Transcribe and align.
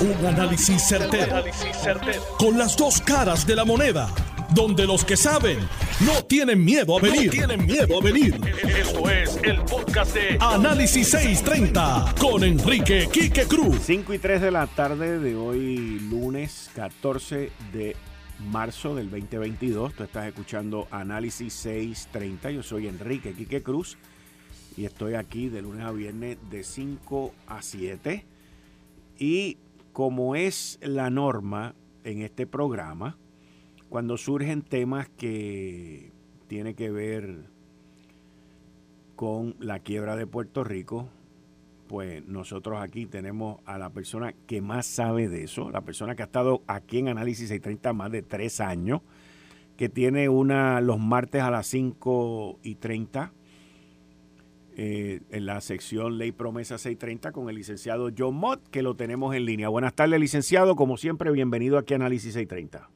Un 0.00 0.24
análisis 0.24 0.82
certero, 0.88 1.44
Con 2.38 2.56
las 2.56 2.74
dos 2.74 3.02
caras 3.02 3.46
de 3.46 3.54
la 3.54 3.66
moneda. 3.66 4.08
Donde 4.54 4.86
los 4.86 5.04
que 5.04 5.14
saben 5.14 5.58
no 6.06 6.24
tienen 6.24 6.64
miedo 6.64 6.96
a 6.96 7.02
venir. 7.02 7.30
tienen 7.30 7.66
miedo 7.66 7.98
a 7.98 8.02
venir. 8.02 8.40
Esto 8.78 9.10
es 9.10 9.38
el 9.42 9.60
podcast 9.60 10.14
de 10.14 10.38
Análisis 10.40 11.10
630 11.10 12.14
con 12.18 12.42
Enrique 12.44 13.10
Quique 13.12 13.44
Cruz. 13.44 13.76
5 13.84 14.14
y 14.14 14.18
3 14.18 14.40
de 14.40 14.50
la 14.50 14.66
tarde 14.68 15.18
de 15.18 15.36
hoy, 15.36 16.00
lunes 16.10 16.70
14 16.74 17.52
de 17.70 17.94
marzo 18.50 18.94
del 18.94 19.10
2022. 19.10 19.92
Tú 19.92 20.04
estás 20.04 20.26
escuchando 20.26 20.88
Análisis 20.90 21.52
630. 21.52 22.50
Yo 22.52 22.62
soy 22.62 22.88
Enrique 22.88 23.34
Quique 23.34 23.62
Cruz 23.62 23.98
y 24.78 24.86
estoy 24.86 25.14
aquí 25.14 25.50
de 25.50 25.60
lunes 25.60 25.84
a 25.84 25.92
viernes 25.92 26.38
de 26.50 26.64
5 26.64 27.34
a 27.46 27.60
7. 27.60 28.24
Y 29.18 29.58
como 29.92 30.36
es 30.36 30.78
la 30.82 31.10
norma 31.10 31.74
en 32.04 32.22
este 32.22 32.46
programa, 32.46 33.18
cuando 33.88 34.16
surgen 34.16 34.62
temas 34.62 35.08
que 35.08 36.12
tienen 36.46 36.74
que 36.74 36.90
ver 36.90 37.46
con 39.16 39.56
la 39.58 39.80
quiebra 39.80 40.16
de 40.16 40.26
Puerto 40.26 40.64
Rico, 40.64 41.08
pues 41.88 42.24
nosotros 42.26 42.80
aquí 42.80 43.06
tenemos 43.06 43.58
a 43.66 43.76
la 43.76 43.90
persona 43.90 44.32
que 44.46 44.62
más 44.62 44.86
sabe 44.86 45.28
de 45.28 45.44
eso, 45.44 45.70
la 45.70 45.80
persona 45.80 46.14
que 46.14 46.22
ha 46.22 46.26
estado 46.26 46.62
aquí 46.68 46.98
en 46.98 47.08
Análisis 47.08 47.48
630 47.48 47.92
más 47.92 48.12
de 48.12 48.22
tres 48.22 48.60
años, 48.60 49.02
que 49.76 49.88
tiene 49.88 50.28
una 50.28 50.80
los 50.80 51.00
martes 51.00 51.42
a 51.42 51.50
las 51.50 51.66
5 51.66 52.60
y 52.62 52.76
30 52.76 53.32
eh, 54.76 55.20
en 55.30 55.46
la 55.46 55.60
sección 55.60 56.16
Ley 56.16 56.32
Promesa 56.32 56.78
630 56.78 57.32
con 57.32 57.48
el 57.48 57.56
licenciado 57.56 58.10
John 58.16 58.34
Mott, 58.36 58.68
que 58.70 58.82
lo 58.82 58.94
tenemos 58.94 59.34
en 59.34 59.44
línea. 59.44 59.68
Buenas 59.68 59.94
tardes, 59.94 60.20
licenciado. 60.20 60.76
Como 60.76 60.96
siempre, 60.96 61.30
bienvenido 61.32 61.76
aquí 61.76 61.94
a 61.94 61.96
Análisis 61.96 62.34
630. 62.34 62.88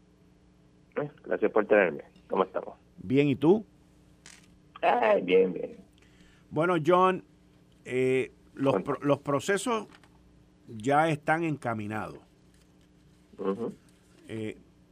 Eh, 1.03 1.11
gracias 1.25 1.51
por 1.51 1.67
tenerme. 1.67 2.05
¿Cómo 2.29 2.45
estamos? 2.45 2.75
Bien, 2.99 3.29
¿y 3.29 3.37
tú? 3.37 3.65
bien, 5.23 5.53
bien. 5.53 5.77
Bueno, 6.51 6.77
John, 6.85 7.25
eh, 7.85 8.33
los, 8.55 8.77
los, 9.03 9.19
procesos 9.19 9.87
ya 10.69 11.09
están 11.09 11.43
encaminados. 11.43 12.19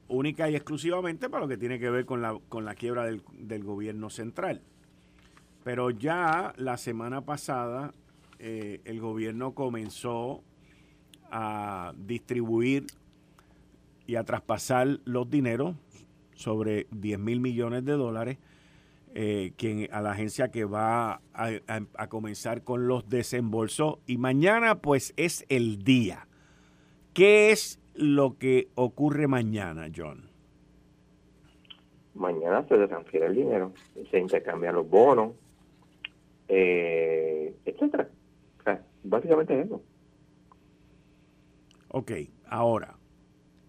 única 0.08 0.50
y 0.50 0.56
exclusivamente 0.56 1.30
para 1.30 1.42
lo 1.42 1.48
que 1.48 1.56
tiene 1.56 1.78
que 1.78 1.90
ver 1.90 2.04
con 2.04 2.20
la, 2.20 2.38
con 2.48 2.64
la 2.64 2.74
quiebra 2.74 3.04
del, 3.04 3.22
del 3.32 3.62
gobierno 3.62 4.10
central. 4.10 4.62
Pero 5.64 5.90
ya 5.90 6.54
la 6.56 6.76
semana 6.76 7.24
pasada 7.24 7.92
eh, 8.38 8.80
el 8.84 9.00
gobierno 9.00 9.54
comenzó 9.54 10.42
a 11.30 11.94
distribuir 11.96 12.86
y 14.06 14.16
a 14.16 14.24
traspasar 14.24 14.98
los 15.04 15.30
dineros 15.30 15.76
sobre 16.34 16.86
10 16.90 17.18
mil 17.18 17.40
millones 17.40 17.84
de 17.84 17.92
dólares 17.92 18.38
eh, 19.14 19.52
a 19.92 20.00
la 20.00 20.12
agencia 20.12 20.50
que 20.50 20.64
va 20.64 21.20
a, 21.34 21.50
a, 21.96 22.08
comenzar 22.08 22.64
con 22.64 22.88
los 22.88 23.08
desembolsos. 23.08 23.98
Y 24.06 24.18
mañana 24.18 24.80
pues 24.80 25.14
es 25.16 25.44
el 25.48 25.84
día. 25.84 26.26
¿Qué 27.14 27.50
es 27.50 27.78
lo 27.94 28.38
que 28.38 28.68
ocurre 28.74 29.28
mañana, 29.28 29.88
John? 29.94 30.30
Mañana 32.14 32.66
se 32.66 32.86
transfiere 32.86 33.26
el 33.26 33.34
dinero, 33.34 33.72
se 34.10 34.18
intercambian 34.18 34.74
los 34.74 34.88
bonos, 34.88 35.32
eh, 36.54 37.56
etcétera. 37.64 38.10
básicamente 39.04 39.58
eso. 39.58 39.82
Ok, 41.88 42.12
ahora, 42.46 42.96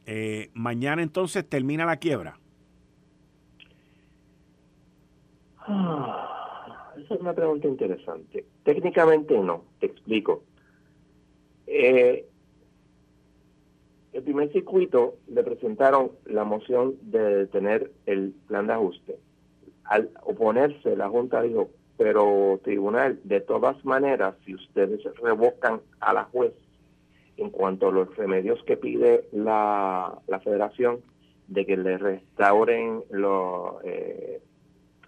eh, 0.06 0.50
mañana 0.53 1.02
entonces 1.02 1.48
termina 1.48 1.86
la 1.86 1.98
quiebra. 1.98 2.38
Ah, 5.60 6.93
esa 6.98 7.16
es 7.16 7.22
una 7.22 7.33
pregunta 7.33 7.67
interesante. 7.70 8.45
Técnicamente 8.64 9.38
no, 9.39 9.64
te 9.80 9.86
explico. 9.86 10.43
Eh, 11.67 12.27
el 14.11 14.23
primer 14.23 14.52
circuito 14.52 15.16
le 15.27 15.42
presentaron 15.43 16.11
la 16.26 16.43
moción 16.43 16.95
de 17.02 17.20
detener 17.36 17.93
el 18.05 18.33
plan 18.48 18.67
de 18.67 18.73
ajuste. 18.73 19.17
Al 19.86 20.11
oponerse, 20.23 20.98
la 20.98 21.08
Junta 21.10 21.42
dijo, 21.42 21.70
pero 21.98 22.59
tribunal, 22.64 23.20
de 23.23 23.42
todas 23.42 23.83
maneras, 23.86 24.36
si 24.45 24.55
ustedes 24.55 25.02
revocan 25.21 25.81
a 25.99 26.14
la 26.14 26.23
juez 26.26 26.54
en 27.37 27.49
cuanto 27.49 27.87
a 27.87 27.92
los 27.92 28.15
remedios 28.15 28.64
que 28.64 28.77
pide 28.77 29.27
la, 29.31 30.20
la 30.27 30.39
federación 30.39 31.02
de 31.48 31.65
que 31.65 31.77
le 31.77 31.98
restauren 31.98 33.04
lo, 33.11 33.80
eh, 33.83 34.42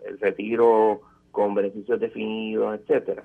el 0.05 0.19
retiro 0.19 1.01
con 1.31 1.53
beneficios 1.53 1.99
definidos, 1.99 2.79
etcétera, 2.79 3.23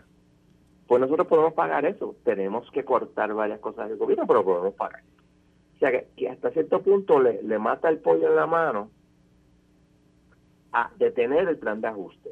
pues 0.86 1.00
nosotros 1.00 1.28
podemos 1.28 1.52
pagar 1.52 1.84
eso. 1.84 2.16
Tenemos 2.24 2.68
que 2.72 2.84
cortar 2.84 3.32
varias 3.34 3.60
cosas 3.60 3.88
del 3.88 3.98
gobierno, 3.98 4.26
pero 4.26 4.44
podemos 4.44 4.74
pagar. 4.74 5.02
O 5.76 5.78
sea 5.78 5.92
que, 5.92 6.08
que 6.16 6.28
hasta 6.28 6.50
cierto 6.50 6.82
punto 6.82 7.20
le, 7.20 7.42
le 7.42 7.58
mata 7.58 7.88
el 7.88 7.98
pollo 7.98 8.28
en 8.28 8.36
la 8.36 8.46
mano 8.46 8.90
a 10.72 10.90
detener 10.98 11.48
el 11.48 11.58
plan 11.58 11.80
de 11.80 11.88
ajuste. 11.88 12.30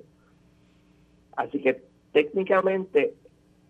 Así 1.38 1.60
que 1.60 1.80
técnicamente 2.12 3.14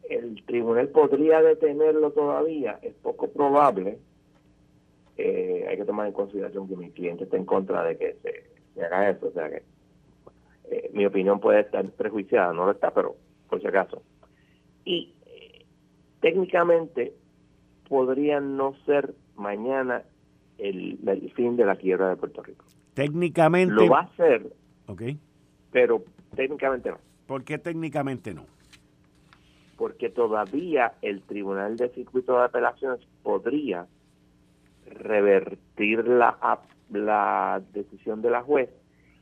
el 0.09 0.43
tribunal 0.47 0.89
podría 0.89 1.43
detenerlo 1.43 2.13
todavía, 2.13 2.79
es 2.81 2.95
poco 2.95 3.29
probable. 3.29 3.99
Eh, 5.19 5.67
hay 5.69 5.77
que 5.77 5.85
tomar 5.85 6.07
en 6.07 6.15
consideración 6.15 6.67
que 6.67 6.77
mi 6.77 6.91
cliente 6.91 7.25
está 7.25 7.37
en 7.37 7.45
contra 7.45 7.85
de 7.85 7.99
que 7.99 8.17
se, 8.23 8.83
haga 8.83 9.11
eso, 9.11 9.27
o 9.27 9.33
sea 9.33 9.51
que 9.51 9.63
eh, 10.71 10.91
mi 10.95 11.05
opinión 11.05 11.41
puede 11.41 11.61
estar 11.61 11.85
prejuiciada, 11.91 12.55
no 12.55 12.65
lo 12.65 12.73
está, 12.73 12.91
pero 12.95 13.17
por 13.51 13.61
si 13.61 13.67
acaso. 13.67 14.03
Y 14.87 15.13
eh, 15.27 15.67
técnicamente 16.23 17.13
podría 17.87 18.41
no 18.41 18.77
ser 18.87 19.15
mañana 19.37 20.05
el, 20.57 20.99
el, 21.07 21.31
fin 21.33 21.55
de 21.57 21.67
la 21.67 21.77
quiebra 21.77 22.09
de 22.09 22.17
Puerto 22.17 22.43
Rico. 22.43 22.65
Técnicamente. 22.95 23.75
Lo 23.75 23.89
va 23.89 24.01
a 24.01 24.17
ser. 24.17 24.55
Ok. 24.87 25.03
Pero 25.71 26.03
técnicamente 26.35 26.89
no. 26.89 27.08
¿Por 27.29 27.45
qué 27.45 27.59
técnicamente 27.59 28.33
no? 28.33 28.47
Porque 29.77 30.09
todavía 30.09 30.95
el 31.03 31.21
Tribunal 31.21 31.77
de 31.77 31.91
Circuito 31.91 32.39
de 32.39 32.47
Apelaciones 32.47 33.01
podría 33.23 33.87
revertir 34.87 36.09
la, 36.09 37.61
decisión 37.75 38.23
de 38.23 38.31
la 38.31 38.43
juez 38.43 38.71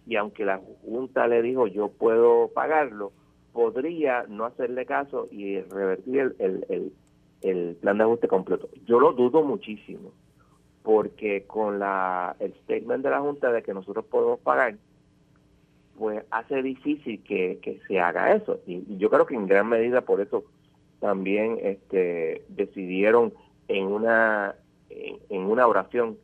y 0.06 0.14
aunque 0.14 0.44
la 0.44 0.60
Junta 0.84 1.26
le 1.26 1.42
dijo 1.42 1.66
yo 1.66 1.88
puedo 1.88 2.52
pagarlo, 2.54 3.10
podría 3.52 4.24
no 4.28 4.44
hacerle 4.44 4.86
caso 4.86 5.26
y 5.32 5.60
revertir 5.62 6.36
el, 6.38 6.64
el, 6.68 6.92
el, 7.42 7.74
plan 7.74 7.98
de 7.98 8.04
ajuste 8.04 8.28
completo. 8.28 8.68
Yo 8.86 9.00
lo 9.00 9.14
dudo 9.14 9.42
muchísimo, 9.42 10.12
porque 10.84 11.44
con 11.48 11.80
la, 11.80 12.36
el 12.38 12.54
statement 12.62 13.02
de 13.02 13.10
la 13.10 13.20
Junta 13.20 13.50
de 13.50 13.64
que 13.64 13.74
nosotros 13.74 14.04
podemos 14.04 14.38
pagar, 14.38 14.76
pues 15.96 16.24
hace 16.30 16.62
difícil 16.62 17.22
que, 17.22 17.80
se 17.86 18.00
haga 18.00 18.34
eso. 18.34 18.60
Y, 18.66 18.96
yo 18.98 19.10
creo 19.10 19.26
que 19.26 19.34
en 19.34 19.46
gran 19.46 19.68
medida 19.68 20.02
por 20.02 20.20
eso 20.20 20.44
también 21.00 21.58
este, 21.62 22.44
decidieron 22.48 23.32
en 23.68 23.86
una, 23.86 24.54
en, 24.90 25.42
una 25.42 25.66
oración 25.66 26.18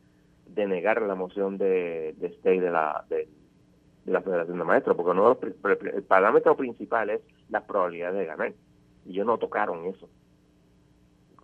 denegar 0.47 1.01
la 1.01 1.15
moción 1.15 1.57
de, 1.57 2.13
de 2.17 2.27
stay 2.27 2.59
de 2.59 2.71
la, 2.71 3.05
de, 3.09 3.27
la 4.05 4.21
Federación 4.21 4.57
de 4.57 4.63
Maestros, 4.65 4.95
porque 4.95 5.11
uno 5.11 5.37
el 5.41 6.03
parámetro 6.03 6.55
principal 6.55 7.09
es 7.09 7.21
la 7.49 7.65
probabilidad 7.65 8.13
de 8.13 8.25
ganar. 8.25 8.53
Y 9.05 9.11
ellos 9.11 9.25
no 9.25 9.37
tocaron 9.37 9.85
eso. 9.87 10.09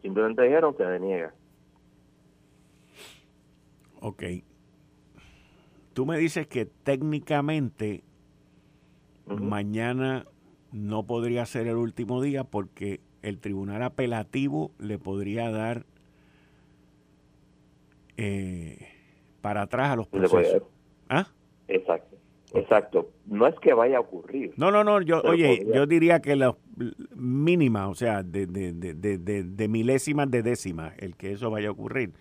Simplemente 0.02 0.44
dijeron 0.44 0.76
que 0.76 0.84
deniega. 0.84 1.34
Ok. 4.02 4.24
Tú 5.94 6.06
me 6.06 6.18
dices 6.18 6.48
que 6.48 6.66
técnicamente 6.66 8.04
Mañana 9.30 10.26
no 10.72 11.04
podría 11.04 11.46
ser 11.46 11.68
el 11.68 11.78
último 11.78 12.22
día 12.22 12.44
porque 12.44 13.02
el 13.22 13.40
tribunal 13.40 13.84
apelativo 13.84 14.72
le 14.80 14.98
podría 14.98 15.52
dar 15.52 15.86
eh, 18.18 18.88
para 19.42 19.64
atrás 19.64 19.92
a 19.92 19.96
los 19.96 20.08
procesos. 20.08 20.64
¿Ah? 21.10 21.28
Exacto. 21.68 22.18
Exacto. 22.54 23.10
No 23.28 23.48
es 23.48 23.56
que 23.60 23.74
vaya 23.74 23.98
a 23.98 24.00
ocurrir. 24.00 24.54
No, 24.58 24.72
no, 24.72 24.84
no. 24.84 25.02
Yo, 25.02 25.22
oye, 25.22 25.68
yo 25.74 25.86
diría 25.86 26.20
que 26.20 26.36
la 26.36 26.56
mínima, 27.16 27.88
o 27.90 27.96
sea, 27.96 28.24
de, 28.24 28.48
de, 28.48 28.74
de, 28.74 29.44
de, 29.44 29.68
milésimas 29.68 30.32
de 30.32 30.42
décimas, 30.42 30.94
el 30.98 31.16
que 31.16 31.32
eso 31.32 31.52
vaya 31.52 31.70
a 31.70 31.72
ocurrir. 31.72 32.14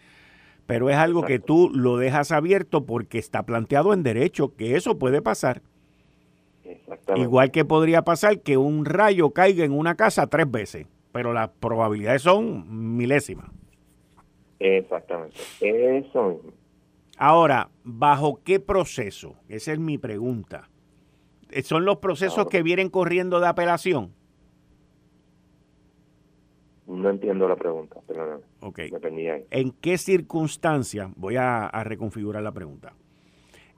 Pero 0.67 0.91
es 0.91 0.97
algo 0.97 1.23
que 1.23 1.39
tú 1.39 1.71
lo 1.73 1.97
dejas 1.97 2.31
abierto 2.31 2.85
porque 2.85 3.19
está 3.19 3.45
planteado 3.45 3.95
en 3.95 4.03
derecho, 4.03 4.55
que 4.55 4.77
eso 4.77 4.99
puede 4.99 5.23
pasar. 5.23 5.63
Igual 7.17 7.51
que 7.51 7.65
podría 7.65 8.03
pasar 8.03 8.41
que 8.41 8.57
un 8.57 8.85
rayo 8.85 9.31
caiga 9.31 9.65
en 9.65 9.73
una 9.73 9.95
casa 9.97 10.27
tres 10.27 10.51
veces, 10.51 10.87
pero 11.13 11.33
las 11.33 11.49
probabilidades 11.49 12.23
son 12.23 12.97
milésimas. 12.97 13.51
Exactamente, 14.59 15.37
eso 15.61 16.29
mismo. 16.29 16.53
Ahora, 17.17 17.71
¿bajo 17.83 18.41
qué 18.45 18.61
proceso? 18.61 19.35
Esa 19.49 19.73
es 19.73 19.79
mi 19.79 19.99
pregunta. 19.99 20.69
Eh, 21.51 21.63
¿Son 21.63 21.85
los 21.85 21.97
procesos 21.97 22.47
que 22.47 22.63
vienen 22.63 22.91
corriendo 22.91 23.41
de 23.41 23.49
apelación? 23.49 24.13
No 26.87 27.11
entiendo 27.11 27.49
la 27.49 27.57
pregunta. 27.57 28.01
Ok. 28.61 28.81
¿En 29.51 29.73
qué 29.73 29.99
circunstancia, 29.99 31.11
voy 31.17 31.37
a, 31.37 31.71
reconfigurar 31.85 32.43
la 32.43 32.53
pregunta, 32.53 32.95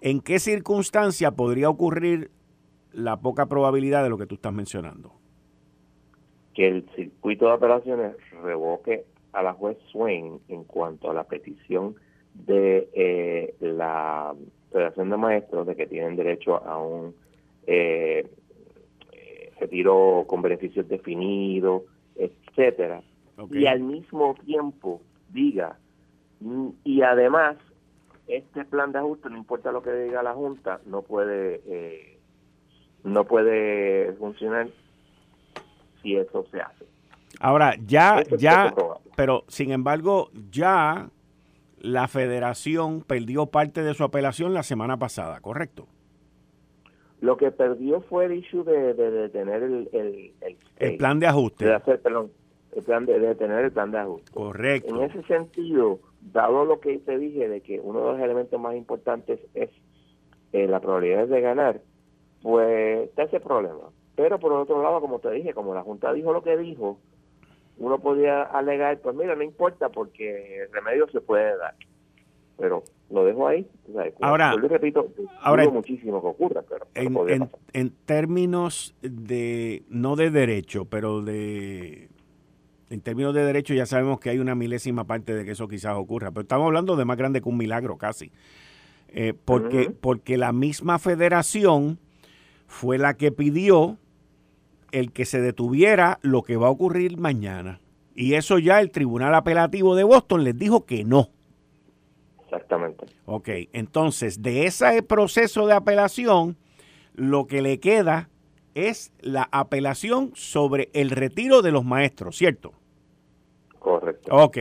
¿en 0.01 0.21
qué 0.21 0.39
circunstancia 0.39 1.33
podría 1.33 1.69
ocurrir 1.69 2.31
la 2.93 3.19
poca 3.19 3.47
probabilidad 3.47 4.03
de 4.03 4.11
lo 4.11 4.19
que 4.19 4.27
tú 4.27 4.37
estás 4.37 4.53
mencionando? 4.53 5.13
Que 6.55 6.69
el 6.69 6.89
circuito 6.97 7.47
de 7.47 7.53
apelaciones 7.53 8.17
revoque 8.43 9.05
a 9.33 9.43
la 9.43 9.53
juez 9.53 9.79
Swain 9.91 10.41
en 10.49 10.65
cuanto 10.65 11.11
a 11.11 11.15
la 11.15 11.25
petición 11.25 11.95
de 12.35 12.89
eh, 12.93 13.55
la 13.61 14.35
Federación 14.73 15.11
de 15.11 15.17
Maestros 15.17 15.67
de 15.67 15.77
que 15.77 15.87
tienen 15.87 16.17
derecho 16.17 16.57
a 16.65 16.79
un 16.79 17.15
eh, 17.67 18.29
retiro 19.59 20.25
con 20.27 20.43
beneficios 20.43 20.89
definidos, 20.89 21.83
etcétera, 22.17 23.03
y 23.51 23.67
al 23.67 23.81
mismo 23.81 24.35
tiempo 24.45 25.01
diga 25.33 25.79
y 26.85 27.03
además 27.03 27.57
este 28.27 28.65
plan 28.65 28.93
de 28.93 28.99
ajuste 28.99 29.29
no 29.29 29.37
importa 29.37 29.73
lo 29.73 29.83
que 29.83 29.93
diga 29.93 30.23
la 30.23 30.35
junta 30.35 30.81
no 30.87 31.03
puede 31.03 31.61
eh, 31.67 32.19
no 33.05 33.25
puede 33.25 34.13
funcionar 34.15 34.69
si 36.03 36.17
eso 36.17 36.45
se 36.51 36.61
hace 36.61 36.85
ahora 37.41 37.75
ya 37.87 38.23
ya 38.37 38.75
pero 39.17 39.45
sin 39.49 39.73
embargo 39.73 40.31
ya 40.51 41.11
la 41.81 42.09
federación 42.09 43.03
perdió 43.03 43.47
parte 43.47 43.83
de 43.83 43.95
su 43.95 44.05
apelación 44.05 44.55
la 44.55 44.63
semana 44.63 44.99
pasada, 44.99 45.41
¿correcto? 45.41 45.87
Lo 47.21 47.37
que 47.37 47.51
perdió 47.51 48.01
fue 48.03 48.27
el 48.27 48.33
issue 48.35 48.65
de, 48.65 48.95
de, 48.95 49.29
tener 49.29 49.63
el, 49.63 49.89
el, 49.93 50.33
el, 50.79 50.97
plan 50.97 51.21
de 51.21 51.27
ajuste. 51.27 51.67
De 51.67 51.75
hacer, 51.75 52.01
perdón, 52.01 52.31
el 52.75 52.83
plan 52.83 53.05
de, 53.05 53.35
tener 53.35 53.65
el 53.65 53.73
plan 53.73 53.91
de 53.91 53.99
ajuste. 53.99 54.31
Correcto. 54.33 54.95
En 54.95 55.03
ese 55.03 55.23
sentido, 55.25 56.01
dado 56.33 56.65
lo 56.65 56.81
que 56.81 56.99
te 56.99 57.19
dije 57.19 57.49
de 57.49 57.61
que 57.61 57.79
uno 57.81 58.01
de 58.01 58.13
los 58.13 58.21
elementos 58.21 58.59
más 58.59 58.75
importantes 58.75 59.41
es 59.55 59.71
eh, 60.53 60.67
la 60.67 60.81
probabilidad 60.81 61.29
de 61.29 61.41
ganar, 61.43 61.81
pues 62.43 63.09
está 63.09 63.25
ese 63.25 63.41
problema. 63.41 63.91
Pero 64.17 64.39
por 64.39 64.53
otro 64.53 64.83
lado, 64.83 65.01
como 65.01 65.19
te 65.19 65.31
dije, 65.31 65.55
como 65.55 65.75
la 65.75 65.83
Junta 65.83 66.13
dijo 66.13 66.33
lo 66.33 66.43
que 66.43 66.57
dijo, 66.57 66.99
uno 67.79 67.99
podía 67.99 68.43
alegar, 68.43 68.99
pues 68.99 69.17
mira, 69.17 69.35
no 69.35 69.43
importa 69.43 69.89
porque 69.89 70.63
el 70.63 70.73
remedio 70.73 71.09
se 71.11 71.21
puede 71.21 71.57
dar. 71.57 71.75
Pero 72.59 72.85
lo 73.11 73.25
dejo 73.25 73.49
ahí. 73.49 73.67
ahora, 74.21 74.55
yo 74.61 74.69
repito, 74.69 75.09
ahora 75.41 75.69
muchísimo 75.71 76.21
que 76.21 76.27
ocurra, 76.29 76.63
pero 76.69 76.87
en, 76.95 77.49
en, 77.73 77.91
términos 78.05 78.95
de, 79.01 79.83
no 79.89 80.15
de 80.15 80.31
derecho, 80.31 80.85
pero 80.85 81.23
de, 81.23 82.11
en 82.91 83.01
términos 83.01 83.33
de 83.35 83.45
derecho 83.45 83.73
ya 83.73 83.87
sabemos 83.87 84.21
que 84.21 84.29
hay 84.29 84.39
una 84.39 84.55
milésima 84.55 85.05
parte 85.05 85.35
de 85.35 85.47
que 85.47 85.53
eso 85.53 85.69
quizás 85.69 85.97
ocurra, 85.97 86.31
pero 86.33 86.43
estamos 86.43 86.67
hablando 86.67 86.97
de 86.97 87.07
más 87.07 87.17
grande 87.17 87.41
que 87.41 87.49
un 87.49 87.57
milagro 87.57 87.97
casi. 87.97 88.31
Eh, 89.09 89.33
porque, 89.45 89.91
porque 89.91 90.37
la 90.37 90.53
misma 90.53 90.99
federación 90.99 91.99
fue 92.71 92.99
la 92.99 93.15
que 93.15 93.33
pidió 93.33 93.99
el 94.93 95.13
que 95.13 95.25
se 95.25 95.41
detuviera 95.41 96.21
lo 96.23 96.43
que 96.43 96.57
va 96.57 96.69
a 96.69 96.71
ocurrir 96.71 97.19
mañana. 97.19 97.81
Y 98.15 98.35
eso 98.35 98.61
ya 98.61 98.81
el 98.81 98.93
Tribunal 98.93 99.35
Apelativo 99.35 99.97
de 99.97 100.05
Boston 100.05 100.45
les 100.45 100.57
dijo 100.57 100.87
que 100.87 101.05
no. 101.05 101.31
Exactamente. 102.45 103.07
Ok, 103.27 103.49
entonces 103.73 104.41
de 104.41 104.67
ese 104.67 105.03
proceso 105.03 105.67
de 105.67 105.75
apelación, 105.75 106.57
lo 107.13 107.49
que 107.49 107.61
le 107.61 107.81
queda 107.81 108.31
es 108.75 109.13
la 109.21 109.49
apelación 109.51 110.31
sobre 110.35 110.91
el 110.93 111.11
retiro 111.11 111.63
de 111.63 111.73
los 111.73 111.85
maestros, 111.85 112.37
¿cierto? 112.37 112.73
Correcto. 113.81 114.33
Ok, 114.33 114.59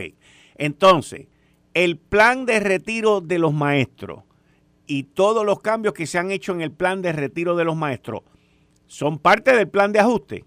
entonces, 0.56 1.28
el 1.74 1.96
plan 1.96 2.44
de 2.44 2.58
retiro 2.58 3.20
de 3.20 3.38
los 3.38 3.54
maestros 3.54 4.24
y 4.90 5.04
todos 5.04 5.46
los 5.46 5.60
cambios 5.60 5.94
que 5.94 6.06
se 6.06 6.18
han 6.18 6.30
hecho 6.30 6.52
en 6.52 6.60
el 6.60 6.72
plan 6.72 7.00
de 7.00 7.12
retiro 7.12 7.54
de 7.54 7.64
los 7.64 7.76
maestros, 7.76 8.22
¿Son 8.90 9.20
parte 9.20 9.54
del 9.54 9.68
plan 9.68 9.92
de 9.92 10.00
ajuste? 10.00 10.44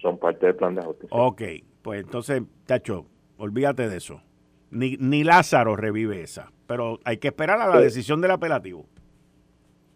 Son 0.00 0.18
parte 0.18 0.46
del 0.46 0.54
plan 0.54 0.76
de 0.76 0.82
ajuste. 0.82 1.08
Ok, 1.10 1.42
pues 1.82 2.04
entonces, 2.04 2.44
Tacho, 2.64 3.06
olvídate 3.38 3.88
de 3.88 3.96
eso. 3.96 4.22
Ni, 4.70 4.96
ni 4.98 5.24
Lázaro 5.24 5.74
revive 5.74 6.22
esa. 6.22 6.52
Pero 6.68 7.00
hay 7.02 7.16
que 7.16 7.26
esperar 7.26 7.60
a 7.60 7.66
la 7.66 7.80
decisión 7.80 8.20
del 8.20 8.30
apelativo. 8.30 8.86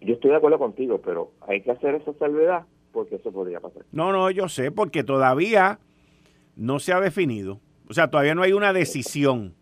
Yo 0.01 0.15
estoy 0.15 0.33
de 0.33 0.37
acuerdo 0.39 0.59
contigo, 0.59 1.01
pero 1.01 1.31
hay 1.43 1.63
que 1.63 1.71
hacer 1.71 1.95
esa 1.95 2.13
salvedad 2.15 2.67
porque 2.91 3.15
eso 3.15 3.31
podría 3.31 3.61
pasar. 3.61 3.85
No, 3.93 4.11
no, 4.11 4.29
yo 4.33 4.49
sé, 4.49 4.73
porque 4.73 5.05
todavía 5.05 5.79
no 6.57 6.81
se 6.81 6.93
ha 6.93 6.99
definido. 6.99 7.61
O 7.89 7.95
sea, 7.95 8.11
todavía 8.11 8.35
no 8.35 8.43
hay 8.43 8.53
una 8.53 8.73
decisión. 8.73 9.55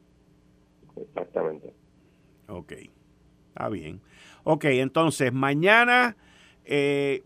Exactamente. 0.97 1.75
Ok, 2.49 2.73
está 3.51 3.69
bien. 3.69 4.01
Ok, 4.45 4.65
entonces 4.65 5.33
mañana 5.33 6.17
eh, 6.65 7.23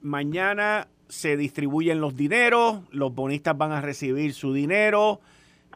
mañana 0.00 0.88
se 1.08 1.36
distribuyen 1.36 2.00
los 2.00 2.16
dineros, 2.16 2.80
los 2.90 3.14
bonistas 3.14 3.56
van 3.56 3.72
a 3.72 3.80
recibir 3.80 4.32
su 4.32 4.52
dinero, 4.52 5.20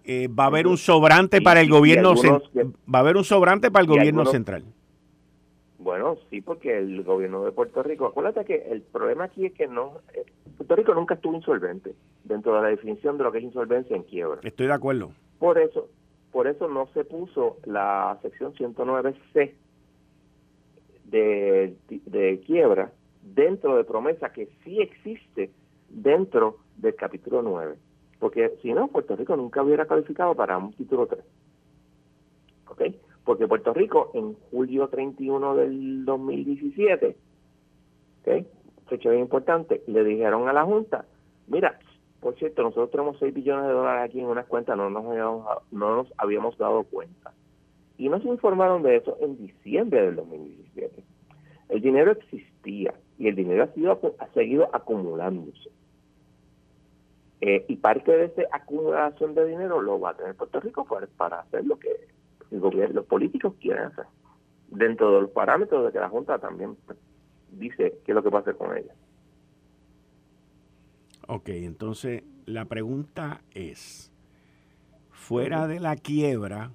eh, 0.04 0.28
va 0.28 0.44
a 0.44 0.46
haber 0.46 0.66
un 0.66 0.76
sobrante 0.76 1.40
para 1.40 1.60
el 1.60 1.68
gobierno 1.68 2.14
va 2.14 2.98
a 2.98 3.02
haber 3.02 3.16
un 3.16 3.24
sobrante 3.24 3.70
para 3.70 3.82
el 3.82 3.88
gobierno 3.88 4.24
central. 4.26 4.64
Bueno, 5.78 6.16
sí, 6.28 6.40
porque 6.40 6.76
el 6.76 7.02
gobierno 7.04 7.44
de 7.44 7.52
Puerto 7.52 7.82
Rico, 7.82 8.06
acuérdate 8.06 8.44
que 8.44 8.70
el 8.70 8.82
problema 8.82 9.24
aquí 9.24 9.46
es 9.46 9.52
que 9.52 9.66
no 9.66 10.00
eh, 10.14 10.24
Puerto 10.56 10.76
Rico 10.76 10.94
nunca 10.94 11.14
estuvo 11.14 11.34
insolvente 11.34 11.94
dentro 12.24 12.54
de 12.54 12.62
la 12.62 12.68
definición 12.68 13.16
de 13.16 13.24
lo 13.24 13.32
que 13.32 13.38
es 13.38 13.44
insolvencia 13.44 13.96
en 13.96 14.02
quiebra. 14.02 14.40
Estoy 14.42 14.66
de 14.66 14.72
acuerdo. 14.74 15.12
Por 15.38 15.58
eso, 15.58 15.88
por 16.32 16.46
eso 16.46 16.68
no 16.68 16.88
se 16.92 17.04
puso 17.04 17.56
la 17.64 18.18
sección 18.22 18.52
109C 18.54 19.52
de, 21.10 21.76
de 21.88 22.40
quiebra 22.40 22.92
dentro 23.22 23.76
de 23.76 23.84
promesa 23.84 24.32
que 24.32 24.48
sí 24.64 24.80
existe 24.80 25.50
dentro 25.88 26.58
del 26.76 26.94
capítulo 26.94 27.42
9. 27.42 27.76
Porque 28.18 28.56
si 28.62 28.72
no, 28.72 28.88
Puerto 28.88 29.16
Rico 29.16 29.36
nunca 29.36 29.62
hubiera 29.62 29.86
calificado 29.86 30.34
para 30.34 30.58
un 30.58 30.72
título 30.74 31.06
3. 31.06 31.24
¿Ok? 32.68 32.82
Porque 33.24 33.48
Puerto 33.48 33.72
Rico 33.72 34.10
en 34.14 34.34
julio 34.50 34.88
31 34.88 35.56
del 35.56 36.04
2017, 36.04 37.16
¿ok? 38.20 38.46
Fecha 38.88 39.10
bien 39.10 39.22
importante, 39.22 39.82
le 39.86 40.02
dijeron 40.04 40.48
a 40.48 40.52
la 40.52 40.64
Junta, 40.64 41.04
mira, 41.46 41.78
por 42.20 42.34
cierto, 42.36 42.62
nosotros 42.62 42.90
tenemos 42.90 43.18
6 43.18 43.32
billones 43.32 43.66
de 43.66 43.72
dólares 43.72 44.10
aquí 44.10 44.20
en 44.20 44.26
unas 44.26 44.46
cuentas, 44.46 44.76
no 44.76 44.90
nos 44.90 45.06
habíamos, 45.06 45.46
no 45.70 45.96
nos 45.96 46.12
habíamos 46.18 46.58
dado 46.58 46.84
cuenta. 46.84 47.32
Y 47.96 48.08
nos 48.08 48.24
informaron 48.24 48.82
de 48.82 48.96
eso 48.96 49.16
en 49.20 49.36
diciembre 49.36 50.02
del 50.02 50.16
2017. 50.16 51.04
El 51.70 51.80
dinero 51.80 52.12
existía 52.12 52.94
y 53.18 53.28
el 53.28 53.36
dinero 53.36 53.62
ha, 53.62 53.68
sido, 53.68 54.16
ha 54.18 54.26
seguido 54.32 54.68
acumulándose. 54.72 55.70
Eh, 57.40 57.64
y 57.68 57.76
parte 57.76 58.12
de 58.12 58.24
esa 58.26 58.42
acumulación 58.52 59.34
de 59.34 59.46
dinero 59.46 59.80
lo 59.80 59.98
va 59.98 60.10
a 60.10 60.16
tener 60.16 60.34
Puerto 60.34 60.60
Rico 60.60 60.84
para, 61.16 61.40
hacer 61.40 61.64
lo 61.64 61.78
que 61.78 61.88
el 62.50 62.60
gobierno, 62.60 62.96
los 62.96 63.06
políticos 63.06 63.54
quieren 63.60 63.84
hacer, 63.84 64.04
dentro 64.68 65.14
de 65.14 65.22
los 65.22 65.30
parámetros 65.30 65.86
de 65.86 65.92
que 65.92 66.00
la 66.00 66.08
Junta 66.08 66.38
también 66.38 66.76
dice 67.52 67.98
qué 68.04 68.12
es 68.12 68.14
lo 68.14 68.22
que 68.22 68.28
va 68.28 68.40
a 68.40 68.42
hacer 68.42 68.56
con 68.56 68.76
ella. 68.76 68.92
Ok, 71.28 71.48
entonces 71.50 72.24
la 72.44 72.64
pregunta 72.64 73.42
es, 73.52 74.12
fuera 75.10 75.66
de 75.66 75.78
la 75.78 75.96
quiebra, 75.96 76.72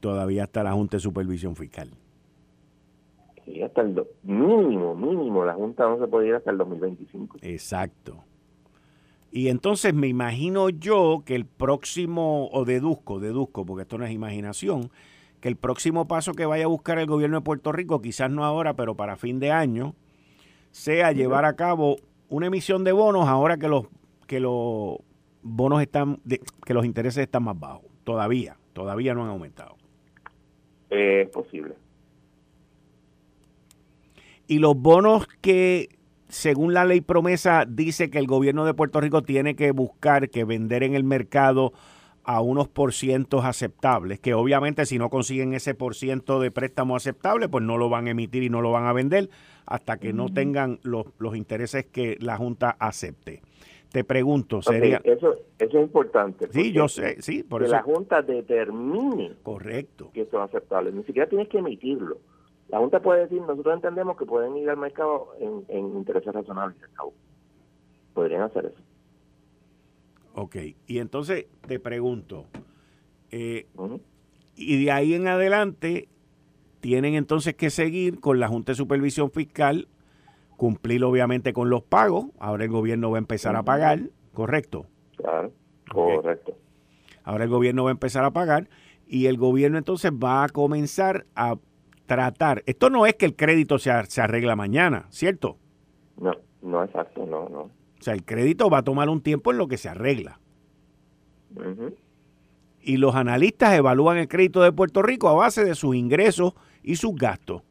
todavía 0.00 0.44
está 0.44 0.64
la 0.64 0.72
Junta 0.72 0.96
de 0.96 1.00
Supervisión 1.00 1.54
Fiscal 1.54 1.90
hasta 3.74 3.82
el 3.82 4.06
mínimo, 4.22 4.94
mínimo, 4.94 5.44
la 5.44 5.54
Junta 5.54 5.88
no 5.88 5.98
se 5.98 6.06
puede 6.06 6.28
ir 6.28 6.34
hasta 6.34 6.50
el 6.50 6.58
2025. 6.58 7.38
Exacto. 7.42 8.22
Y 9.32 9.48
entonces 9.48 9.92
me 9.94 10.06
imagino 10.06 10.68
yo 10.68 11.22
que 11.26 11.34
el 11.34 11.44
próximo, 11.44 12.48
o 12.52 12.64
deduzco, 12.64 13.18
deduzco, 13.18 13.66
porque 13.66 13.82
esto 13.82 13.98
no 13.98 14.04
es 14.04 14.12
imaginación, 14.12 14.90
que 15.40 15.48
el 15.48 15.56
próximo 15.56 16.06
paso 16.06 16.34
que 16.34 16.46
vaya 16.46 16.64
a 16.64 16.68
buscar 16.68 16.98
el 16.98 17.06
gobierno 17.06 17.38
de 17.38 17.44
Puerto 17.44 17.72
Rico, 17.72 18.00
quizás 18.00 18.30
no 18.30 18.44
ahora, 18.44 18.74
pero 18.74 18.94
para 18.94 19.16
fin 19.16 19.40
de 19.40 19.50
año, 19.50 19.94
sea 20.70 21.10
llevar 21.10 21.44
a 21.44 21.56
cabo 21.56 21.96
una 22.28 22.46
emisión 22.46 22.84
de 22.84 22.92
bonos 22.92 23.28
ahora 23.28 23.56
que 23.56 23.68
los 23.68 23.86
que 24.26 24.40
los 24.40 24.98
bonos 25.42 25.82
están, 25.82 26.20
que 26.64 26.74
los 26.74 26.86
intereses 26.86 27.24
están 27.24 27.42
más 27.42 27.58
bajos. 27.58 27.84
Todavía, 28.04 28.56
todavía 28.72 29.14
no 29.14 29.24
han 29.24 29.30
aumentado. 29.30 29.76
Es 30.88 31.28
posible 31.28 31.74
y 34.46 34.58
los 34.58 34.76
bonos 34.76 35.26
que 35.40 35.88
según 36.28 36.74
la 36.74 36.84
ley 36.84 37.00
promesa, 37.00 37.64
dice 37.66 38.10
que 38.10 38.18
el 38.18 38.26
gobierno 38.26 38.64
de 38.64 38.74
Puerto 38.74 39.00
Rico 39.00 39.22
tiene 39.22 39.54
que 39.54 39.70
buscar 39.70 40.30
que 40.30 40.44
vender 40.44 40.82
en 40.82 40.94
el 40.94 41.04
mercado 41.04 41.72
a 42.24 42.40
unos 42.40 42.68
porcientos 42.68 43.44
aceptables, 43.44 44.18
que 44.18 44.34
obviamente 44.34 44.86
si 44.86 44.98
no 44.98 45.10
consiguen 45.10 45.52
ese 45.52 45.74
por 45.74 45.94
ciento 45.94 46.40
de 46.40 46.50
préstamo 46.50 46.96
aceptable, 46.96 47.48
pues 47.48 47.62
no 47.62 47.76
lo 47.76 47.88
van 47.88 48.06
a 48.06 48.10
emitir 48.10 48.42
y 48.42 48.50
no 48.50 48.62
lo 48.62 48.72
van 48.72 48.86
a 48.86 48.92
vender 48.92 49.28
hasta 49.66 49.98
que 49.98 50.12
no 50.12 50.28
tengan 50.32 50.80
los, 50.82 51.06
los 51.18 51.36
intereses 51.36 51.86
que 51.86 52.16
la 52.20 52.36
Junta 52.36 52.76
acepte. 52.78 53.42
Te 53.90 54.02
pregunto, 54.02 54.60
sería... 54.60 55.00
eso, 55.04 55.34
eso 55.58 55.78
es 55.78 55.84
importante. 55.84 56.48
Sí, 56.50 56.72
yo 56.72 56.88
sé, 56.88 57.22
sí, 57.22 57.44
por 57.44 57.62
que 57.62 57.68
la 57.68 57.82
Junta 57.82 58.22
determine 58.22 59.34
Correcto. 59.42 60.10
que 60.12 60.22
esto 60.22 60.38
es 60.38 60.48
aceptable. 60.48 60.90
Ni 60.90 61.04
siquiera 61.04 61.28
tienes 61.28 61.48
que 61.48 61.58
emitirlo. 61.58 62.18
La 62.68 62.78
Junta 62.78 63.00
puede 63.00 63.22
decir, 63.22 63.40
nosotros 63.42 63.74
entendemos 63.74 64.16
que 64.16 64.24
pueden 64.24 64.56
ir 64.56 64.68
al 64.70 64.76
mercado 64.76 65.28
en, 65.38 65.64
en 65.68 65.96
intereses 65.96 66.32
razonables. 66.32 66.76
Podrían 68.14 68.42
hacer 68.42 68.66
eso. 68.66 68.80
Ok, 70.34 70.56
y 70.86 70.98
entonces 70.98 71.46
te 71.66 71.78
pregunto, 71.78 72.46
eh, 73.30 73.68
y 74.56 74.84
de 74.84 74.90
ahí 74.90 75.14
en 75.14 75.28
adelante 75.28 76.08
tienen 76.80 77.14
entonces 77.14 77.54
que 77.54 77.70
seguir 77.70 78.18
con 78.20 78.40
la 78.40 78.48
Junta 78.48 78.72
de 78.72 78.76
Supervisión 78.76 79.30
Fiscal, 79.30 79.88
cumplir 80.56 81.04
obviamente 81.04 81.52
con 81.52 81.70
los 81.70 81.82
pagos, 81.82 82.26
ahora 82.38 82.64
el 82.64 82.70
gobierno 82.70 83.10
va 83.10 83.18
a 83.18 83.18
empezar 83.18 83.54
a 83.54 83.62
pagar, 83.62 84.10
¿correcto? 84.32 84.86
Claro, 85.16 85.52
correcto. 85.92 86.56
Ahora 87.22 87.44
el 87.44 87.50
gobierno 87.50 87.84
va 87.84 87.90
a 87.90 87.92
empezar 87.92 88.24
a 88.24 88.32
pagar 88.32 88.68
y 89.06 89.26
el 89.26 89.36
gobierno 89.36 89.78
entonces 89.78 90.12
va 90.12 90.44
a 90.44 90.48
comenzar 90.48 91.26
a 91.34 91.56
tratar, 92.06 92.62
esto 92.66 92.90
no 92.90 93.06
es 93.06 93.14
que 93.14 93.26
el 93.26 93.36
crédito 93.36 93.78
se, 93.78 93.90
se 94.06 94.20
arregla 94.20 94.56
mañana, 94.56 95.06
¿cierto? 95.10 95.56
No, 96.16 96.32
no 96.62 96.84
exacto, 96.84 97.26
no, 97.26 97.48
no. 97.48 97.60
O 97.60 98.02
sea, 98.02 98.14
el 98.14 98.24
crédito 98.24 98.68
va 98.68 98.78
a 98.78 98.82
tomar 98.82 99.08
un 99.08 99.22
tiempo 99.22 99.50
en 99.50 99.58
lo 99.58 99.66
que 99.66 99.78
se 99.78 99.88
arregla. 99.88 100.38
Y 102.80 102.96
los 102.98 103.14
analistas 103.14 103.74
evalúan 103.74 104.18
el 104.18 104.28
crédito 104.28 104.62
de 104.62 104.72
Puerto 104.72 105.02
Rico 105.02 105.28
a 105.28 105.34
base 105.34 105.64
de 105.64 105.74
sus 105.74 105.94
ingresos 105.94 106.54
y 106.82 106.96
sus 106.96 107.14
gastos. 107.14 107.62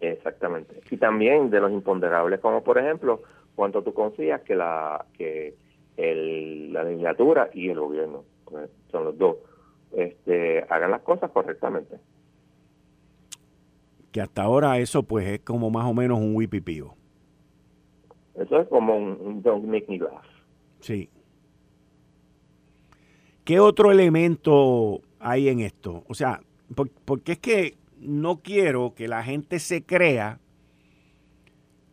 Exactamente. 0.00 0.80
Y 0.90 0.98
también 0.98 1.50
de 1.50 1.60
los 1.60 1.72
imponderables, 1.72 2.38
como 2.40 2.62
por 2.62 2.78
ejemplo, 2.78 3.22
cuánto 3.54 3.82
tú 3.82 3.92
confías 3.92 4.42
que 4.42 4.54
la 4.54 5.04
que 5.16 5.56
la 5.96 6.84
legislatura 6.84 7.48
y 7.54 7.70
el 7.70 7.80
gobierno, 7.80 8.24
pues, 8.44 8.70
son 8.92 9.04
los 9.04 9.18
dos, 9.18 9.36
este, 9.92 10.64
hagan 10.68 10.90
las 10.90 11.00
cosas 11.00 11.30
correctamente. 11.30 11.96
Que 14.16 14.22
hasta 14.22 14.44
ahora 14.44 14.78
eso 14.78 15.02
pues 15.02 15.26
es 15.26 15.40
como 15.40 15.68
más 15.68 15.84
o 15.84 15.92
menos 15.92 16.18
un 16.18 16.34
wipipío. 16.34 16.94
Eso 18.34 18.60
es 18.60 18.68
como 18.68 18.96
un, 18.96 19.42
Don't 19.42 19.66
Make 19.66 19.84
Me 19.90 19.98
Laugh. 19.98 20.24
Sí. 20.80 21.10
¿Qué 23.44 23.60
otro 23.60 23.92
elemento 23.92 25.02
hay 25.20 25.50
en 25.50 25.60
esto? 25.60 26.02
O 26.08 26.14
sea, 26.14 26.40
porque 27.04 27.32
es 27.32 27.38
que 27.40 27.76
no 27.98 28.38
quiero 28.38 28.94
que 28.94 29.06
la 29.06 29.22
gente 29.22 29.58
se 29.58 29.84
crea 29.84 30.38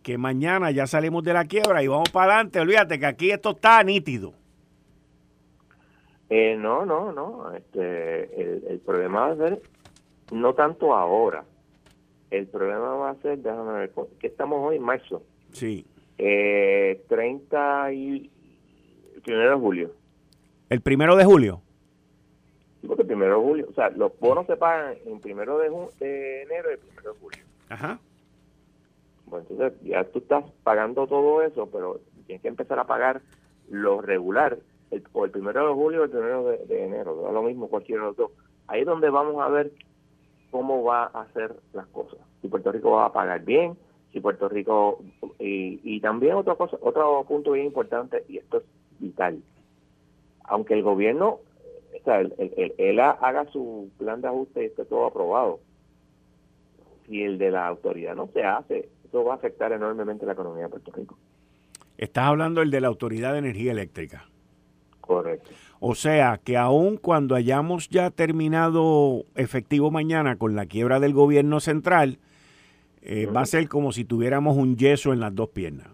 que 0.02 0.18
mañana 0.18 0.72
ya 0.72 0.88
salimos 0.88 1.26
de 1.26 1.34
la 1.34 1.44
quiebra 1.44 1.84
y 1.84 1.90
vamos 1.90 2.10
para 2.10 2.36
adelante. 2.36 2.62
Olvídate 2.62 3.00
que 3.00 3.06
aquí 3.06 3.32
esto 3.32 3.50
está 3.50 3.84
nítido. 3.84 4.32
Eh, 6.30 6.56
no, 6.58 6.86
no, 6.86 7.12
no. 7.12 7.54
Este, 7.54 8.72
el, 8.72 8.80
problema 8.80 9.28
va 9.28 9.34
a 9.34 9.36
ser 9.36 9.62
no 10.32 10.54
tanto 10.54 10.96
ahora. 10.96 11.44
El 12.34 12.48
problema 12.48 12.96
va 12.96 13.12
a 13.12 13.16
ser, 13.22 13.38
déjame 13.38 13.74
ver, 13.74 13.92
que 14.20 14.26
estamos 14.26 14.58
hoy 14.68 14.78
en 14.78 14.82
marzo. 14.82 15.22
Sí. 15.52 15.86
Eh, 16.18 17.04
30 17.08 17.94
y... 17.94 18.32
El 19.14 19.22
primero 19.22 19.50
de 19.52 19.56
julio. 19.56 19.92
¿El 20.68 20.82
primero 20.82 21.16
de 21.16 21.26
julio? 21.26 21.62
Sí, 22.82 22.88
porque 22.88 23.04
el 23.04 23.08
primero 23.08 23.38
de 23.38 23.46
julio. 23.46 23.68
O 23.70 23.74
sea, 23.76 23.92
los 23.92 24.20
bonos 24.20 24.48
se 24.48 24.58
pagan 24.58 24.96
en 25.06 25.20
primero 25.20 25.60
de, 25.60 25.68
enero 25.68 26.72
y 26.72 26.74
el 26.74 26.80
primero 26.80 27.14
de 27.14 27.20
julio. 27.20 27.44
Ajá. 27.70 28.00
Bueno, 29.28 29.46
entonces 29.52 29.80
ya 29.84 30.04
tú 30.06 30.18
estás 30.18 30.44
pagando 30.64 31.06
todo 31.06 31.44
eso, 31.44 31.70
pero 31.72 32.02
tienes 32.26 32.42
que 32.42 32.48
empezar 32.48 32.80
a 32.80 32.88
pagar 32.88 33.22
lo 33.70 34.02
regular, 34.02 34.58
el, 34.90 35.04
o 35.14 35.26
el 35.26 35.30
primero 35.30 35.68
de 35.68 35.74
julio 35.76 36.02
o 36.02 36.04
el 36.06 36.10
primero 36.10 36.46
de, 36.46 36.84
enero, 36.84 37.22
da 37.22 37.32
lo 37.32 37.44
mismo 37.44 37.68
cualquiera 37.68 38.02
de 38.02 38.08
los 38.08 38.18
dos. 38.18 38.32
Ahí 38.66 38.80
es 38.80 38.88
donde 38.88 39.12
vamos 39.12 39.40
a 39.40 39.50
ver 39.50 39.72
cómo 40.54 40.84
va 40.84 41.10
a 41.12 41.24
hacer 41.24 41.56
las 41.74 41.88
cosas. 41.88 42.20
Si 42.40 42.48
Puerto 42.48 42.72
Rico 42.72 42.92
va 42.92 43.08
a 43.08 43.12
pagar 43.12 43.44
bien, 43.44 43.76
si 44.12 44.20
Puerto 44.20 44.48
Rico 44.48 45.04
y, 45.40 46.00
también 46.00 46.36
otra 46.36 46.54
cosa 46.54 46.78
otro 46.80 47.26
punto 47.28 47.54
bien 47.54 47.66
importante 47.66 48.24
y 48.30 48.38
esto 48.38 48.58
es 48.58 48.64
vital. 49.00 49.42
Aunque 50.44 50.76
el 50.76 50.84
gobierno 50.84 51.40
o 52.00 52.04
sea, 52.06 52.22
él, 52.22 53.00
haga 53.00 53.46
su 53.52 53.90
plan 53.98 54.22
de 54.22 54.28
ajuste 54.28 54.62
y 54.62 54.66
esté 54.68 54.86
todo 54.86 55.08
aprobado 55.08 55.60
si 57.08 57.24
el 57.24 57.40
de 57.40 57.50
la 57.50 57.68
autoridad 57.68 58.16
no 58.16 58.28
se 58.28 58.44
hace 58.44 58.90
eso 59.08 59.24
va 59.24 59.34
a 59.34 59.38
afectar 59.38 59.72
enormemente 59.72 60.26
la 60.28 60.34
economía 60.34 60.66
de 60.66 60.70
Puerto 60.70 60.92
Rico. 60.92 61.18
Estás 61.98 62.26
hablando 62.26 62.62
del 62.62 62.70
de 62.70 62.82
la 62.82 62.90
autoridad 62.90 63.34
de 63.34 63.40
energía 63.40 63.72
eléctrica. 63.72 64.26
Correcto 65.02 65.50
o 65.86 65.96
sea 65.96 66.40
que 66.42 66.56
aun 66.56 66.96
cuando 66.96 67.36
hayamos 67.36 67.90
ya 67.90 68.10
terminado 68.10 69.26
efectivo 69.36 69.92
mañana 69.92 70.38
con 70.38 70.56
la 70.56 70.66
quiebra 70.66 71.02
del 71.02 71.12
gobierno 71.12 71.60
central 71.60 72.20
eh, 73.02 73.26
va 73.26 73.42
a 73.42 73.46
ser 73.46 73.68
como 73.68 73.92
si 73.92 74.06
tuviéramos 74.06 74.56
un 74.56 74.78
yeso 74.78 75.12
en 75.12 75.20
las 75.20 75.36
dos 75.36 75.50
piernas. 75.50 75.90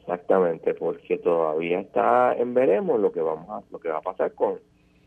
Exactamente, 0.00 0.74
porque 0.74 1.18
todavía 1.18 1.78
está 1.78 2.34
en 2.34 2.52
veremos 2.52 2.98
lo 2.98 3.12
que 3.12 3.20
vamos 3.20 3.48
a, 3.48 3.62
lo 3.70 3.78
que 3.78 3.90
va 3.90 3.98
a 3.98 4.02
pasar 4.02 4.34
con 4.34 4.58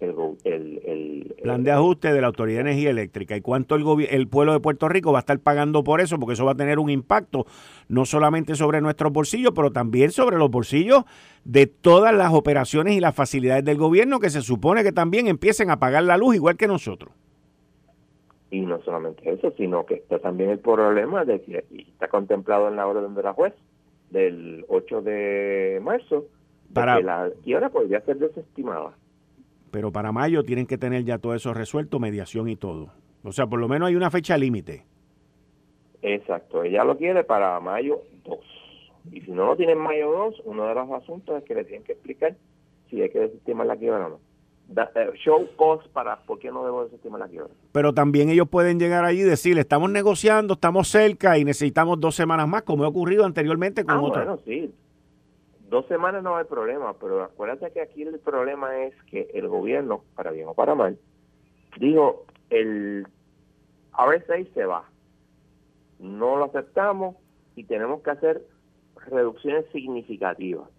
el, 0.04 0.82
el, 0.86 1.36
plan 1.42 1.64
de 1.64 1.72
ajuste 1.72 2.14
de 2.14 2.22
la 2.22 2.28
Autoridad 2.28 2.64
de 2.64 2.72
Energía 2.72 2.90
Eléctrica 2.90 3.36
y 3.36 3.42
cuánto 3.42 3.76
el, 3.76 3.84
el 4.10 4.28
pueblo 4.28 4.54
de 4.54 4.60
Puerto 4.60 4.90
Rico 4.90 5.12
va 5.12 5.20
a 5.20 5.22
estar 5.22 5.40
pagando 5.40 5.84
por 5.84 6.02
eso, 6.02 6.20
porque 6.20 6.34
eso 6.34 6.46
va 6.46 6.52
a 6.52 6.56
tener 6.56 6.80
un 6.80 6.90
impacto 6.90 7.46
no 7.88 8.06
solamente 8.06 8.56
sobre 8.56 8.82
nuestros 8.82 9.12
bolsillos, 9.12 9.54
pero 9.56 9.72
también 9.72 10.12
sobre 10.12 10.38
los 10.38 10.50
bolsillos 10.50 11.04
de 11.44 11.68
todas 11.68 12.14
las 12.14 12.34
operaciones 12.34 12.96
y 12.96 13.00
las 13.00 13.16
facilidades 13.16 13.66
del 13.66 13.78
gobierno 13.78 14.20
que 14.20 14.30
se 14.30 14.42
supone 14.42 14.84
que 14.84 14.92
también 14.92 15.28
empiecen 15.28 15.70
a 15.70 15.80
pagar 15.80 16.04
la 16.04 16.18
luz 16.18 16.36
igual 16.36 16.58
que 16.58 16.68
nosotros. 16.68 17.14
Y 18.52 18.62
no 18.62 18.82
solamente 18.84 19.30
eso, 19.30 19.52
sino 19.58 19.86
que 19.86 19.96
está 19.96 20.20
también 20.20 20.52
el 20.52 20.60
problema 20.60 21.26
de 21.26 21.42
que 21.42 21.66
está 21.72 22.08
contemplado 22.08 22.68
en 22.68 22.76
la 22.76 22.86
orden 22.86 23.16
de 23.16 23.24
la 23.24 23.34
juez 23.34 23.54
del 24.12 24.64
8 24.68 25.02
de 25.02 25.80
marzo, 25.84 26.26
para, 26.72 26.98
que 26.98 27.04
la 27.04 27.30
quiebra 27.44 27.70
podría 27.70 28.02
ser 28.02 28.18
desestimada. 28.18 28.94
Pero 29.74 29.92
para 29.92 30.12
mayo 30.12 30.44
tienen 30.44 30.68
que 30.68 30.78
tener 30.78 31.04
ya 31.04 31.18
todo 31.18 31.34
eso 31.34 31.52
resuelto, 31.52 32.00
mediación 32.00 32.48
y 32.48 32.56
todo. 32.56 32.92
O 33.24 33.32
sea, 33.32 33.48
por 33.48 33.60
lo 33.60 33.68
menos 33.68 33.90
hay 33.90 33.96
una 33.96 34.12
fecha 34.12 34.38
límite. 34.38 34.86
Exacto, 36.04 36.64
ella 36.64 36.84
lo 36.84 36.96
quiere 36.96 37.24
para 37.24 37.60
mayo 37.60 38.04
2. 38.24 38.38
Y 39.12 39.22
si 39.22 39.32
no 39.32 39.48
lo 39.48 39.56
tiene 39.56 39.72
en 39.72 39.80
mayo 39.80 40.12
2, 40.12 40.44
uno 40.46 40.68
de 40.68 40.76
los 40.76 40.92
asuntos 40.92 41.40
es 41.40 41.44
que 41.44 41.56
le 41.56 41.64
tienen 41.64 41.84
que 41.84 41.94
explicar 41.94 42.36
si 42.88 43.02
hay 43.02 43.10
que 43.10 43.22
desestimar 43.22 43.66
la 43.66 43.76
quiebra 43.76 44.06
o 44.06 44.10
no. 44.10 44.20
Eh, 44.70 45.12
show 45.24 45.50
cause 45.58 45.90
para 45.92 46.18
por 46.18 46.38
qué 46.38 46.52
no 46.52 46.64
debo 46.64 46.84
desestimar 46.84 47.22
la 47.22 47.28
quiebra. 47.28 47.50
Pero 47.72 47.96
también 47.96 48.30
ellos 48.30 48.48
pueden 48.48 48.80
llegar 48.80 49.06
allí 49.06 49.22
y 49.22 49.24
decir, 49.24 49.58
estamos 49.58 49.90
negociando, 49.90 50.54
estamos 50.54 50.88
cerca 50.88 51.40
y 51.40 51.46
necesitamos 51.46 52.00
dos 52.00 52.14
semanas 52.14 52.48
más, 52.48 52.62
como 52.62 52.84
ha 52.84 52.90
ocurrido 52.90 53.26
anteriormente 53.26 53.84
con 53.84 53.96
ah, 53.96 54.02
Bueno, 54.02 54.40
sí. 54.46 54.72
Dos 55.74 55.88
semanas 55.88 56.22
no 56.22 56.38
hay 56.38 56.46
problema, 56.46 56.94
pero 57.00 57.24
acuérdate 57.24 57.72
que 57.72 57.82
aquí 57.82 58.04
el 58.04 58.20
problema 58.20 58.84
es 58.84 58.94
que 59.06 59.32
el 59.34 59.48
gobierno, 59.48 60.04
para 60.14 60.30
bien 60.30 60.48
o 60.48 60.54
para 60.54 60.76
mal, 60.76 61.00
dijo, 61.80 62.28
el 62.52 63.08
RSA 63.92 64.54
se 64.54 64.66
va. 64.66 64.88
No 65.98 66.36
lo 66.36 66.44
aceptamos 66.46 67.16
y 67.56 67.64
tenemos 67.64 68.04
que 68.04 68.12
hacer 68.12 68.46
reducciones 69.10 69.66
significativas 69.72 70.70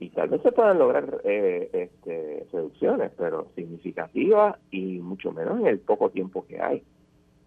y 0.00 0.10
tal 0.10 0.28
vez 0.28 0.42
se 0.42 0.52
puedan 0.52 0.78
lograr 0.78 1.22
eh, 1.24 1.70
este, 1.72 2.46
reducciones, 2.52 3.10
pero 3.16 3.46
significativas 3.54 4.58
y 4.70 4.98
mucho 4.98 5.32
menos 5.32 5.60
en 5.60 5.66
el 5.68 5.78
poco 5.78 6.10
tiempo 6.10 6.44
que 6.46 6.60
hay. 6.60 6.82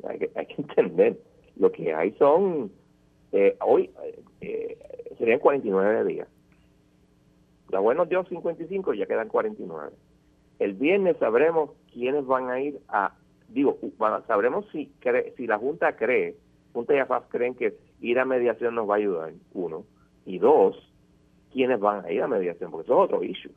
Hay 0.07 0.17
que, 0.17 0.31
hay 0.33 0.47
que 0.47 0.55
entender, 0.63 1.19
lo 1.55 1.71
que 1.71 1.93
hay 1.93 2.13
son, 2.13 2.71
eh, 3.31 3.57
hoy 3.61 3.89
eh, 4.41 4.77
serían 5.17 5.39
49 5.39 6.05
días. 6.05 6.27
La 7.69 7.81
web 7.81 7.97
nos 7.97 8.09
dio 8.09 8.23
55 8.23 8.93
y 8.93 8.97
ya 8.97 9.05
quedan 9.05 9.27
49. 9.27 9.91
El 10.59 10.73
viernes 10.73 11.17
sabremos 11.17 11.71
quiénes 11.93 12.25
van 12.25 12.49
a 12.49 12.59
ir 12.59 12.79
a, 12.89 13.13
digo, 13.47 13.77
sabremos 14.27 14.65
si 14.71 14.91
si 15.37 15.47
la 15.47 15.57
Junta 15.57 15.95
cree, 15.95 16.35
Junta 16.73 16.95
y 16.95 16.99
AFAS 16.99 17.23
creen 17.29 17.55
que 17.55 17.77
ir 18.01 18.19
a 18.19 18.25
mediación 18.25 18.75
nos 18.75 18.89
va 18.89 18.95
a 18.95 18.97
ayudar, 18.97 19.33
uno, 19.53 19.85
y 20.25 20.39
dos, 20.39 20.75
quiénes 21.51 21.79
van 21.79 22.05
a 22.05 22.11
ir 22.11 22.21
a 22.21 22.27
mediación, 22.27 22.71
porque 22.71 22.85
eso 22.85 23.03
es 23.03 23.05
otro 23.05 23.23
issue, 23.23 23.51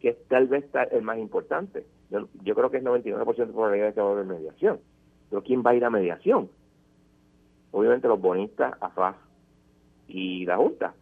que 0.00 0.12
tal 0.28 0.48
vez 0.48 0.64
el 0.90 1.02
más 1.02 1.18
importante. 1.18 1.86
Yo, 2.10 2.54
creo 2.54 2.70
que 2.70 2.78
es 2.78 2.84
99% 2.84 3.36
de 3.36 3.46
probabilidad 3.46 3.86
de 3.88 3.94
que 3.94 4.00
va 4.00 4.08
a 4.08 4.12
haber 4.12 4.26
mediación, 4.26 4.80
pero 5.30 5.42
¿quién 5.42 5.62
va 5.64 5.70
a 5.70 5.74
ir 5.74 5.84
a 5.84 5.90
mediación? 5.90 6.50
Obviamente 7.72 8.08
los 8.08 8.20
bonistas, 8.20 8.74
AFAS 8.80 9.16
y 10.06 10.46
la 10.46 10.56
Junta. 10.56 10.94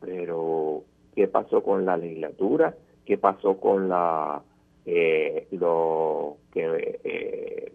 Pero, 0.00 0.82
¿qué 1.14 1.28
pasó 1.28 1.62
con 1.62 1.84
la 1.84 1.96
legislatura? 1.96 2.74
¿Qué 3.06 3.18
pasó 3.18 3.58
con 3.58 3.88
la 3.88 4.42
eh, 4.84 5.46
lo 5.52 6.38
que 6.52 7.00
eh, 7.04 7.72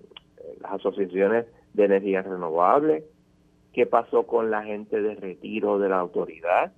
las 0.62 0.74
asociaciones 0.74 1.46
de 1.74 1.86
energías 1.86 2.26
renovables? 2.26 3.04
¿Qué 3.74 3.86
pasó 3.86 4.28
con 4.28 4.52
la 4.52 4.64
gente 4.64 5.02
de 5.02 5.16
retiro 5.16 5.80
de 5.80 5.90
la 5.90 6.00
autoridad? 6.00 6.72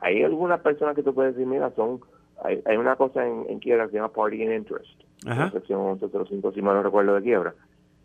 hay 0.00 0.22
algunas 0.22 0.60
personas 0.60 0.96
que 0.96 1.02
tú 1.02 1.14
puedes 1.14 1.34
decir, 1.34 1.46
mira, 1.46 1.70
son 1.76 2.00
hay, 2.42 2.62
hay 2.64 2.76
una 2.78 2.96
cosa 2.96 3.26
en, 3.26 3.44
en 3.48 3.58
quiebra 3.58 3.84
que 3.84 3.90
se 3.90 3.96
llama 3.98 4.12
party 4.12 4.42
in 4.42 4.52
interest, 4.52 5.02
la 5.24 5.50
sección 5.50 5.84
1105, 5.86 6.52
si 6.52 6.62
mal 6.62 6.76
no 6.76 6.82
recuerdo 6.82 7.14
de 7.14 7.22
quiebra. 7.22 7.54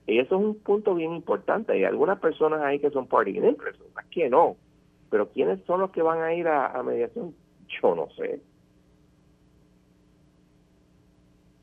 Y 0.08 0.20
eso 0.20 0.36
es 0.36 0.42
un 0.42 0.56
punto 0.56 0.94
bien 0.94 1.14
importante. 1.14 1.74
Hay 1.74 1.84
algunas 1.84 2.20
personas 2.20 2.62
ahí 2.62 2.80
que 2.80 2.92
son 2.92 3.08
party 3.08 3.32
in 3.38 3.46
interest, 3.46 3.82
otras 3.82 4.06
que 4.08 4.30
no. 4.30 4.56
Pero 5.10 5.30
¿quiénes 5.30 5.60
son 5.66 5.80
los 5.82 5.92
que 5.92 6.02
van 6.02 6.22
a 6.22 6.34
ir 6.34 6.48
a, 6.48 6.82
mediación? 6.84 7.34
Yo 7.82 7.96
no 7.96 8.08
sé. 8.12 8.42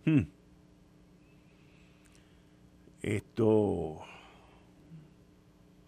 Hmm. 0.04 0.22
Esto 3.02 4.00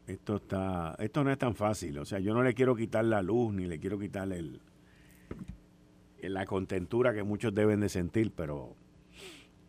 esto 0.06 0.37
está 0.37 0.94
esto 0.99 1.25
no 1.25 1.30
es 1.30 1.38
tan 1.38 1.54
fácil 1.54 1.99
o 1.99 2.04
sea 2.04 2.18
yo 2.18 2.34
no 2.34 2.42
le 2.42 2.52
quiero 2.52 2.76
quitar 2.76 3.06
la 3.06 3.23
luz 3.23 3.54
ni 3.54 3.64
le 3.64 3.80
quiero 3.80 3.99
quitar 3.99 4.30
el, 4.32 4.61
la 6.20 6.44
contentura 6.44 7.14
que 7.14 7.23
muchos 7.23 7.54
deben 7.54 7.80
de 7.80 7.88
sentir 7.88 8.30
pero 8.37 8.75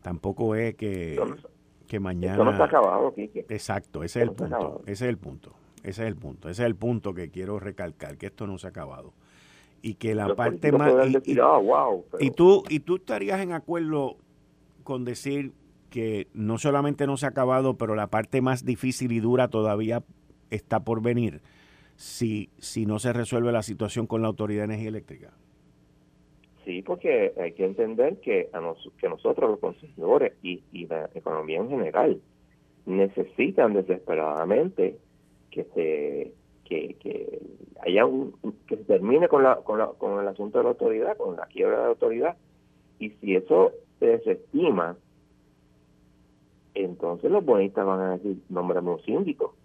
tampoco 0.01 0.56
es 0.56 0.75
que, 0.75 1.18
que 1.86 2.00
mañana 2.00 2.34
esto 2.34 2.46
no 2.46 2.51
está 2.51 2.65
acabado 2.65 3.13
exacto 3.18 4.04
ese 4.04 4.22
es 4.22 4.27
el 4.27 4.32
punto 4.34 4.82
ese 4.86 5.06
es 5.06 5.10
el 5.10 5.18
punto 5.18 5.56
ese 5.84 6.01
es 6.01 6.08
el 6.08 6.15
punto 6.15 6.50
ese 6.50 6.63
es 6.63 6.65
el 6.65 6.75
punto 6.75 7.13
que 7.13 7.30
quiero 7.30 7.60
recalcar 7.60 8.18
que 8.18 8.27
esto 8.27 8.48
no 8.48 8.58
se 8.58 8.68
ha 8.68 8.70
acabado. 8.72 9.13
Y 9.84 9.96
que 9.96 10.15
la 10.15 10.34
parte 10.34 10.72
más 10.72 10.92
y, 11.25 11.39
ah, 11.39 11.60
y 12.20 12.32
tú 12.32 12.63
y 12.70 12.80
tú 12.80 12.96
estarías 12.96 13.39
en 13.39 13.51
acuerdo 13.51 14.18
con 14.84 15.06
decir 15.06 15.54
que 15.92 16.27
no 16.34 16.58
solamente 16.58 17.06
no 17.06 17.18
se 17.18 17.27
ha 17.27 17.30
acabado, 17.30 17.77
pero 17.77 17.94
la 17.94 18.08
parte 18.08 18.42
más 18.42 18.65
difícil 18.65 19.12
y 19.12 19.20
dura 19.20 19.48
todavía 19.48 20.04
está 20.50 20.84
por 20.84 21.04
venir 21.04 21.44
si, 21.96 22.50
si 22.58 22.86
no 22.86 23.00
se 23.00 23.13
resuelve 23.13 23.51
la 23.51 23.63
situación 23.63 24.08
con 24.08 24.22
la 24.22 24.27
Autoridad 24.27 24.62
de 24.62 24.65
Energía 24.65 24.89
Eléctrica? 24.89 25.34
Sí, 26.65 26.81
porque 26.81 27.34
hay 27.39 27.53
que 27.53 27.65
entender 27.65 28.19
que, 28.22 28.50
a 28.51 28.60
que 28.98 29.10
nosotros 29.10 29.51
los 29.51 29.60
consumidores 29.60 30.34
y, 30.41 30.63
y, 30.72 30.88
la 30.88 31.10
economía 31.13 31.60
en 31.60 31.69
general 31.69 32.19
necesitan 32.86 33.74
desesperadamente 33.74 34.98
que 35.51 35.63
se 35.75 36.34
que, 36.65 36.95
que 37.00 37.39
haya 37.86 38.05
un 38.07 38.34
que 38.67 38.77
se 38.77 38.84
termine 38.84 39.27
con 39.27 39.43
la, 39.43 39.57
con 39.57 39.77
la 39.77 39.88
con 39.89 40.19
el 40.19 40.27
asunto 40.27 40.57
de 40.57 40.63
la 40.63 40.72
autoridad, 40.72 41.17
con 41.17 41.36
la 41.36 41.45
quiebra 41.45 41.77
de 41.77 41.84
la 41.84 41.89
autoridad 41.89 42.38
y 42.98 43.12
si 43.12 43.36
eso 43.36 43.72
se 44.00 44.07
desestima 44.07 44.98
entonces 46.75 47.31
los 47.31 47.43
bonistas 47.43 47.86
van 47.86 48.01
a 48.01 48.12
decir, 48.17 48.38
nombrame 48.50 48.91
un 48.91 49.01
síndico. 49.01 49.55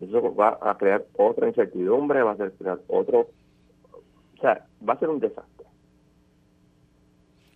Eso 0.00 0.34
va 0.34 0.58
a 0.62 0.76
crear 0.78 1.04
otra 1.18 1.46
incertidumbre, 1.46 2.22
va 2.22 2.32
a 2.32 2.36
crear 2.36 2.80
otro, 2.88 3.28
o 4.40 4.42
sea, 4.42 4.66
va 4.88 4.94
a 4.94 4.98
ser 4.98 5.10
un 5.10 5.20
desastre. 5.20 5.66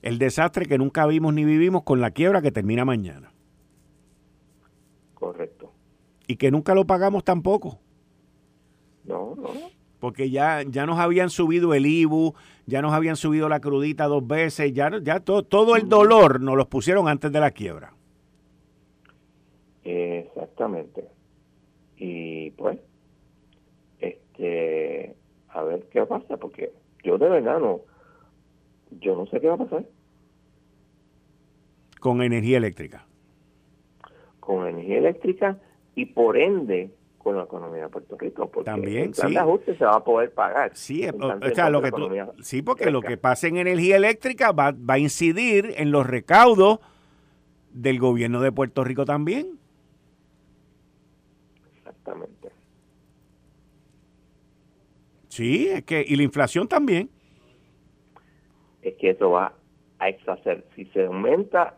El 0.03 0.19
desastre 0.19 0.67
que 0.67 0.77
nunca 0.77 1.07
vimos 1.07 1.33
ni 1.33 1.43
vivimos 1.47 1.83
con 1.83 2.03
la 2.03 2.11
quiebra 2.11 2.43
que 2.43 2.53
termina 2.53 2.85
mañana. 2.85 3.33
Correcto. 5.15 5.73
Y 6.27 6.37
que 6.37 6.51
nunca 6.51 6.75
lo 6.75 6.87
pagamos 6.87 7.25
tampoco. 7.25 7.79
No, 9.05 9.35
no. 9.35 9.49
Porque 9.99 10.29
ya, 10.29 10.63
ya 10.63 10.85
nos 10.85 10.99
habían 10.99 11.31
subido 11.31 11.73
el 11.73 11.87
IBU, 11.87 12.35
ya 12.67 12.83
nos 12.83 12.93
habían 12.93 13.17
subido 13.17 13.49
la 13.49 13.61
crudita 13.61 14.05
dos 14.05 14.27
veces, 14.27 14.75
ya, 14.75 14.91
ya 15.03 15.21
todo, 15.21 15.43
todo 15.43 15.77
el 15.77 15.89
dolor 15.89 16.43
nos 16.43 16.59
lo 16.59 16.69
pusieron 16.69 17.09
antes 17.09 17.33
de 17.33 17.41
la 17.41 17.51
quiebra. 17.51 17.95
Exactamente. 19.83 21.09
Y 21.97 22.51
pues, 22.51 22.79
este, 24.01 25.17
a 25.55 25.63
ver 25.63 25.85
qué 25.91 26.05
pasa, 26.05 26.37
porque 26.37 26.73
yo 27.03 27.17
de 27.17 27.29
verdad 27.29 27.61
no, 27.61 27.81
yo 29.01 29.17
no 29.17 29.27
sé 29.27 29.41
qué 29.41 29.49
va 29.49 29.55
a 29.55 29.59
pasar. 29.59 29.85
Con 32.01 32.23
energía 32.23 32.59
eléctrica. 32.59 33.07
Con 34.41 34.67
energía 34.67 34.99
eléctrica 34.99 35.59
y 35.95 36.07
por 36.07 36.37
ende 36.37 36.91
con 37.19 37.37
la 37.37 37.45
economía 37.45 37.85
de 37.85 37.89
Puerto 37.89 38.19
Rico. 38.19 38.51
Porque 38.51 38.71
También, 38.71 39.05
el 39.05 39.11
plan 39.13 39.29
sí. 39.29 39.35
de 39.35 39.41
ajuste 39.41 39.79
se 39.79 39.85
va 39.85 39.97
a 39.97 40.05
poder 40.05 40.35
pagar. 40.35 40.73
Sí, 40.75 41.07
o, 41.09 41.55
sea, 41.55 41.71
lo 41.71 41.81
que 41.81 41.91
sí 42.43 42.61
porque 42.61 42.91
lo 42.91 43.01
que 43.01 43.17
pase 43.17 43.49
en 43.49 43.57
energía 43.57 43.97
eléctrica 43.97 44.53
va, 44.53 44.73
va 44.73 44.95
a 44.95 44.99
incidir 44.99 45.73
en 45.79 45.91
los 45.91 46.07
recaudos 46.07 46.81
del 47.73 47.99
gobierno 47.99 48.41
de 48.43 48.53
Puerto 48.53 48.85
Rico 48.85 49.05
también. 49.05 49.59
Exactamente. 51.79 52.51
Sí, 55.35 55.67
es 55.67 55.83
que, 55.83 56.05
y 56.07 56.15
la 56.15 56.23
inflación 56.23 56.69
también. 56.69 57.11
Es 58.83 58.95
que 58.95 59.11
eso 59.11 59.31
va 59.31 59.53
a 59.99 60.09
exacerbar. 60.09 60.65
Si 60.77 60.85
se 60.85 61.07
aumenta, 61.07 61.75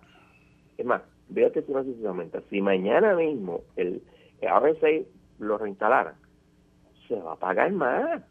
es 0.77 0.85
más, 0.85 1.01
fíjate 1.33 1.63
si 1.63 1.73
no 1.73 1.83
se 1.83 2.07
aumenta. 2.07 2.43
Si 2.51 2.61
mañana 2.61 3.15
mismo 3.15 3.63
el, 3.77 4.03
el 4.43 4.49
RSA 4.51 5.09
lo 5.39 5.57
reinstalara, 5.57 6.17
se 7.09 7.15
va 7.15 7.33
a 7.33 7.37
pagar 7.37 7.73
más. 7.73 8.23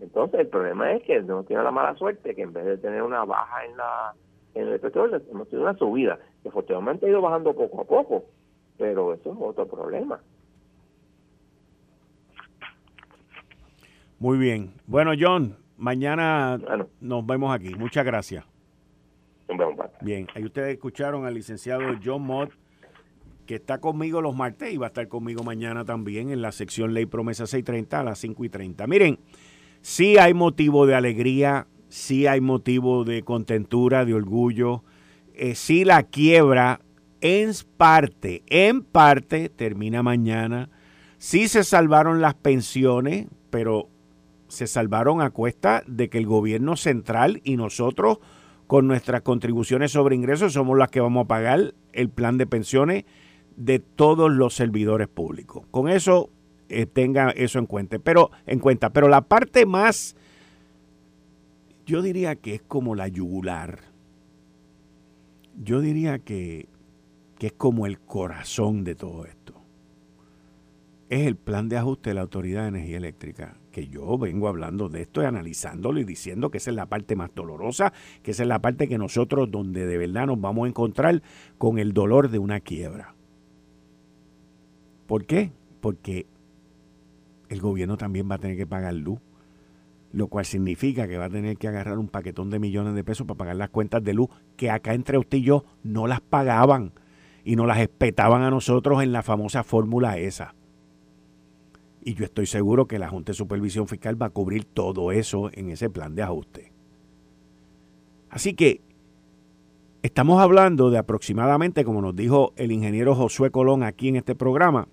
Entonces, 0.00 0.38
el 0.38 0.46
problema 0.46 0.92
es 0.92 1.02
que 1.02 1.20
no 1.20 1.42
tiene 1.42 1.64
la 1.64 1.72
mala 1.72 1.96
suerte 1.96 2.36
que 2.36 2.42
en 2.42 2.52
vez 2.52 2.66
de 2.66 2.78
tener 2.78 3.02
una 3.02 3.24
baja 3.24 3.64
en 3.64 3.76
la 3.76 4.14
en 4.54 4.68
el 4.68 4.78
petróleo, 4.78 5.20
hemos 5.28 5.48
tenido 5.48 5.68
una 5.68 5.76
subida, 5.76 6.20
que 6.44 6.50
efectivamente 6.50 7.06
ha 7.06 7.08
ido 7.08 7.20
bajando 7.20 7.52
poco 7.52 7.80
a 7.80 7.84
poco, 7.84 8.26
pero 8.78 9.12
eso 9.12 9.32
es 9.32 9.38
otro 9.40 9.66
problema. 9.66 10.20
Muy 14.18 14.38
bien. 14.38 14.74
Bueno, 14.86 15.12
John, 15.18 15.56
mañana 15.76 16.58
nos 17.00 17.26
vemos 17.26 17.54
aquí. 17.54 17.74
Muchas 17.74 18.04
gracias. 18.04 18.44
Bien, 20.00 20.26
ahí 20.34 20.44
ustedes 20.44 20.74
escucharon 20.74 21.26
al 21.26 21.34
licenciado 21.34 21.82
John 22.02 22.22
Mott, 22.22 22.50
que 23.46 23.56
está 23.56 23.78
conmigo 23.78 24.22
los 24.22 24.34
martes 24.34 24.72
y 24.72 24.76
va 24.76 24.86
a 24.86 24.88
estar 24.88 25.08
conmigo 25.08 25.42
mañana 25.42 25.84
también 25.84 26.30
en 26.30 26.42
la 26.42 26.52
sección 26.52 26.94
Ley 26.94 27.06
Promesa 27.06 27.46
630 27.46 28.00
a 28.00 28.04
las 28.04 28.18
5 28.18 28.44
y 28.44 28.48
30. 28.48 28.86
Miren, 28.86 29.18
sí 29.82 30.16
hay 30.16 30.32
motivo 30.32 30.86
de 30.86 30.94
alegría, 30.94 31.66
sí 31.88 32.26
hay 32.26 32.40
motivo 32.40 33.04
de 33.04 33.22
contentura, 33.22 34.04
de 34.04 34.14
orgullo. 34.14 34.82
Eh, 35.34 35.54
sí 35.54 35.84
la 35.84 36.04
quiebra 36.04 36.80
en 37.20 37.52
parte, 37.76 38.42
en 38.48 38.82
parte 38.82 39.48
termina 39.48 40.02
mañana. 40.02 40.70
Sí 41.18 41.48
se 41.48 41.64
salvaron 41.64 42.20
las 42.20 42.34
pensiones, 42.34 43.26
pero 43.50 43.88
se 44.48 44.66
salvaron 44.66 45.20
a 45.20 45.30
cuesta 45.30 45.82
de 45.86 46.08
que 46.08 46.18
el 46.18 46.26
gobierno 46.26 46.76
central 46.76 47.40
y 47.44 47.56
nosotros 47.56 48.18
con 48.66 48.86
nuestras 48.86 49.22
contribuciones 49.22 49.92
sobre 49.92 50.16
ingresos 50.16 50.54
somos 50.54 50.78
las 50.78 50.90
que 50.90 51.00
vamos 51.00 51.24
a 51.24 51.28
pagar 51.28 51.74
el 51.92 52.08
plan 52.08 52.38
de 52.38 52.46
pensiones 52.46 53.04
de 53.56 53.78
todos 53.78 54.32
los 54.32 54.54
servidores 54.54 55.08
públicos. 55.08 55.64
Con 55.70 55.88
eso 55.88 56.30
eh, 56.68 56.86
tenga 56.86 57.30
eso 57.30 57.58
en 57.58 57.66
cuenta. 57.66 57.98
Pero 57.98 58.30
en 58.46 58.58
cuenta, 58.58 58.90
pero 58.90 59.08
la 59.08 59.22
parte 59.22 59.66
más 59.66 60.16
yo 61.86 62.02
diría 62.02 62.36
que 62.36 62.54
es 62.54 62.62
como 62.62 62.94
la 62.94 63.08
yugular. 63.08 63.80
Yo 65.62 65.80
diría 65.80 66.18
que, 66.18 66.68
que 67.38 67.48
es 67.48 67.52
como 67.52 67.86
el 67.86 68.00
corazón 68.00 68.82
de 68.82 68.94
todo 68.94 69.26
esto. 69.26 69.54
Es 71.10 71.26
el 71.26 71.36
plan 71.36 71.68
de 71.68 71.76
ajuste 71.76 72.10
de 72.10 72.14
la 72.14 72.22
Autoridad 72.22 72.62
de 72.62 72.68
Energía 72.68 72.96
Eléctrica 72.96 73.56
que 73.74 73.88
yo 73.88 74.16
vengo 74.16 74.46
hablando 74.46 74.88
de 74.88 75.02
esto 75.02 75.20
y 75.20 75.24
analizándolo 75.24 75.98
y 75.98 76.04
diciendo 76.04 76.48
que 76.48 76.58
esa 76.58 76.70
es 76.70 76.76
la 76.76 76.86
parte 76.86 77.16
más 77.16 77.34
dolorosa, 77.34 77.92
que 78.22 78.30
esa 78.30 78.44
es 78.44 78.48
la 78.48 78.60
parte 78.60 78.86
que 78.86 78.98
nosotros 78.98 79.50
donde 79.50 79.84
de 79.84 79.98
verdad 79.98 80.28
nos 80.28 80.40
vamos 80.40 80.66
a 80.66 80.68
encontrar 80.68 81.22
con 81.58 81.80
el 81.80 81.92
dolor 81.92 82.30
de 82.30 82.38
una 82.38 82.60
quiebra. 82.60 83.16
¿Por 85.08 85.24
qué? 85.24 85.50
Porque 85.80 86.26
el 87.48 87.60
gobierno 87.60 87.96
también 87.96 88.30
va 88.30 88.36
a 88.36 88.38
tener 88.38 88.56
que 88.56 88.64
pagar 88.64 88.94
luz, 88.94 89.18
lo 90.12 90.28
cual 90.28 90.44
significa 90.44 91.08
que 91.08 91.18
va 91.18 91.24
a 91.24 91.30
tener 91.30 91.56
que 91.56 91.66
agarrar 91.66 91.98
un 91.98 92.06
paquetón 92.06 92.50
de 92.50 92.60
millones 92.60 92.94
de 92.94 93.02
pesos 93.02 93.26
para 93.26 93.38
pagar 93.38 93.56
las 93.56 93.70
cuentas 93.70 94.04
de 94.04 94.14
luz 94.14 94.28
que 94.56 94.70
acá 94.70 94.94
entre 94.94 95.18
usted 95.18 95.38
y 95.38 95.42
yo 95.42 95.64
no 95.82 96.06
las 96.06 96.20
pagaban 96.20 96.92
y 97.44 97.56
no 97.56 97.66
las 97.66 97.80
espetaban 97.80 98.42
a 98.42 98.50
nosotros 98.50 99.02
en 99.02 99.10
la 99.10 99.24
famosa 99.24 99.64
fórmula 99.64 100.16
esa. 100.16 100.54
Y 102.04 102.14
yo 102.14 102.24
estoy 102.24 102.46
seguro 102.46 102.86
que 102.86 102.98
la 102.98 103.08
Junta 103.08 103.32
de 103.32 103.36
Supervisión 103.36 103.88
Fiscal 103.88 104.20
va 104.20 104.26
a 104.26 104.30
cubrir 104.30 104.64
todo 104.64 105.10
eso 105.10 105.50
en 105.52 105.70
ese 105.70 105.88
plan 105.90 106.14
de 106.14 106.22
ajuste. 106.22 106.72
Así 108.30 108.54
que 108.54 108.82
Estamos 110.04 110.38
hablando 110.38 110.90
de 110.90 110.98
aproximadamente, 110.98 111.82
como 111.82 112.02
nos 112.02 112.14
dijo 112.14 112.52
el 112.56 112.72
ingeniero 112.72 113.14
Josué 113.14 113.50
Colón 113.50 113.82
aquí 113.82 114.08
en 114.08 114.16
este 114.16 114.34
programa, 114.34 114.86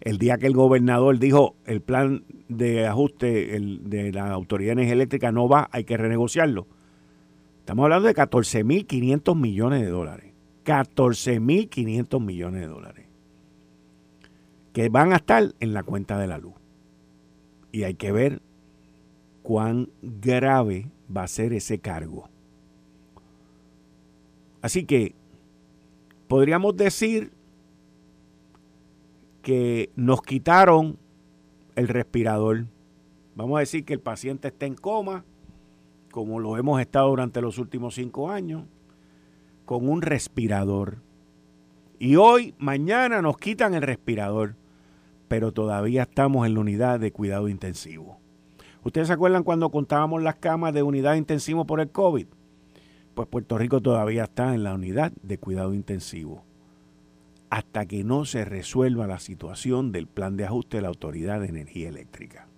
el 0.00 0.18
día 0.18 0.38
que 0.38 0.48
el 0.48 0.54
gobernador 0.54 1.20
dijo 1.20 1.54
el 1.66 1.80
plan 1.82 2.24
de 2.48 2.84
ajuste 2.84 3.56
de 3.60 4.12
la 4.12 4.32
Autoridad 4.32 4.70
de 4.70 4.72
Energía 4.72 4.94
Eléctrica 4.94 5.30
no 5.30 5.48
va, 5.48 5.68
hay 5.70 5.84
que 5.84 5.96
renegociarlo. 5.96 6.66
Estamos 7.60 7.84
hablando 7.84 8.08
de 8.08 8.14
14.500 8.16 9.36
millones 9.36 9.82
de 9.82 9.88
dólares. 9.88 10.32
14.500 10.64 12.20
millones 12.20 12.62
de 12.62 12.66
dólares. 12.66 13.05
Que 14.76 14.90
van 14.90 15.14
a 15.14 15.16
estar 15.16 15.54
en 15.58 15.72
la 15.72 15.82
cuenta 15.82 16.18
de 16.18 16.26
la 16.26 16.36
luz. 16.36 16.52
Y 17.72 17.84
hay 17.84 17.94
que 17.94 18.12
ver 18.12 18.42
cuán 19.42 19.88
grave 20.02 20.90
va 21.14 21.22
a 21.22 21.28
ser 21.28 21.54
ese 21.54 21.78
cargo. 21.78 22.28
Así 24.60 24.84
que 24.84 25.14
podríamos 26.28 26.76
decir 26.76 27.32
que 29.40 29.88
nos 29.96 30.20
quitaron 30.20 30.98
el 31.74 31.88
respirador. 31.88 32.66
Vamos 33.34 33.56
a 33.56 33.60
decir 33.60 33.82
que 33.86 33.94
el 33.94 34.00
paciente 34.00 34.48
está 34.48 34.66
en 34.66 34.74
coma, 34.74 35.24
como 36.10 36.38
lo 36.38 36.58
hemos 36.58 36.82
estado 36.82 37.08
durante 37.08 37.40
los 37.40 37.56
últimos 37.56 37.94
cinco 37.94 38.30
años, 38.30 38.64
con 39.64 39.88
un 39.88 40.02
respirador. 40.02 40.98
Y 41.98 42.16
hoy, 42.16 42.54
mañana 42.58 43.22
nos 43.22 43.38
quitan 43.38 43.72
el 43.72 43.80
respirador, 43.80 44.54
pero 45.28 45.52
todavía 45.52 46.02
estamos 46.02 46.46
en 46.46 46.54
la 46.54 46.60
unidad 46.60 47.00
de 47.00 47.12
cuidado 47.12 47.48
intensivo. 47.48 48.18
¿Ustedes 48.82 49.08
se 49.08 49.14
acuerdan 49.14 49.42
cuando 49.42 49.70
contábamos 49.70 50.22
las 50.22 50.36
camas 50.36 50.72
de 50.72 50.82
unidad 50.82 51.16
intensivo 51.16 51.66
por 51.66 51.80
el 51.80 51.90
COVID? 51.90 52.26
Pues 53.14 53.28
Puerto 53.28 53.58
Rico 53.58 53.80
todavía 53.80 54.24
está 54.24 54.54
en 54.54 54.62
la 54.62 54.74
unidad 54.74 55.12
de 55.22 55.38
cuidado 55.38 55.74
intensivo 55.74 56.44
hasta 57.50 57.86
que 57.86 58.04
no 58.04 58.24
se 58.24 58.44
resuelva 58.44 59.06
la 59.06 59.18
situación 59.18 59.92
del 59.92 60.06
plan 60.06 60.36
de 60.36 60.44
ajuste 60.44 60.78
de 60.78 60.82
la 60.82 60.88
Autoridad 60.88 61.40
de 61.40 61.48
Energía 61.48 61.88
Eléctrica. 61.88 62.48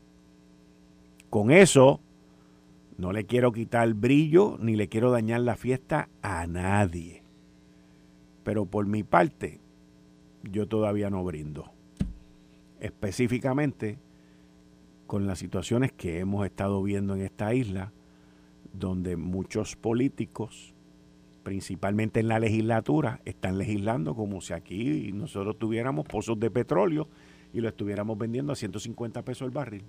Con 1.30 1.50
eso, 1.50 2.00
no 2.96 3.12
le 3.12 3.26
quiero 3.26 3.52
quitar 3.52 3.92
brillo 3.94 4.56
ni 4.60 4.76
le 4.76 4.88
quiero 4.88 5.10
dañar 5.10 5.42
la 5.42 5.56
fiesta 5.56 6.08
a 6.22 6.46
nadie. 6.46 7.22
Pero 8.44 8.66
por 8.66 8.86
mi 8.86 9.02
parte, 9.02 9.60
yo 10.42 10.66
todavía 10.66 11.10
no 11.10 11.22
brindo. 11.22 11.70
Específicamente 12.80 13.98
con 15.06 15.26
las 15.26 15.38
situaciones 15.38 15.92
que 15.92 16.18
hemos 16.18 16.44
estado 16.44 16.82
viendo 16.82 17.14
en 17.14 17.22
esta 17.22 17.54
isla, 17.54 17.92
donde 18.72 19.16
muchos 19.16 19.76
políticos 19.76 20.74
principalmente 21.48 22.20
en 22.20 22.28
la 22.28 22.38
legislatura, 22.38 23.22
están 23.24 23.56
legislando 23.56 24.14
como 24.14 24.42
si 24.42 24.52
aquí 24.52 25.12
nosotros 25.14 25.58
tuviéramos 25.58 26.04
pozos 26.04 26.38
de 26.38 26.50
petróleo 26.50 27.08
y 27.54 27.62
lo 27.62 27.70
estuviéramos 27.70 28.18
vendiendo 28.18 28.52
a 28.52 28.54
150 28.54 29.22
pesos 29.22 29.46
el 29.46 29.50
barril. 29.50 29.82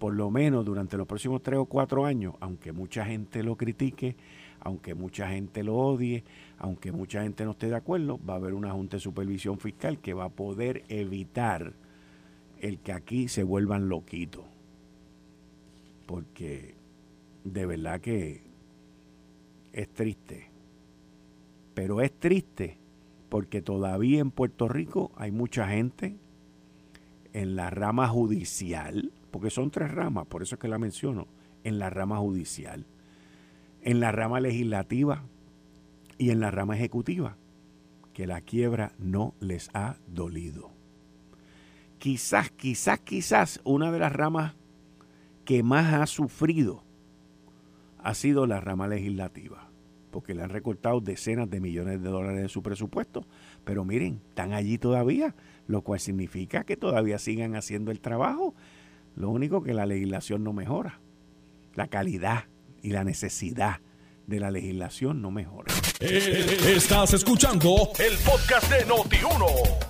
Por 0.00 0.12
lo 0.14 0.28
menos 0.28 0.64
durante 0.64 0.96
los 0.96 1.06
próximos 1.06 1.40
tres 1.40 1.60
o 1.60 1.66
cuatro 1.66 2.04
años, 2.04 2.34
aunque 2.40 2.72
mucha 2.72 3.04
gente 3.04 3.44
lo 3.44 3.56
critique, 3.56 4.16
aunque 4.60 4.94
mucha 4.94 5.28
gente 5.28 5.62
lo 5.62 5.76
odie, 5.76 6.24
aunque 6.58 6.92
mucha 6.92 7.22
gente 7.22 7.44
no 7.44 7.52
esté 7.52 7.68
de 7.68 7.76
acuerdo, 7.76 8.18
va 8.28 8.34
a 8.34 8.36
haber 8.36 8.54
una 8.54 8.72
Junta 8.72 8.96
de 8.96 9.00
Supervisión 9.00 9.58
Fiscal 9.58 9.98
que 9.98 10.14
va 10.14 10.24
a 10.24 10.30
poder 10.30 10.84
evitar 10.88 11.74
el 12.60 12.78
que 12.80 12.92
aquí 12.92 13.28
se 13.28 13.42
vuelvan 13.42 13.88
loquitos. 13.88 14.44
Porque 16.06 16.74
de 17.44 17.66
verdad 17.66 18.00
que 18.00 18.42
es 19.72 19.88
triste. 19.90 20.48
Pero 21.74 22.00
es 22.00 22.12
triste 22.18 22.78
porque 23.28 23.60
todavía 23.60 24.20
en 24.20 24.30
Puerto 24.30 24.68
Rico 24.68 25.12
hay 25.16 25.30
mucha 25.30 25.68
gente 25.68 26.16
en 27.32 27.54
la 27.54 27.68
rama 27.70 28.08
judicial, 28.08 29.12
porque 29.30 29.50
son 29.50 29.70
tres 29.70 29.90
ramas, 29.90 30.26
por 30.26 30.42
eso 30.42 30.54
es 30.54 30.60
que 30.60 30.68
la 30.68 30.78
menciono, 30.78 31.26
en 31.64 31.78
la 31.78 31.90
rama 31.90 32.16
judicial, 32.18 32.86
en 33.86 34.00
la 34.00 34.10
rama 34.10 34.40
legislativa 34.40 35.22
y 36.18 36.30
en 36.30 36.40
la 36.40 36.50
rama 36.50 36.74
ejecutiva, 36.74 37.36
que 38.12 38.26
la 38.26 38.40
quiebra 38.40 38.92
no 38.98 39.34
les 39.38 39.70
ha 39.74 39.96
dolido. 40.08 40.72
Quizás, 41.98 42.50
quizás, 42.50 42.98
quizás 42.98 43.60
una 43.62 43.92
de 43.92 44.00
las 44.00 44.12
ramas 44.12 44.56
que 45.44 45.62
más 45.62 45.94
ha 45.94 46.06
sufrido 46.06 46.82
ha 47.98 48.14
sido 48.14 48.46
la 48.46 48.60
rama 48.60 48.88
legislativa 48.88 49.70
porque 50.10 50.34
le 50.34 50.42
han 50.42 50.50
recortado 50.50 51.00
decenas 51.00 51.48
de 51.48 51.60
millones 51.60 52.02
de 52.02 52.08
dólares 52.08 52.42
de 52.42 52.48
su 52.48 52.62
presupuesto. 52.62 53.26
Pero 53.64 53.84
miren, 53.84 54.22
están 54.30 54.54
allí 54.54 54.78
todavía, 54.78 55.34
lo 55.68 55.82
cual 55.82 56.00
significa 56.00 56.64
que 56.64 56.76
todavía 56.76 57.18
sigan 57.18 57.54
haciendo 57.54 57.90
el 57.90 58.00
trabajo. 58.00 58.54
Lo 59.14 59.28
único 59.28 59.62
que 59.62 59.74
la 59.74 59.84
legislación 59.84 60.42
no 60.42 60.54
mejora. 60.54 61.00
La 61.74 61.88
calidad 61.88 62.46
y 62.82 62.90
la 62.90 63.04
necesidad 63.04 63.80
de 64.26 64.40
la 64.40 64.50
legislación 64.50 65.22
no 65.22 65.30
mejora. 65.30 65.72
Eh, 66.00 66.74
estás 66.74 67.14
escuchando 67.14 67.90
el 67.98 68.16
podcast 68.18 68.70
de 68.70 68.86
Noti1. 68.86 69.46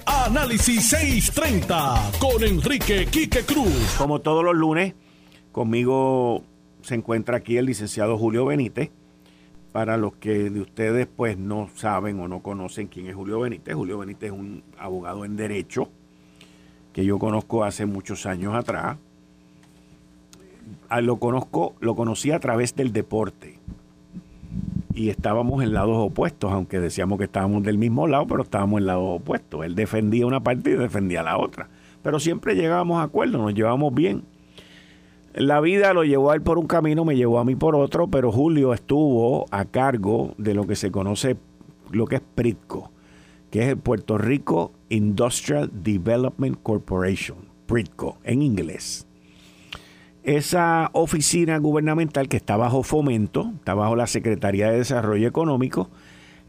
Análisis 0.06 0.88
630 0.88 2.12
con 2.18 2.42
Enrique 2.44 3.06
Quique 3.06 3.44
Cruz. 3.44 3.94
Como 3.96 4.20
todos 4.20 4.44
los 4.44 4.54
lunes, 4.54 4.94
conmigo 5.52 6.44
se 6.82 6.94
encuentra 6.94 7.38
aquí 7.38 7.56
el 7.56 7.66
licenciado 7.66 8.18
Julio 8.18 8.44
Benítez 8.44 8.90
para 9.72 9.96
los 9.96 10.14
que 10.14 10.50
de 10.50 10.60
ustedes 10.60 11.06
pues 11.06 11.36
no 11.36 11.68
saben 11.74 12.20
o 12.20 12.28
no 12.28 12.42
conocen 12.42 12.86
quién 12.86 13.08
es 13.08 13.14
Julio 13.14 13.40
Benítez, 13.40 13.74
Julio 13.74 13.98
Benítez 13.98 14.32
es 14.32 14.38
un 14.38 14.62
abogado 14.78 15.24
en 15.24 15.36
derecho 15.36 15.90
que 16.94 17.04
yo 17.04 17.18
conozco 17.18 17.62
hace 17.62 17.84
muchos 17.84 18.24
años 18.24 18.54
atrás. 18.54 18.96
Lo 21.02 21.16
conozco, 21.16 21.74
lo 21.80 21.94
conocí 21.94 22.30
a 22.30 22.40
través 22.40 22.74
del 22.74 22.92
deporte. 22.92 23.58
Y 24.94 25.10
estábamos 25.10 25.62
en 25.62 25.74
lados 25.74 25.96
opuestos, 25.98 26.52
aunque 26.52 26.80
decíamos 26.80 27.18
que 27.18 27.24
estábamos 27.24 27.62
del 27.62 27.76
mismo 27.76 28.06
lado, 28.06 28.26
pero 28.26 28.42
estábamos 28.42 28.80
en 28.80 28.86
lados 28.86 29.20
opuestos. 29.20 29.64
Él 29.64 29.74
defendía 29.74 30.26
una 30.26 30.40
parte 30.40 30.70
y 30.70 30.74
defendía 30.74 31.22
la 31.22 31.36
otra. 31.36 31.68
Pero 32.02 32.18
siempre 32.18 32.54
llegábamos 32.54 32.98
a 32.98 33.02
acuerdo, 33.02 33.38
nos 33.38 33.52
llevábamos 33.52 33.92
bien. 33.92 34.22
La 35.34 35.60
vida 35.60 35.92
lo 35.92 36.02
llevó 36.02 36.30
a 36.30 36.34
él 36.34 36.40
por 36.40 36.56
un 36.56 36.66
camino, 36.66 37.04
me 37.04 37.14
llevó 37.14 37.38
a 37.38 37.44
mí 37.44 37.54
por 37.54 37.76
otro, 37.76 38.08
pero 38.08 38.32
Julio 38.32 38.72
estuvo 38.72 39.44
a 39.50 39.66
cargo 39.66 40.32
de 40.38 40.54
lo 40.54 40.66
que 40.66 40.76
se 40.76 40.90
conoce, 40.90 41.36
lo 41.90 42.06
que 42.06 42.16
es 42.16 42.22
PRITCO, 42.34 42.90
que 43.50 43.62
es 43.62 43.68
el 43.68 43.76
Puerto 43.76 44.16
Rico 44.16 44.72
Industrial 44.88 45.70
Development 45.74 46.56
Corporation, 46.62 47.36
PRITCO 47.66 48.16
en 48.24 48.40
inglés. 48.40 49.05
Esa 50.26 50.90
oficina 50.92 51.56
gubernamental 51.56 52.28
que 52.28 52.36
está 52.36 52.58
bajo 52.58 52.82
fomento, 52.82 53.52
está 53.56 53.72
bajo 53.72 53.96
la 53.96 54.06
Secretaría 54.06 54.70
de 54.70 54.78
Desarrollo 54.78 55.26
Económico, 55.26 55.88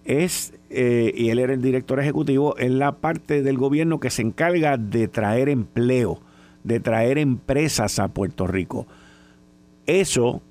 es, 0.03 0.53
eh, 0.69 1.13
y 1.15 1.29
él 1.29 1.39
era 1.39 1.53
el 1.53 1.61
director 1.61 1.99
ejecutivo, 1.99 2.57
es 2.57 2.71
la 2.71 2.97
parte 2.97 3.41
del 3.41 3.57
gobierno 3.57 4.01
que 4.01 4.09
se 4.09 4.21
encarga 4.23 4.77
de 4.77 5.07
traer 5.07 5.47
empleo 5.47 6.21
de 6.67 6.81
traer 6.81 7.17
empresas 7.17 7.97
a 7.97 8.09
Puerto 8.09 8.45
Rico. 8.45 8.87
Eso, 9.85 10.41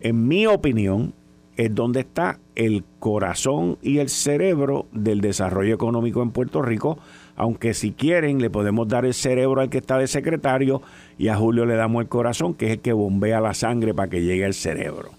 en 0.00 0.28
mi 0.28 0.46
opinión, 0.46 1.12
es 1.56 1.74
donde 1.74 2.00
está 2.00 2.38
el 2.54 2.84
corazón 3.00 3.76
y 3.82 3.98
el 3.98 4.08
cerebro 4.08 4.86
del 4.92 5.20
desarrollo 5.20 5.74
económico 5.74 6.22
en 6.22 6.30
Puerto 6.30 6.62
Rico, 6.62 6.98
aunque 7.36 7.74
si 7.74 7.92
quieren 7.92 8.40
le 8.40 8.50
podemos 8.50 8.88
dar 8.88 9.04
el 9.04 9.14
cerebro 9.14 9.60
al 9.60 9.70
que 9.70 9.78
está 9.78 9.98
de 9.98 10.06
secretario 10.06 10.82
y 11.18 11.28
a 11.28 11.36
Julio 11.36 11.66
le 11.66 11.76
damos 11.76 12.02
el 12.02 12.08
corazón, 12.08 12.54
que 12.54 12.66
es 12.66 12.72
el 12.72 12.80
que 12.80 12.92
bombea 12.92 13.40
la 13.40 13.54
sangre 13.54 13.94
para 13.94 14.08
que 14.08 14.22
llegue 14.22 14.44
al 14.44 14.54
cerebro. 14.54 15.10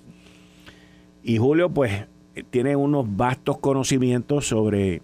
Y 1.23 1.37
Julio 1.37 1.69
pues 1.69 2.05
tiene 2.49 2.75
unos 2.75 3.05
vastos 3.15 3.57
conocimientos 3.59 4.47
sobre 4.47 5.01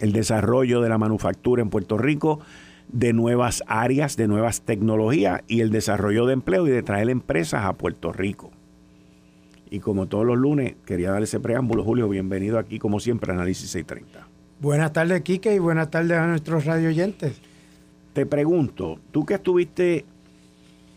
el 0.00 0.12
desarrollo 0.12 0.80
de 0.80 0.88
la 0.88 0.98
manufactura 0.98 1.62
en 1.62 1.70
Puerto 1.70 1.98
Rico, 1.98 2.40
de 2.88 3.12
nuevas 3.12 3.62
áreas, 3.66 4.16
de 4.16 4.28
nuevas 4.28 4.62
tecnologías 4.62 5.42
y 5.48 5.60
el 5.60 5.70
desarrollo 5.70 6.26
de 6.26 6.34
empleo 6.34 6.66
y 6.66 6.70
de 6.70 6.82
traer 6.82 7.10
empresas 7.10 7.64
a 7.64 7.74
Puerto 7.74 8.12
Rico. 8.12 8.50
Y 9.70 9.80
como 9.80 10.06
todos 10.06 10.24
los 10.24 10.38
lunes, 10.38 10.76
quería 10.86 11.10
dar 11.10 11.22
ese 11.22 11.40
preámbulo. 11.40 11.84
Julio, 11.84 12.08
bienvenido 12.08 12.58
aquí, 12.58 12.78
como 12.78 13.00
siempre, 13.00 13.32
a 13.32 13.34
Análisis 13.34 13.70
630. 13.70 14.27
Buenas 14.60 14.92
tardes, 14.92 15.22
Quique, 15.22 15.54
y 15.54 15.60
buenas 15.60 15.88
tardes 15.88 16.18
a 16.18 16.26
nuestros 16.26 16.64
radio 16.64 16.88
oyentes. 16.88 17.40
Te 18.12 18.26
pregunto, 18.26 18.98
tú 19.12 19.24
que 19.24 19.34
estuviste 19.34 20.04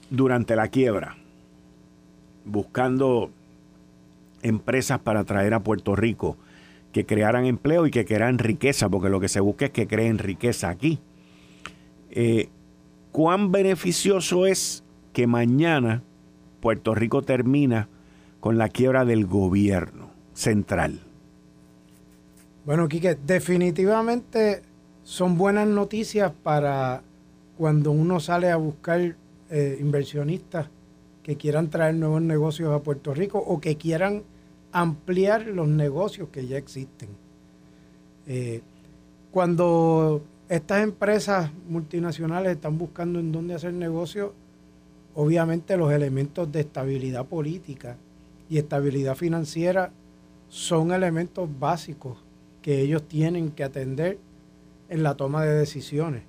durante 0.09 0.55
la 0.55 0.69
quiebra 0.69 1.15
buscando 2.43 3.29
empresas 4.41 4.97
para 5.01 5.25
traer 5.25 5.53
a 5.53 5.59
Puerto 5.59 5.95
Rico 5.95 6.37
que 6.91 7.05
crearan 7.05 7.45
empleo 7.45 7.85
y 7.85 7.91
que 7.91 8.03
crearan 8.03 8.39
riqueza, 8.39 8.89
porque 8.89 9.09
lo 9.09 9.19
que 9.19 9.29
se 9.29 9.41
busca 9.41 9.65
es 9.65 9.71
que 9.71 9.85
creen 9.85 10.17
riqueza 10.17 10.69
aquí. 10.69 10.97
Eh, 12.09 12.49
¿Cuán 13.11 13.51
beneficioso 13.51 14.47
es 14.47 14.83
que 15.13 15.27
mañana 15.27 16.01
Puerto 16.61 16.95
Rico 16.95 17.21
termina 17.21 17.89
con 18.39 18.57
la 18.57 18.69
quiebra 18.69 19.05
del 19.05 19.27
gobierno 19.27 20.09
central? 20.33 21.10
Bueno, 22.63 22.87
Quique, 22.87 23.15
definitivamente 23.15 24.61
son 25.01 25.35
buenas 25.35 25.67
noticias 25.67 26.31
para 26.43 27.01
cuando 27.57 27.89
uno 27.91 28.19
sale 28.19 28.51
a 28.51 28.55
buscar 28.55 29.15
eh, 29.49 29.77
inversionistas 29.81 30.69
que 31.23 31.37
quieran 31.37 31.71
traer 31.71 31.95
nuevos 31.95 32.21
negocios 32.21 32.71
a 32.71 32.83
Puerto 32.83 33.15
Rico 33.15 33.39
o 33.39 33.59
que 33.59 33.77
quieran 33.77 34.21
ampliar 34.71 35.47
los 35.47 35.67
negocios 35.67 36.29
que 36.29 36.45
ya 36.45 36.57
existen. 36.57 37.09
Eh, 38.27 38.61
cuando 39.31 40.21
estas 40.47 40.83
empresas 40.83 41.49
multinacionales 41.67 42.51
están 42.51 42.77
buscando 42.77 43.19
en 43.19 43.31
dónde 43.31 43.55
hacer 43.55 43.73
negocio, 43.73 44.35
obviamente 45.15 45.77
los 45.77 45.91
elementos 45.91 46.51
de 46.51 46.59
estabilidad 46.59 47.25
política 47.25 47.97
y 48.51 48.59
estabilidad 48.59 49.15
financiera 49.15 49.91
son 50.47 50.91
elementos 50.91 51.49
básicos 51.59 52.17
que 52.61 52.81
ellos 52.81 53.07
tienen 53.07 53.51
que 53.51 53.63
atender 53.63 54.19
en 54.89 55.03
la 55.03 55.15
toma 55.15 55.43
de 55.43 55.53
decisiones. 55.53 56.23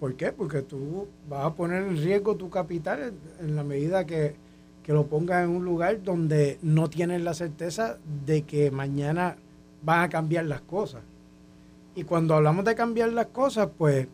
¿Por 0.00 0.14
qué? 0.16 0.32
Porque 0.32 0.62
tú 0.62 1.08
vas 1.28 1.46
a 1.46 1.54
poner 1.54 1.82
en 1.82 1.96
riesgo 1.96 2.36
tu 2.36 2.50
capital 2.50 3.14
en 3.40 3.56
la 3.56 3.64
medida 3.64 4.04
que, 4.04 4.34
que 4.82 4.92
lo 4.92 5.06
pongas 5.06 5.44
en 5.44 5.50
un 5.50 5.64
lugar 5.64 6.02
donde 6.02 6.58
no 6.62 6.90
tienes 6.90 7.22
la 7.22 7.32
certeza 7.32 7.98
de 8.26 8.42
que 8.42 8.70
mañana 8.70 9.36
van 9.82 10.02
a 10.02 10.08
cambiar 10.08 10.44
las 10.44 10.60
cosas. 10.60 11.02
Y 11.94 12.04
cuando 12.04 12.34
hablamos 12.34 12.64
de 12.64 12.74
cambiar 12.74 13.12
las 13.12 13.26
cosas, 13.26 13.70
pues 13.78 14.06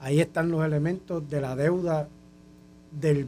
ahí 0.00 0.20
están 0.20 0.50
los 0.50 0.64
elementos 0.64 1.28
de 1.28 1.40
la 1.40 1.56
deuda 1.56 2.08
del, 2.92 3.26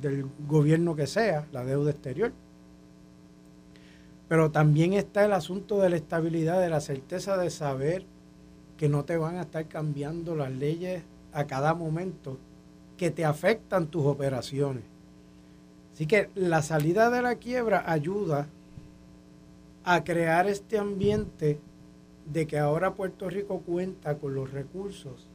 del 0.00 0.26
gobierno 0.46 0.94
que 0.94 1.06
sea, 1.06 1.46
la 1.52 1.64
deuda 1.64 1.90
exterior. 1.90 2.32
Pero 4.34 4.50
también 4.50 4.94
está 4.94 5.24
el 5.24 5.32
asunto 5.32 5.78
de 5.78 5.90
la 5.90 5.94
estabilidad, 5.94 6.60
de 6.60 6.68
la 6.68 6.80
certeza 6.80 7.36
de 7.36 7.50
saber 7.50 8.04
que 8.76 8.88
no 8.88 9.04
te 9.04 9.16
van 9.16 9.36
a 9.36 9.42
estar 9.42 9.68
cambiando 9.68 10.34
las 10.34 10.50
leyes 10.50 11.04
a 11.32 11.44
cada 11.44 11.72
momento 11.72 12.36
que 12.96 13.12
te 13.12 13.24
afectan 13.24 13.86
tus 13.86 14.04
operaciones. 14.04 14.82
Así 15.92 16.06
que 16.06 16.30
la 16.34 16.62
salida 16.62 17.10
de 17.10 17.22
la 17.22 17.36
quiebra 17.36 17.84
ayuda 17.86 18.48
a 19.84 20.02
crear 20.02 20.48
este 20.48 20.78
ambiente 20.78 21.60
de 22.26 22.48
que 22.48 22.58
ahora 22.58 22.94
Puerto 22.94 23.30
Rico 23.30 23.60
cuenta 23.60 24.18
con 24.18 24.34
los 24.34 24.50
recursos 24.50 25.28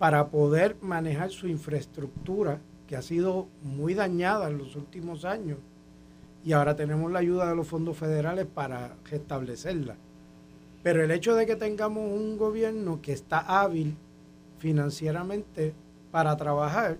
para 0.00 0.30
poder 0.30 0.76
manejar 0.80 1.30
su 1.30 1.46
infraestructura, 1.46 2.58
que 2.88 2.96
ha 2.96 3.02
sido 3.02 3.46
muy 3.62 3.94
dañada 3.94 4.48
en 4.48 4.58
los 4.58 4.74
últimos 4.74 5.24
años, 5.24 5.58
y 6.48 6.54
ahora 6.54 6.74
tenemos 6.74 7.12
la 7.12 7.18
ayuda 7.18 7.50
de 7.50 7.54
los 7.54 7.68
fondos 7.68 7.98
federales 7.98 8.46
para 8.46 8.96
restablecerla. 9.10 9.96
Pero 10.82 11.04
el 11.04 11.10
hecho 11.10 11.34
de 11.34 11.44
que 11.44 11.56
tengamos 11.56 12.10
un 12.10 12.38
gobierno 12.38 13.02
que 13.02 13.12
está 13.12 13.40
hábil 13.40 13.98
financieramente 14.56 15.74
para 16.10 16.34
trabajar, 16.38 16.96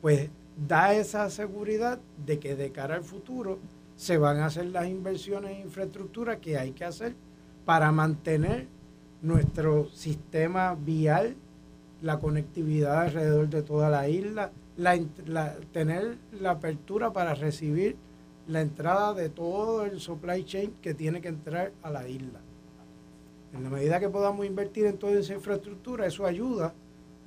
pues 0.00 0.30
da 0.66 0.94
esa 0.94 1.28
seguridad 1.28 2.00
de 2.24 2.38
que 2.38 2.56
de 2.56 2.72
cara 2.72 2.94
al 2.94 3.04
futuro 3.04 3.58
se 3.94 4.16
van 4.16 4.38
a 4.38 4.46
hacer 4.46 4.64
las 4.64 4.88
inversiones 4.88 5.50
en 5.50 5.66
infraestructura 5.66 6.40
que 6.40 6.56
hay 6.56 6.70
que 6.70 6.86
hacer 6.86 7.14
para 7.66 7.92
mantener 7.92 8.68
nuestro 9.20 9.90
sistema 9.90 10.74
vial, 10.74 11.36
la 12.00 12.18
conectividad 12.18 13.02
alrededor 13.02 13.50
de 13.50 13.62
toda 13.62 13.90
la 13.90 14.08
isla, 14.08 14.50
tener 15.74 16.16
la 16.40 16.52
apertura 16.52 17.12
para 17.12 17.34
recibir 17.34 18.07
la 18.48 18.62
entrada 18.62 19.14
de 19.14 19.28
todo 19.28 19.84
el 19.84 20.00
supply 20.00 20.42
chain 20.44 20.74
que 20.80 20.94
tiene 20.94 21.20
que 21.20 21.28
entrar 21.28 21.72
a 21.82 21.90
la 21.90 22.08
isla. 22.08 22.40
En 23.52 23.62
la 23.62 23.70
medida 23.70 24.00
que 24.00 24.08
podamos 24.08 24.46
invertir 24.46 24.86
en 24.86 24.98
toda 24.98 25.18
esa 25.18 25.34
infraestructura, 25.34 26.06
eso 26.06 26.26
ayuda 26.26 26.74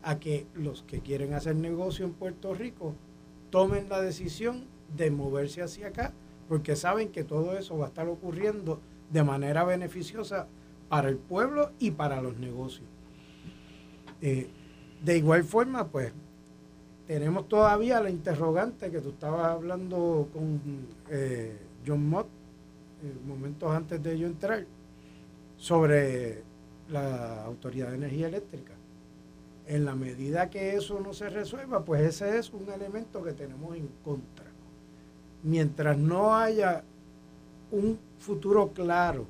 a 0.03 0.19
que 0.19 0.47
los 0.55 0.81
que 0.83 0.99
quieren 0.99 1.33
hacer 1.33 1.55
negocio 1.55 2.05
en 2.05 2.13
Puerto 2.13 2.53
Rico 2.55 2.95
tomen 3.51 3.87
la 3.87 4.01
decisión 4.01 4.65
de 4.95 5.11
moverse 5.11 5.61
hacia 5.61 5.87
acá, 5.87 6.13
porque 6.49 6.75
saben 6.75 7.09
que 7.09 7.23
todo 7.23 7.57
eso 7.57 7.77
va 7.77 7.85
a 7.85 7.89
estar 7.89 8.07
ocurriendo 8.07 8.81
de 9.11 9.23
manera 9.23 9.63
beneficiosa 9.63 10.47
para 10.89 11.07
el 11.07 11.17
pueblo 11.17 11.71
y 11.79 11.91
para 11.91 12.21
los 12.21 12.37
negocios. 12.37 12.87
Eh, 14.21 14.49
de 15.03 15.17
igual 15.17 15.43
forma, 15.43 15.87
pues, 15.87 16.13
tenemos 17.11 17.49
todavía 17.49 17.99
la 17.99 18.09
interrogante 18.09 18.89
que 18.89 19.01
tú 19.01 19.09
estabas 19.09 19.47
hablando 19.47 20.29
con 20.31 20.61
eh, 21.09 21.57
John 21.85 22.07
Mott, 22.07 22.27
eh, 23.03 23.13
momentos 23.27 23.69
antes 23.69 24.01
de 24.01 24.17
yo 24.17 24.27
entrar, 24.27 24.65
sobre 25.57 26.41
la 26.87 27.43
Autoridad 27.43 27.89
de 27.89 27.95
Energía 27.95 28.29
Eléctrica. 28.29 28.71
En 29.67 29.83
la 29.83 29.93
medida 29.93 30.49
que 30.49 30.75
eso 30.77 31.01
no 31.01 31.11
se 31.11 31.29
resuelva, 31.29 31.83
pues 31.83 32.01
ese 32.01 32.37
es 32.37 32.53
un 32.53 32.71
elemento 32.71 33.21
que 33.21 33.33
tenemos 33.33 33.75
en 33.75 33.89
contra. 34.05 34.45
Mientras 35.43 35.97
no 35.97 36.33
haya 36.33 36.81
un 37.71 37.99
futuro 38.19 38.69
claro, 38.69 39.25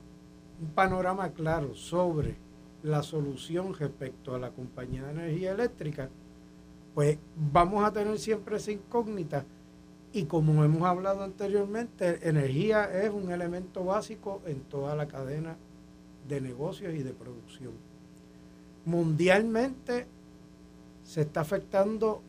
un 0.61 0.69
panorama 0.69 1.31
claro 1.31 1.73
sobre 1.73 2.35
la 2.83 3.01
solución 3.01 3.73
respecto 3.73 4.35
a 4.35 4.39
la 4.39 4.51
compañía 4.51 5.05
de 5.05 5.11
energía 5.13 5.53
eléctrica, 5.53 6.09
pues 6.93 7.17
vamos 7.35 7.83
a 7.83 7.91
tener 7.91 8.17
siempre 8.19 8.57
esa 8.57 8.71
incógnita 8.71 9.45
y 10.13 10.25
como 10.25 10.63
hemos 10.63 10.83
hablado 10.83 11.23
anteriormente, 11.23 12.27
energía 12.27 12.83
es 13.01 13.09
un 13.11 13.31
elemento 13.31 13.85
básico 13.85 14.41
en 14.45 14.59
toda 14.61 14.95
la 14.95 15.07
cadena 15.07 15.55
de 16.27 16.41
negocios 16.41 16.93
y 16.93 17.01
de 17.01 17.13
producción. 17.13 17.73
Mundialmente 18.85 20.07
se 21.03 21.21
está 21.21 21.41
afectando 21.41 22.21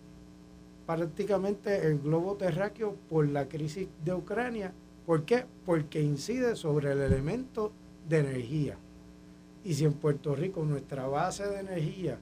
prácticamente 0.87 1.87
el 1.87 1.99
globo 1.99 2.37
terráqueo 2.37 2.95
por 3.09 3.29
la 3.29 3.49
crisis 3.49 3.89
de 4.05 4.15
Ucrania. 4.15 4.73
¿Por 5.05 5.25
qué? 5.25 5.45
Porque 5.67 6.01
incide 6.01 6.55
sobre 6.55 6.93
el 6.93 7.01
elemento 7.01 7.73
de 8.09 8.21
energía. 8.21 8.77
Y 9.65 9.75
si 9.75 9.85
en 9.85 9.95
Puerto 9.95 10.37
Rico 10.37 10.65
nuestra 10.65 11.09
base 11.09 11.49
de 11.49 11.61
energía 11.61 12.19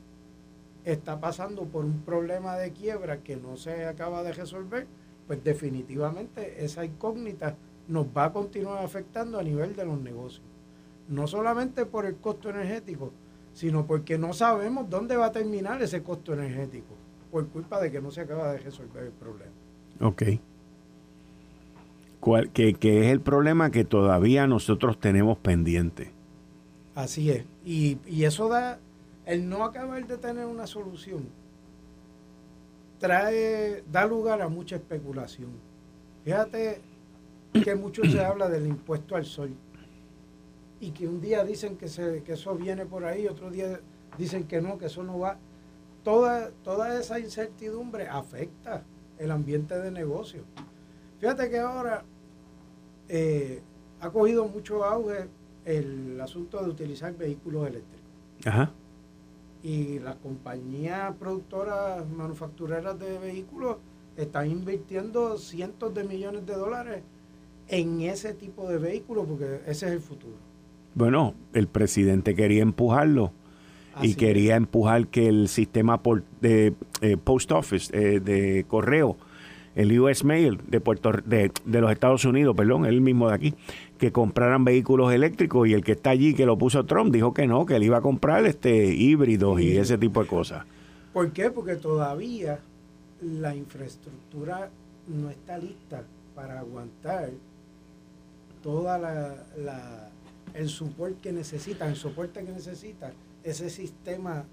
está 0.85 1.21
pasando 1.21 1.65
por 1.65 1.85
un 1.85 2.01
problema 2.03 2.57
de 2.57 2.73
quiebra 2.73 3.23
que 3.23 3.37
no 3.37 3.57
se 3.57 3.87
acaba 3.87 4.23
de 4.23 4.33
resolver, 4.33 4.87
pues 5.27 5.43
definitivamente 5.45 6.65
esa 6.65 6.85
incógnita 6.85 7.57
nos 7.89 8.07
va 8.07 8.27
a 8.27 8.33
continuar 8.33 8.85
afectando 8.85 9.39
a 9.39 9.43
nivel 9.43 9.75
de 9.77 9.85
los 9.85 10.01
negocios 10.01 10.43
no 11.11 11.27
solamente 11.27 11.85
por 11.85 12.07
el 12.07 12.17
costo 12.17 12.49
energético, 12.51 13.13
sino 13.53 13.87
porque 13.87 14.17
no 14.17 14.33
sabemos 14.33 14.89
dónde 14.89 15.17
va 15.17 15.27
a 15.27 15.33
terminar 15.33 15.83
ese 15.83 16.03
costo 16.03 16.33
energético, 16.33 16.95
por 17.31 17.49
culpa 17.49 17.81
de 17.81 17.91
que 17.91 18.01
no 18.01 18.11
se 18.11 18.23
acaba 18.23 18.53
de 18.53 18.59
resolver 18.59 19.05
el 19.05 19.13
problema. 19.13 19.53
Ok. 20.01 20.23
¿Cuál, 22.21 22.51
que, 22.51 22.71
es 22.71 23.07
el 23.07 23.21
problema 23.21 23.71
que 23.71 23.85
todavía 23.85 24.47
nosotros 24.47 25.01
tenemos 25.01 25.39
pendiente. 25.39 26.13
Así 26.95 27.31
es. 27.31 27.45
Y, 27.65 27.99
y 28.07 28.25
eso 28.25 28.49
da, 28.49 28.79
el 29.31 29.49
no 29.49 29.65
acabar 29.65 30.05
de 30.09 30.19
tener 30.19 30.45
una 30.45 30.67
solución, 30.67 31.29
trae, 32.99 33.85
da 33.89 34.05
lugar 34.05 34.43
a 34.43 34.49
mucha 34.49 34.75
especulación. 34.75 35.53
Fíjate 36.25 36.81
que 37.53 37.77
mucho 37.77 38.03
se 38.03 38.25
habla 38.25 38.49
del 38.49 38.67
impuesto 38.67 39.15
al 39.15 39.25
sol 39.25 39.55
y 40.81 40.91
que 40.91 41.07
un 41.07 41.21
día 41.21 41.45
dicen 41.45 41.77
que, 41.77 41.87
se, 41.87 42.25
que 42.25 42.33
eso 42.33 42.57
viene 42.57 42.87
por 42.87 43.05
ahí, 43.05 43.29
otro 43.29 43.53
día 43.53 43.81
dicen 44.19 44.49
que 44.49 44.61
no, 44.61 44.79
que 44.79 44.87
eso 44.87 45.05
no 45.05 45.21
va. 45.21 45.39
Toda, 46.03 46.51
toda 46.65 46.99
esa 46.99 47.21
incertidumbre 47.21 48.09
afecta 48.09 48.83
el 49.17 49.31
ambiente 49.31 49.79
de 49.79 49.93
negocio. 49.93 50.43
Fíjate 51.21 51.49
que 51.49 51.61
ahora 51.61 52.03
eh, 53.09 53.63
ha 54.01 54.11
cogido 54.11 54.49
mucho 54.49 54.83
auge 54.83 55.29
el 55.65 56.21
asunto 56.21 56.61
de 56.65 56.69
utilizar 56.69 57.17
vehículos 57.17 57.69
eléctricos. 57.69 58.11
Ajá. 58.45 58.73
Y 59.63 59.99
las 59.99 60.17
compañías 60.17 61.15
productoras, 61.17 62.09
manufactureras 62.09 62.99
de 62.99 63.19
vehículos 63.19 63.77
están 64.17 64.51
invirtiendo 64.51 65.39
cientos 65.39 65.95
de 65.95 66.05
millones 66.05 66.47
de 66.47 66.55
dólares 66.55 67.03
en 67.69 68.01
ese 68.01 68.35
tipo 68.35 68.69
de 68.69 68.79
vehículos 68.79 69.27
porque 69.27 69.61
ese 69.67 69.87
es 69.87 69.93
el 69.93 70.01
futuro. 70.01 70.35
Bueno, 70.95 71.35
el 71.53 71.69
presidente 71.69 72.35
quería 72.35 72.63
empujarlo 72.63 73.33
y 74.03 74.15
quería 74.15 74.57
empujar 74.57 75.09
que 75.09 75.29
el 75.29 75.49
sistema 75.49 76.01
de 76.41 76.75
eh, 77.01 77.17
post 77.17 77.53
office 77.53 77.91
eh, 77.97 78.21
de 78.21 78.65
correo, 78.67 79.17
el 79.75 79.99
US 80.01 80.25
Mail 80.25 80.59
de 80.67 80.81
Puerto 80.81 81.13
de, 81.25 81.53
de, 81.65 81.81
los 81.81 81.91
Estados 81.93 82.25
Unidos, 82.25 82.57
perdón, 82.57 82.87
él 82.87 83.01
mismo 83.01 83.29
de 83.29 83.35
aquí, 83.35 83.55
que 83.99 84.13
compraran 84.13 84.65
vehículos 84.65 85.13
eléctricos 85.13 85.69
y 85.69 85.75
el 85.75 85.85
que 85.85 85.93
está 85.93 86.11
allí 86.11 86.35
que 86.35 86.47
lo 86.47 86.59
puso 86.59 86.85
Trump 86.87 87.13
dijo 87.13 87.33
que 87.35 87.47
no, 87.47 87.67
que 87.67 87.77
él 87.77 87.85
iba 87.85 87.99
a 87.99 88.03
comprar 88.03 88.45
este 88.47 88.87
híbridos 88.95 89.61
y 89.61 89.77
ese 89.77 89.99
tipo 89.99 90.23
de 90.23 90.27
cosas. 90.27 90.65
¿Por 91.13 91.33
qué? 91.33 91.51
Porque 91.51 91.77
todavía 91.77 92.61
la 93.23 93.55
infraestructura 93.55 94.71
no 95.09 95.31
está 95.31 95.59
lista 95.59 96.05
para 96.35 96.61
aguantar 96.61 97.31
toda 98.63 98.99
la, 98.99 100.11
el 100.55 100.69
soporte 100.69 101.17
que 101.23 101.33
necesita, 101.33 101.89
el 101.89 101.97
soporte 101.97 102.45
que 102.45 102.53
necesita 102.53 103.13
ese 103.43 103.71
sistema 103.71 104.45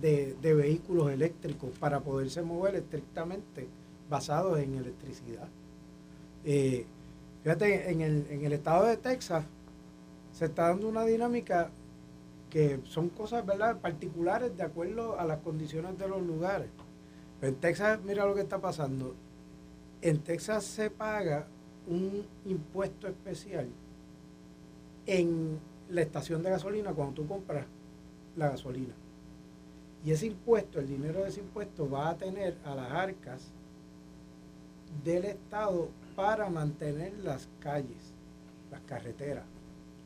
de, 0.00 0.36
vehículos 0.42 1.10
eléctricos 1.10 1.70
para 1.78 2.00
poderse 2.00 2.42
mover 2.42 2.76
estrictamente 2.76 3.66
basados 4.08 4.58
en 4.58 4.74
electricidad. 4.74 5.48
Eh, 6.44 6.86
fíjate, 7.42 7.90
en 7.90 8.00
el, 8.00 8.26
en 8.30 8.44
el 8.44 8.52
estado 8.52 8.86
de 8.86 8.96
Texas 8.96 9.44
se 10.32 10.46
está 10.46 10.68
dando 10.68 10.88
una 10.88 11.04
dinámica 11.04 11.70
que 12.50 12.80
son 12.84 13.08
cosas 13.10 13.44
¿verdad? 13.44 13.78
particulares 13.80 14.56
de 14.56 14.62
acuerdo 14.62 15.18
a 15.18 15.24
las 15.24 15.40
condiciones 15.40 15.98
de 15.98 16.08
los 16.08 16.22
lugares. 16.22 16.68
en 17.42 17.54
Texas, 17.56 18.00
mira 18.04 18.24
lo 18.24 18.34
que 18.34 18.42
está 18.42 18.58
pasando. 18.58 19.14
En 20.00 20.20
Texas 20.20 20.64
se 20.64 20.90
paga 20.90 21.46
un 21.86 22.24
impuesto 22.46 23.08
especial 23.08 23.68
en 25.06 25.58
la 25.90 26.02
estación 26.02 26.42
de 26.42 26.50
gasolina 26.50 26.92
cuando 26.92 27.14
tú 27.14 27.26
compras 27.26 27.66
la 28.36 28.50
gasolina. 28.50 28.94
Y 30.04 30.12
ese 30.12 30.26
impuesto, 30.26 30.78
el 30.78 30.86
dinero 30.86 31.22
de 31.22 31.28
ese 31.28 31.40
impuesto 31.40 31.88
va 31.90 32.10
a 32.10 32.16
tener 32.16 32.56
a 32.64 32.74
las 32.74 32.90
arcas 32.92 33.50
del 35.04 35.24
Estado 35.24 35.88
para 36.16 36.48
mantener 36.50 37.12
las 37.22 37.48
calles, 37.60 38.12
las 38.70 38.80
carreteras. 38.82 39.44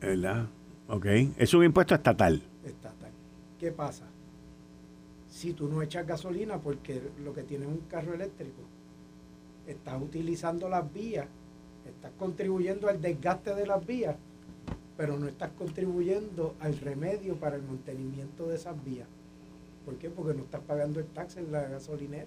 ¿Verdad? 0.00 0.46
Ok. 0.88 1.06
Es 1.36 1.54
un 1.54 1.64
impuesto 1.64 1.94
estatal. 1.94 2.42
Estatal. 2.64 3.10
¿Qué 3.58 3.70
pasa? 3.72 4.04
Si 5.28 5.54
tú 5.54 5.68
no 5.68 5.80
echas 5.82 6.06
gasolina 6.06 6.58
porque 6.58 7.00
lo 7.24 7.32
que 7.32 7.42
tienes 7.42 7.68
es 7.68 7.74
un 7.74 7.80
carro 7.88 8.12
eléctrico, 8.12 8.62
estás 9.66 10.02
utilizando 10.02 10.68
las 10.68 10.92
vías, 10.92 11.26
estás 11.86 12.12
contribuyendo 12.18 12.88
al 12.88 13.00
desgaste 13.00 13.54
de 13.54 13.66
las 13.66 13.84
vías, 13.86 14.16
pero 14.96 15.18
no 15.18 15.26
estás 15.26 15.50
contribuyendo 15.52 16.54
al 16.60 16.78
remedio 16.78 17.36
para 17.36 17.56
el 17.56 17.62
mantenimiento 17.62 18.46
de 18.48 18.56
esas 18.56 18.82
vías. 18.84 19.08
¿Por 19.84 19.96
qué? 19.96 20.10
Porque 20.10 20.34
no 20.34 20.44
estás 20.44 20.60
pagando 20.60 21.00
el 21.00 21.06
tax 21.06 21.36
en 21.38 21.50
la 21.50 21.62
gasolinera. 21.62 22.26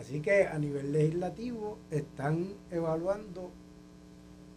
Así 0.00 0.20
que 0.20 0.46
a 0.46 0.58
nivel 0.58 0.92
legislativo 0.92 1.78
están 1.90 2.54
evaluando 2.70 3.50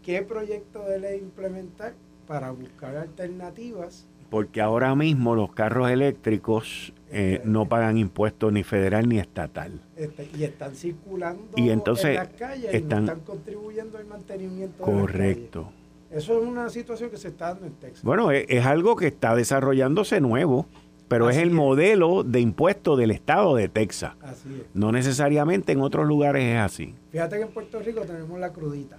qué 0.02 0.22
proyecto 0.22 0.86
de 0.86 1.00
ley 1.00 1.20
implementar 1.20 1.96
para 2.26 2.52
buscar 2.52 2.96
alternativas. 2.96 4.08
Porque 4.30 4.62
ahora 4.62 4.96
mismo 4.96 5.36
los 5.36 5.52
carros 5.52 5.92
eléctricos 5.92 6.94
eh, 7.12 7.36
este, 7.36 7.48
no 7.48 7.68
pagan 7.68 7.98
impuestos 7.98 8.54
ni 8.54 8.64
federal 8.64 9.10
ni 9.10 9.20
estatal. 9.20 9.82
Este, 9.98 10.30
y 10.34 10.46
están 10.46 10.76
circulando 10.76 11.52
y 11.58 11.72
entonces 11.72 12.06
en 12.06 12.16
las 12.16 12.28
calles 12.30 12.74
están, 12.74 13.02
y 13.02 13.10
están 13.10 13.20
contribuyendo 13.20 13.98
al 13.98 14.06
mantenimiento 14.06 14.82
correcto. 14.82 15.74
de 16.10 16.20
Eso 16.20 16.42
es 16.42 16.48
una 16.48 16.70
situación 16.70 17.10
que 17.10 17.18
se 17.18 17.28
está 17.28 17.50
dando 17.50 17.66
en 17.66 17.74
Texas. 17.74 18.02
Bueno, 18.02 18.32
es, 18.32 18.66
algo 18.66 18.96
que 18.96 19.08
está 19.08 19.36
desarrollándose 19.36 20.22
nuevo, 20.22 20.68
pero 21.14 21.30
es 21.30 21.38
el 21.38 21.52
modelo 21.52 22.24
de 22.24 22.40
impuesto 22.40 22.96
del 22.96 23.12
estado 23.12 23.56
de 23.56 23.70
Texas. 23.70 24.14
Así 24.24 24.50
es. 24.50 24.66
No 24.74 24.92
necesariamente 24.92 25.72
en 25.72 25.82
otros 25.82 26.08
lugares 26.08 26.44
es 26.44 26.58
así. 26.58 26.96
Fíjate 27.12 27.38
que 27.38 27.44
en 27.44 27.50
Puerto 27.50 27.80
Rico 27.80 28.02
tenemos 28.02 28.40
la 28.40 28.52
crudita. 28.52 28.98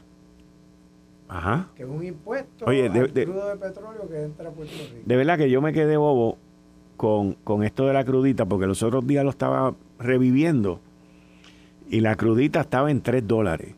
Ajá. 1.26 1.70
Que 1.74 1.82
es 1.82 1.88
un 1.88 2.04
impuesto 2.04 2.66
de, 2.66 2.86
al 2.86 3.12
crudo 3.12 3.48
de 3.48 3.56
petróleo 3.56 4.08
que 4.08 4.22
entra 4.22 4.48
a 4.48 4.52
Puerto 4.52 4.72
Rico. 4.72 5.02
De 5.04 5.16
verdad 5.16 5.38
que 5.38 5.50
yo 5.50 5.60
me 5.60 5.72
quedé 5.72 5.96
bobo 5.96 6.38
con, 6.96 7.64
esto 7.64 7.88
de 7.88 7.92
la 7.92 8.04
crudita, 8.04 8.46
porque 8.46 8.68
los 8.68 8.84
otros 8.84 9.04
días 9.04 9.24
lo 9.24 9.30
estaba 9.30 9.74
reviviendo 9.98 10.78
y 11.90 11.98
la 11.98 12.14
crudita 12.14 12.60
estaba 12.60 12.92
en 12.92 13.00
3 13.00 13.26
dólares. 13.26 13.74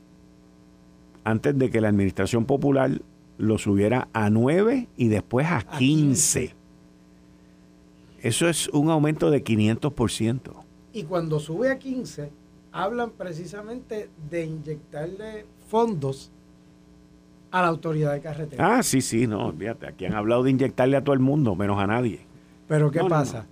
Antes 1.24 1.58
de 1.58 1.70
que 1.70 1.80
la 1.80 1.88
administración 1.88 2.44
popular 2.44 2.90
lo 3.38 3.56
subiera 3.56 4.08
a 4.12 4.28
9 4.28 4.88
y 4.98 5.08
después 5.08 5.46
a 5.46 5.62
15. 5.62 6.55
Eso 8.22 8.48
es 8.48 8.68
un 8.68 8.90
aumento 8.90 9.30
de 9.30 9.44
500%. 9.44 10.52
Y 10.92 11.04
cuando 11.04 11.38
sube 11.38 11.70
a 11.70 11.78
15, 11.78 12.30
hablan 12.72 13.10
precisamente 13.10 14.08
de 14.30 14.44
inyectarle 14.44 15.46
fondos 15.68 16.30
a 17.50 17.62
la 17.62 17.68
autoridad 17.68 18.12
de 18.12 18.20
carretera. 18.20 18.76
Ah, 18.76 18.82
sí, 18.82 19.00
sí, 19.00 19.26
no, 19.26 19.52
fíjate, 19.52 19.86
aquí 19.86 20.04
han 20.04 20.14
hablado 20.14 20.42
de 20.42 20.50
inyectarle 20.50 20.96
a 20.96 21.04
todo 21.04 21.14
el 21.14 21.20
mundo, 21.20 21.54
menos 21.54 21.78
a 21.78 21.86
nadie. 21.86 22.20
Pero 22.68 22.90
¿qué 22.90 23.00
pasa? 23.04 23.46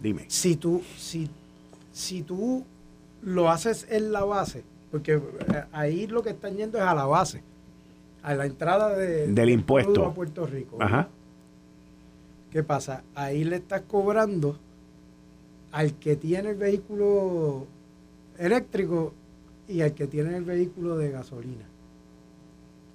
Dime. 0.00 0.24
Si 0.28 0.56
tú, 0.56 0.82
si, 0.96 1.28
si 1.92 2.22
tú 2.22 2.64
lo 3.22 3.50
haces 3.50 3.86
en 3.90 4.12
la 4.12 4.24
base, 4.24 4.64
porque 4.90 5.14
eh, 5.14 5.64
ahí 5.72 6.06
lo 6.06 6.22
que 6.22 6.30
están 6.30 6.56
yendo 6.56 6.78
es 6.78 6.84
a 6.84 6.94
la 6.94 7.04
base, 7.04 7.42
a 8.22 8.34
la 8.34 8.46
entrada 8.46 8.96
de, 8.96 9.28
del 9.28 9.50
impuesto 9.50 10.06
a 10.06 10.14
Puerto 10.14 10.46
Rico. 10.46 10.78
Ajá. 10.80 11.08
¿Qué 12.50 12.62
pasa? 12.62 13.02
Ahí 13.14 13.44
le 13.44 13.56
estás 13.56 13.82
cobrando 13.82 14.58
al 15.72 15.94
que 15.94 16.16
tiene 16.16 16.50
el 16.50 16.56
vehículo 16.56 17.66
eléctrico 18.38 19.12
y 19.68 19.82
al 19.82 19.94
que 19.94 20.06
tiene 20.06 20.36
el 20.36 20.44
vehículo 20.44 20.96
de 20.96 21.10
gasolina. 21.10 21.66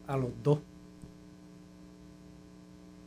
A 0.07 0.17
los 0.17 0.31
dos 0.43 0.59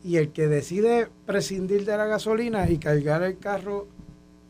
y 0.07 0.19
el 0.19 0.31
que 0.31 0.47
decide 0.47 1.09
prescindir 1.27 1.85
de 1.85 1.97
la 1.97 2.07
gasolina 2.07 2.71
y 2.71 2.79
cargar 2.79 3.25
el 3.25 3.39
carro 3.39 3.89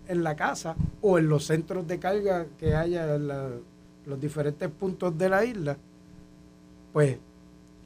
en 0.07 0.23
la 0.23 0.37
casa 0.37 0.77
o 1.01 1.19
en 1.19 1.31
los 1.31 1.47
centros 1.47 1.89
de 1.89 1.99
carga 1.99 2.47
que 2.59 2.75
haya 2.75 3.15
en 3.15 3.27
los 3.27 4.21
diferentes 4.21 4.69
puntos 4.69 5.17
de 5.17 5.31
la 5.31 5.47
isla, 5.47 5.79
pues 6.93 7.17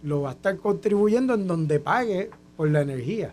lo 0.03 0.23
va 0.23 0.31
a 0.31 0.33
estar 0.33 0.57
contribuyendo 0.57 1.35
en 1.35 1.47
donde 1.47 1.79
pague 1.79 2.31
por 2.57 2.69
la 2.69 2.81
energía. 2.81 3.33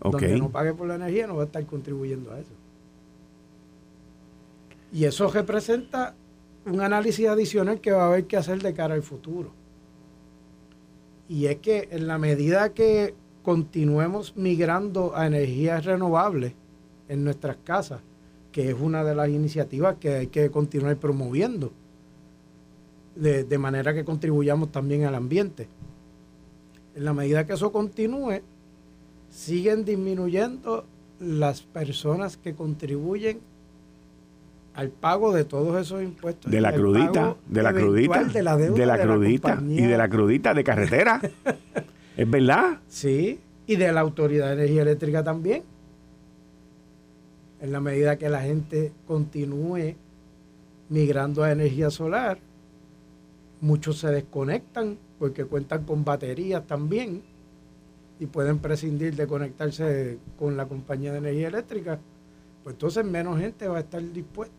Donde 0.00 0.38
no 0.38 0.50
pague 0.50 0.74
por 0.74 0.86
la 0.86 0.96
energía 0.96 1.26
no 1.26 1.36
va 1.36 1.42
a 1.42 1.46
estar 1.46 1.64
contribuyendo 1.66 2.32
a 2.32 2.38
eso. 2.38 2.52
Y 4.92 5.04
eso 5.04 5.28
representa 5.28 6.14
un 6.64 6.80
análisis 6.80 7.26
adicional 7.28 7.80
que 7.80 7.92
va 7.92 8.04
a 8.04 8.06
haber 8.08 8.26
que 8.26 8.36
hacer 8.36 8.62
de 8.62 8.74
cara 8.74 8.94
al 8.94 9.02
futuro. 9.02 9.50
Y 11.28 11.46
es 11.46 11.56
que 11.56 11.88
en 11.90 12.06
la 12.06 12.18
medida 12.18 12.72
que 12.72 13.14
continuemos 13.42 14.36
migrando 14.36 15.16
a 15.16 15.26
energías 15.26 15.84
renovables 15.84 16.52
en 17.08 17.24
nuestras 17.24 17.56
casas, 17.58 18.00
que 18.52 18.70
es 18.70 18.76
una 18.78 19.04
de 19.04 19.14
las 19.14 19.28
iniciativas 19.28 19.96
que 19.96 20.14
hay 20.14 20.26
que 20.28 20.50
continuar 20.50 20.96
promoviendo, 20.96 21.72
de, 23.14 23.58
manera 23.58 23.94
que 23.94 24.04
contribuyamos 24.04 24.70
también 24.70 25.04
al 25.04 25.14
ambiente. 25.14 25.68
En 26.94 27.04
la 27.04 27.12
medida 27.12 27.46
que 27.46 27.54
eso 27.54 27.72
continúe, 27.72 28.40
siguen 29.30 29.84
disminuyendo 29.84 30.84
las 31.20 31.62
personas 31.62 32.36
que 32.36 32.54
contribuyen 32.54 33.40
al 34.74 34.90
pago 34.90 35.32
de 35.32 35.44
todos 35.44 35.80
esos 35.80 36.02
impuestos. 36.02 36.50
De 36.50 36.60
la 36.60 36.72
crudita, 36.72 37.36
de 37.48 37.62
la 37.62 37.72
crudita, 37.72 38.24
de 38.24 38.42
la, 38.42 38.56
de 38.56 38.86
la 38.86 39.00
crudita 39.00 39.62
y 39.66 39.82
de 39.82 39.96
la 39.96 40.08
crudita 40.08 40.52
de 40.52 40.64
carretera. 40.64 41.20
¿Es 42.16 42.30
verdad? 42.30 42.78
Sí, 42.88 43.40
y 43.66 43.76
de 43.76 43.92
la 43.92 44.00
Autoridad 44.00 44.48
de 44.48 44.52
Energía 44.54 44.82
Eléctrica 44.82 45.24
también. 45.24 45.62
En 47.60 47.72
la 47.72 47.80
medida 47.80 48.16
que 48.16 48.28
la 48.28 48.42
gente 48.42 48.92
continúe 49.06 49.94
migrando 50.90 51.42
a 51.42 51.52
energía 51.52 51.90
solar, 51.90 52.38
muchos 53.62 53.98
se 53.98 54.08
desconectan 54.08 54.98
porque 55.18 55.46
cuentan 55.46 55.84
con 55.84 56.04
baterías 56.04 56.66
también 56.66 57.22
y 58.18 58.26
pueden 58.26 58.58
prescindir 58.58 59.14
de 59.14 59.26
conectarse 59.26 60.18
con 60.38 60.56
la 60.56 60.66
compañía 60.66 61.12
de 61.12 61.18
energía 61.18 61.48
eléctrica, 61.48 61.98
pues 62.62 62.74
entonces 62.74 63.04
menos 63.04 63.38
gente 63.38 63.68
va 63.68 63.78
a 63.78 63.80
estar 63.80 64.02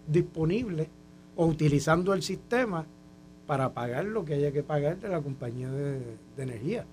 disponible 0.07 0.89
o 1.35 1.45
utilizando 1.45 2.13
el 2.13 2.21
sistema 2.21 2.85
para 3.45 3.73
pagar 3.73 4.05
lo 4.05 4.25
que 4.25 4.35
haya 4.35 4.51
que 4.51 4.63
pagar 4.63 4.99
de 4.99 5.09
la 5.09 5.21
compañía 5.21 5.69
de 5.71 6.17
energía. 6.37 6.85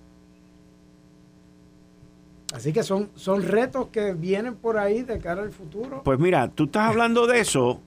Así 2.54 2.72
que 2.72 2.84
son, 2.84 3.10
son 3.16 3.42
retos 3.42 3.88
que 3.88 4.14
vienen 4.14 4.54
por 4.54 4.78
ahí 4.78 5.02
de 5.02 5.18
cara 5.18 5.42
al 5.42 5.50
futuro. 5.50 6.02
Pues 6.04 6.20
mira, 6.20 6.48
tú 6.48 6.64
estás 6.64 6.88
hablando 6.88 7.26
de 7.26 7.40
eso 7.40 7.80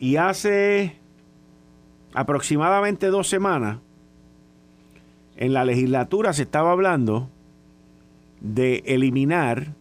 y 0.00 0.16
hace 0.16 0.96
aproximadamente 2.12 3.06
dos 3.06 3.28
semanas 3.28 3.78
en 5.36 5.52
la 5.52 5.64
legislatura 5.64 6.32
se 6.32 6.42
estaba 6.42 6.72
hablando 6.72 7.30
de 8.44 8.84
eliminar 8.86 9.74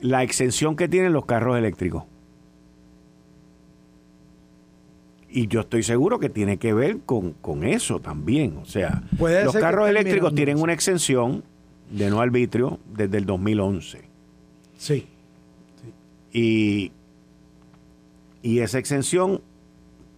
la 0.00 0.22
exención 0.22 0.76
que 0.76 0.86
tienen 0.86 1.12
los 1.12 1.24
carros 1.24 1.58
eléctricos. 1.58 2.04
Y 5.28 5.48
yo 5.48 5.60
estoy 5.60 5.82
seguro 5.82 6.20
que 6.20 6.28
tiene 6.28 6.58
que 6.58 6.72
ver 6.72 6.98
con, 7.04 7.34
eso 7.64 8.00
también. 8.00 8.58
O 8.58 8.64
sea, 8.66 9.02
los 9.18 9.56
carros 9.56 9.88
eléctricos 9.88 10.34
tienen 10.34 10.60
una 10.60 10.72
exención 10.72 11.42
de 11.90 12.08
no 12.10 12.20
arbitrio 12.20 12.78
desde 12.94 13.18
el 13.18 13.26
2011. 13.26 14.02
Sí. 14.78 15.06
Y 16.32 16.92
y 18.46 18.60
esa 18.60 18.78
exención 18.78 19.40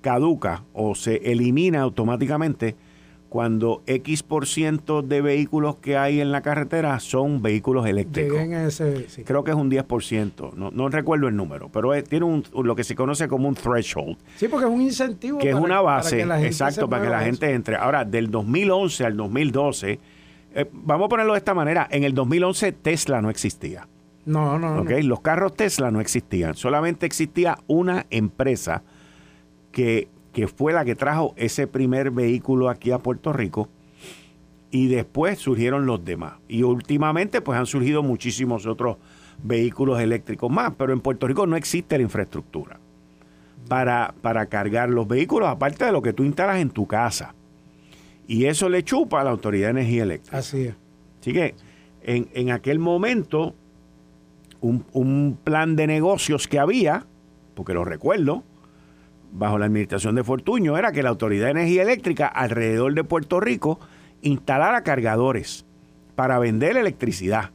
caduca 0.03 0.63
o 0.75 0.95
se 0.95 1.17
elimina 1.33 1.81
automáticamente 1.81 2.77
cuando 3.29 3.83
X 3.87 4.23
por 4.23 4.47
ciento 4.47 5.03
de 5.03 5.21
vehículos 5.21 5.77
que 5.77 5.97
hay 5.97 6.21
en 6.21 6.33
la 6.33 6.41
carretera 6.41 6.99
son 7.01 7.43
vehículos 7.43 7.87
eléctricos. 7.87 8.39
Creo 9.25 9.45
que 9.45 9.51
es 9.51 9.57
un 9.57 9.71
10%, 9.71 10.55
no, 10.55 10.71
no 10.71 10.89
recuerdo 10.89 11.29
el 11.29 11.37
número, 11.37 11.69
pero 11.69 12.03
tiene 12.05 12.25
un, 12.25 12.45
lo 12.63 12.75
que 12.75 12.85
se 12.85 12.95
conoce 12.95 13.29
como 13.29 13.49
un 13.49 13.55
threshold. 13.55 14.17
Sí, 14.37 14.49
porque 14.49 14.67
es 14.67 14.73
un 14.73 14.81
incentivo. 14.81 15.39
Que 15.39 15.51
es 15.51 15.55
una 15.55 15.81
base, 15.81 16.23
exacto, 16.45 16.89
para 16.89 17.05
que 17.05 17.11
la 17.11 17.21
gente 17.21 17.53
entre. 17.53 17.77
Ahora, 17.77 18.05
del 18.05 18.31
2011 18.31 19.05
al 19.05 19.17
2012, 19.17 19.99
eh, 20.55 20.71
vamos 20.73 21.07
a 21.07 21.09
ponerlo 21.09 21.33
de 21.35 21.39
esta 21.39 21.55
manera, 21.55 21.87
en 21.91 22.05
el 22.05 22.15
2011 22.15 22.73
Tesla 22.73 23.21
no 23.21 23.31
existía. 23.31 23.87
No, 24.25 24.59
no, 24.59 24.83
okay, 24.83 25.03
Los 25.03 25.21
carros 25.21 25.55
Tesla 25.55 25.91
no 25.91 26.01
existían, 26.01 26.55
solamente 26.55 27.07
existía 27.07 27.59
una 27.67 28.07
empresa 28.11 28.83
que 29.73 30.09
que 30.33 30.49
fue 30.49 30.73
la 30.73 30.85
que 30.85 30.95
trajo 30.95 31.35
ese 31.37 31.67
primer 31.67 32.11
vehículo 32.11 32.69
aquí 32.69 32.91
a 32.91 32.99
Puerto 32.99 33.33
Rico 33.33 33.69
y 34.71 34.89
después 34.89 35.39
surgieron 35.39 35.87
los 35.87 36.05
demás. 36.05 36.35
Y 36.49 36.63
últimamente 36.63 37.41
pues 37.41 37.59
han 37.59 37.67
surgido 37.67 38.03
muchísimos 38.03 38.67
otros 38.67 38.97
vehículos 39.43 40.01
eléctricos 40.01 40.51
más, 40.51 40.73
pero 40.77 40.93
en 40.93 41.01
Puerto 41.01 41.27
Rico 41.27 41.47
no 41.47 41.57
existe 41.57 41.97
la 41.97 42.03
infraestructura 42.03 42.79
para, 43.69 44.15
para 44.21 44.47
cargar 44.47 44.91
los 44.91 45.07
vehículos, 45.07 45.49
aparte 45.49 45.85
de 45.85 45.93
lo 45.93 46.03
que 46.03 46.13
tú 46.13 46.25
instalas 46.25 46.59
en 46.59 46.71
tu 46.71 46.87
casa. 46.87 47.35
Y 48.27 48.45
eso 48.45 48.69
le 48.69 48.83
chupa 48.83 49.21
a 49.21 49.25
la 49.25 49.31
Autoridad 49.31 49.69
de 49.69 49.81
Energía 49.81 50.03
Eléctrica. 50.03 50.39
Así 50.39 50.65
es. 50.65 50.75
Así 51.21 51.33
que 51.33 51.55
en, 52.03 52.29
en 52.35 52.51
aquel 52.51 52.79
momento, 52.79 53.55
un, 54.61 54.85
un 54.93 55.39
plan 55.43 55.77
de 55.77 55.87
negocios 55.87 56.47
que 56.47 56.59
había, 56.59 57.07
porque 57.55 57.73
lo 57.73 57.85
recuerdo, 57.85 58.45
bajo 59.33 59.59
la 59.59 59.67
administración 59.67 60.15
de 60.15 60.25
Fortuño 60.25 60.77
era 60.77 60.93
que 60.93 61.03
la 61.03 61.11
Autoridad 61.11 61.47
de 61.47 61.53
Energía 61.53 61.83
Eléctrica 61.83 62.27
alrededor 62.27 62.95
de 62.95 63.05
Puerto 63.05 63.41
Rico 63.41 63.79
instalara 64.23 64.83
cargadores 64.83 65.65
para 66.15 66.39
vender 66.39 66.77
electricidad. 66.77 67.51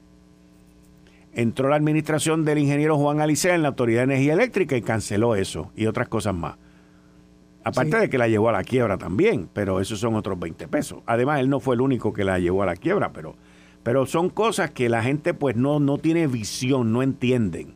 Entró 1.34 1.70
la 1.70 1.76
administración 1.76 2.46
del 2.46 2.60
ingeniero 2.60 2.98
Juan 2.98 3.20
Alicea 3.20 3.56
en 3.56 3.64
la 3.64 3.70
Autoridad 3.70 4.02
de 4.02 4.14
Energía 4.14 4.34
Eléctrica 4.34 4.78
y 4.78 4.82
canceló 4.82 5.36
eso 5.36 5.72
y 5.76 5.88
otras 5.88 6.08
cosas 6.08 6.36
más. 6.36 6.56
Aparte 7.66 7.98
de 7.98 8.10
que 8.10 8.18
la 8.18 8.28
llevó 8.28 8.50
a 8.50 8.54
la 8.54 8.64
quiebra 8.64 8.98
también, 8.98 9.50
pero 9.52 9.80
esos 9.80 10.00
son 10.00 10.16
otros 10.16 10.38
20 10.38 10.68
pesos. 10.68 11.00
Además, 11.06 11.40
él 11.40 11.50
no 11.50 11.60
fue 11.60 11.76
el 11.76 11.82
único 11.82 12.12
que 12.14 12.26
la 12.26 12.38
llevó 12.38 12.62
a 12.62 12.66
la 12.66 12.76
quiebra, 12.76 13.14
pero, 13.14 13.36
pero 13.84 14.06
son 14.06 14.30
cosas 14.30 14.72
que 14.72 14.90
la 14.90 15.02
gente 15.02 15.34
pues 15.34 15.56
no, 15.56 15.80
no 15.80 15.98
tiene 15.98 16.28
visión, 16.28 16.92
no 16.92 17.02
entienden 17.02 17.76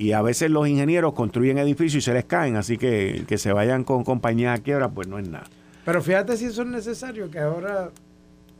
y 0.00 0.12
a 0.12 0.22
veces 0.22 0.50
los 0.50 0.66
ingenieros 0.66 1.12
construyen 1.12 1.58
edificios 1.58 2.02
y 2.02 2.04
se 2.06 2.14
les 2.14 2.24
caen, 2.24 2.56
así 2.56 2.78
que 2.78 3.24
que 3.28 3.36
se 3.36 3.52
vayan 3.52 3.84
con 3.84 4.02
compañías 4.02 4.58
a 4.58 4.62
quiebra, 4.62 4.88
pues 4.88 5.06
no 5.06 5.18
es 5.18 5.28
nada. 5.28 5.44
Pero 5.84 6.00
fíjate 6.02 6.38
si 6.38 6.46
eso 6.46 6.62
es 6.62 6.68
necesario, 6.68 7.30
que 7.30 7.38
ahora 7.38 7.90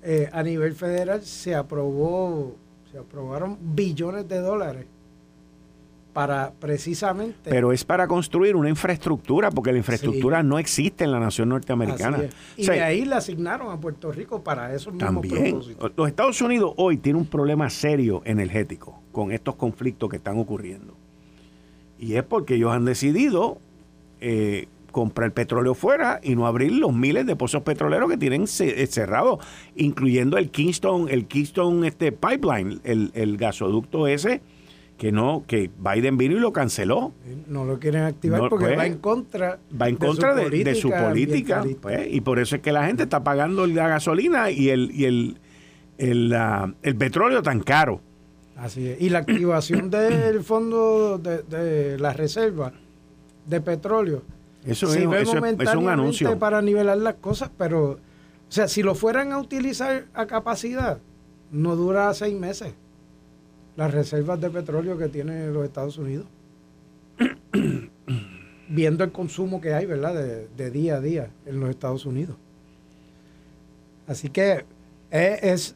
eh, 0.02 0.28
a 0.30 0.42
nivel 0.42 0.74
federal 0.74 1.22
se 1.22 1.54
aprobó, 1.54 2.56
se 2.92 2.98
aprobaron 2.98 3.56
billones 3.58 4.28
de 4.28 4.38
dólares 4.38 4.84
para 6.12 6.52
precisamente... 6.60 7.48
Pero 7.48 7.72
es 7.72 7.84
para 7.84 8.06
construir 8.06 8.54
una 8.54 8.68
infraestructura, 8.68 9.50
porque 9.50 9.72
la 9.72 9.78
infraestructura 9.78 10.42
no 10.42 10.58
existe 10.58 11.04
en 11.04 11.12
la 11.12 11.20
nación 11.20 11.48
norteamericana. 11.48 12.18
Y 12.58 12.66
de 12.66 12.82
ahí 12.82 13.06
le 13.06 13.14
asignaron 13.14 13.72
a 13.72 13.80
Puerto 13.80 14.12
Rico 14.12 14.42
para 14.42 14.74
esos 14.74 14.92
mismos 14.92 15.26
también, 15.26 15.58
Los 15.96 16.06
Estados 16.06 16.42
Unidos 16.42 16.74
hoy 16.76 16.98
tienen 16.98 17.22
un 17.22 17.28
problema 17.28 17.70
serio 17.70 18.20
energético 18.26 19.00
con 19.10 19.32
estos 19.32 19.54
conflictos 19.54 20.10
que 20.10 20.16
están 20.16 20.38
ocurriendo. 20.38 20.99
Y 22.00 22.14
es 22.14 22.22
porque 22.24 22.54
ellos 22.54 22.72
han 22.72 22.86
decidido 22.86 23.58
eh, 24.22 24.68
comprar 24.90 25.32
petróleo 25.32 25.74
fuera 25.74 26.18
y 26.22 26.34
no 26.34 26.46
abrir 26.46 26.72
los 26.72 26.94
miles 26.94 27.26
de 27.26 27.36
pozos 27.36 27.62
petroleros 27.62 28.10
que 28.10 28.16
tienen 28.16 28.44
eh, 28.60 28.86
cerrados, 28.86 29.44
incluyendo 29.76 30.38
el 30.38 30.50
Kingston, 30.50 31.10
el 31.10 31.26
Kingston 31.26 31.84
este 31.84 32.10
pipeline, 32.10 32.80
el, 32.84 33.36
gasoducto 33.36 34.06
ese 34.06 34.40
que 34.96 35.12
no, 35.12 35.44
que 35.46 35.70
Biden 35.78 36.16
vino 36.16 36.36
y 36.36 36.40
lo 36.40 36.52
canceló. 36.54 37.12
No 37.46 37.66
lo 37.66 37.78
quieren 37.78 38.02
activar 38.02 38.48
porque 38.48 38.66
pues, 38.66 38.78
va 38.78 38.86
en 38.86 38.98
contra, 38.98 39.58
va 39.80 39.88
en 39.88 39.96
contra 39.96 40.34
de, 40.34 40.74
su 40.74 40.90
política. 40.90 41.64
Pues, 41.82 42.08
y 42.10 42.22
por 42.22 42.38
eso 42.38 42.56
es 42.56 42.62
que 42.62 42.72
la 42.72 42.86
gente 42.86 43.02
está 43.02 43.22
pagando 43.22 43.66
la 43.66 43.88
gasolina 43.88 44.50
y 44.50 44.70
el, 44.70 44.90
y 44.92 45.04
el, 45.04 45.38
el, 45.98 46.34
el 46.82 46.96
petróleo 46.96 47.42
tan 47.42 47.60
caro. 47.60 48.00
Así 48.60 48.88
es. 48.88 49.00
Y 49.00 49.08
la 49.08 49.20
activación 49.20 49.90
del 49.90 50.42
fondo 50.44 51.18
de, 51.18 51.98
la 51.98 52.12
reserva 52.12 52.72
de 53.46 53.60
petróleo. 53.60 54.22
Eso, 54.64 54.92
es, 54.92 55.04
un 55.74 55.88
anuncio. 55.88 56.38
Para 56.38 56.60
nivelar 56.60 56.98
las 56.98 57.14
cosas, 57.14 57.50
pero, 57.56 57.92
o 57.92 57.98
sea, 58.50 58.68
si 58.68 58.82
lo 58.82 58.94
fueran 58.94 59.32
a 59.32 59.38
utilizar 59.38 60.04
a 60.12 60.26
capacidad, 60.26 60.98
no 61.50 61.76
dura 61.76 62.12
seis 62.12 62.38
meses 62.38 62.74
las 63.76 63.90
reservas 63.90 64.38
de 64.38 64.50
petróleo 64.50 64.98
que 64.98 65.08
tienen 65.08 65.54
los 65.54 65.64
Estados 65.64 65.96
Unidos. 65.96 66.26
Viendo 68.68 69.02
el 69.02 69.12
consumo 69.12 69.62
que 69.62 69.72
hay, 69.72 69.86
¿verdad? 69.86 70.14
De, 70.14 70.48
de, 70.48 70.70
día 70.70 70.96
a 70.96 71.00
día 71.00 71.30
en 71.46 71.58
los 71.58 71.70
Estados 71.70 72.04
Unidos. 72.04 72.36
Así 74.06 74.28
que 74.28 74.66
es 75.10 75.74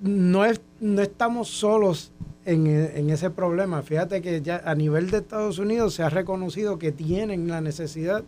no, 0.00 0.44
es, 0.44 0.60
no 0.80 1.02
estamos 1.02 1.48
solos 1.48 2.12
en, 2.44 3.10
ese 3.10 3.30
problema. 3.30 3.82
Fíjate 3.82 4.22
que 4.22 4.40
ya 4.40 4.62
a 4.64 4.74
nivel 4.74 5.10
de 5.10 5.18
Estados 5.18 5.58
Unidos 5.58 5.94
se 5.94 6.02
ha 6.02 6.10
reconocido 6.10 6.78
que 6.78 6.92
tienen 6.92 7.48
la 7.48 7.60
necesidad 7.60 8.24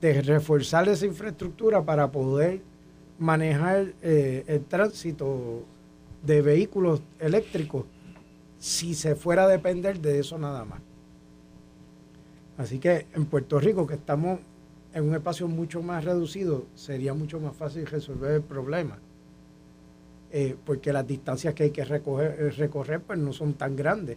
de 0.00 0.20
reforzar 0.22 0.88
esa 0.88 1.06
infraestructura 1.06 1.82
para 1.82 2.10
poder 2.10 2.60
manejar 3.18 3.94
eh, 4.02 4.44
el 4.46 4.64
tránsito 4.64 5.62
de 6.24 6.42
vehículos 6.42 7.02
eléctricos 7.18 7.84
si 8.58 8.94
se 8.94 9.14
fuera 9.14 9.44
a 9.44 9.48
depender 9.48 10.00
de 10.00 10.18
eso 10.18 10.38
nada 10.38 10.64
más. 10.64 10.80
Así 12.58 12.78
que 12.78 13.06
en 13.14 13.24
Puerto 13.26 13.58
Rico, 13.58 13.86
que 13.86 13.94
estamos 13.94 14.40
en 14.92 15.08
un 15.08 15.14
espacio 15.14 15.48
mucho 15.48 15.82
más 15.82 16.04
reducido, 16.04 16.66
sería 16.74 17.14
mucho 17.14 17.40
más 17.40 17.56
fácil 17.56 17.86
resolver 17.86 18.32
el 18.32 18.42
problema. 18.42 18.98
Eh, 20.34 20.56
porque 20.64 20.94
las 20.94 21.06
distancias 21.06 21.52
que 21.52 21.64
hay 21.64 21.70
que 21.70 21.84
recoger, 21.84 22.36
eh, 22.38 22.50
recorrer 22.52 23.02
pues 23.02 23.18
no 23.18 23.34
son 23.34 23.52
tan 23.52 23.76
grandes. 23.76 24.16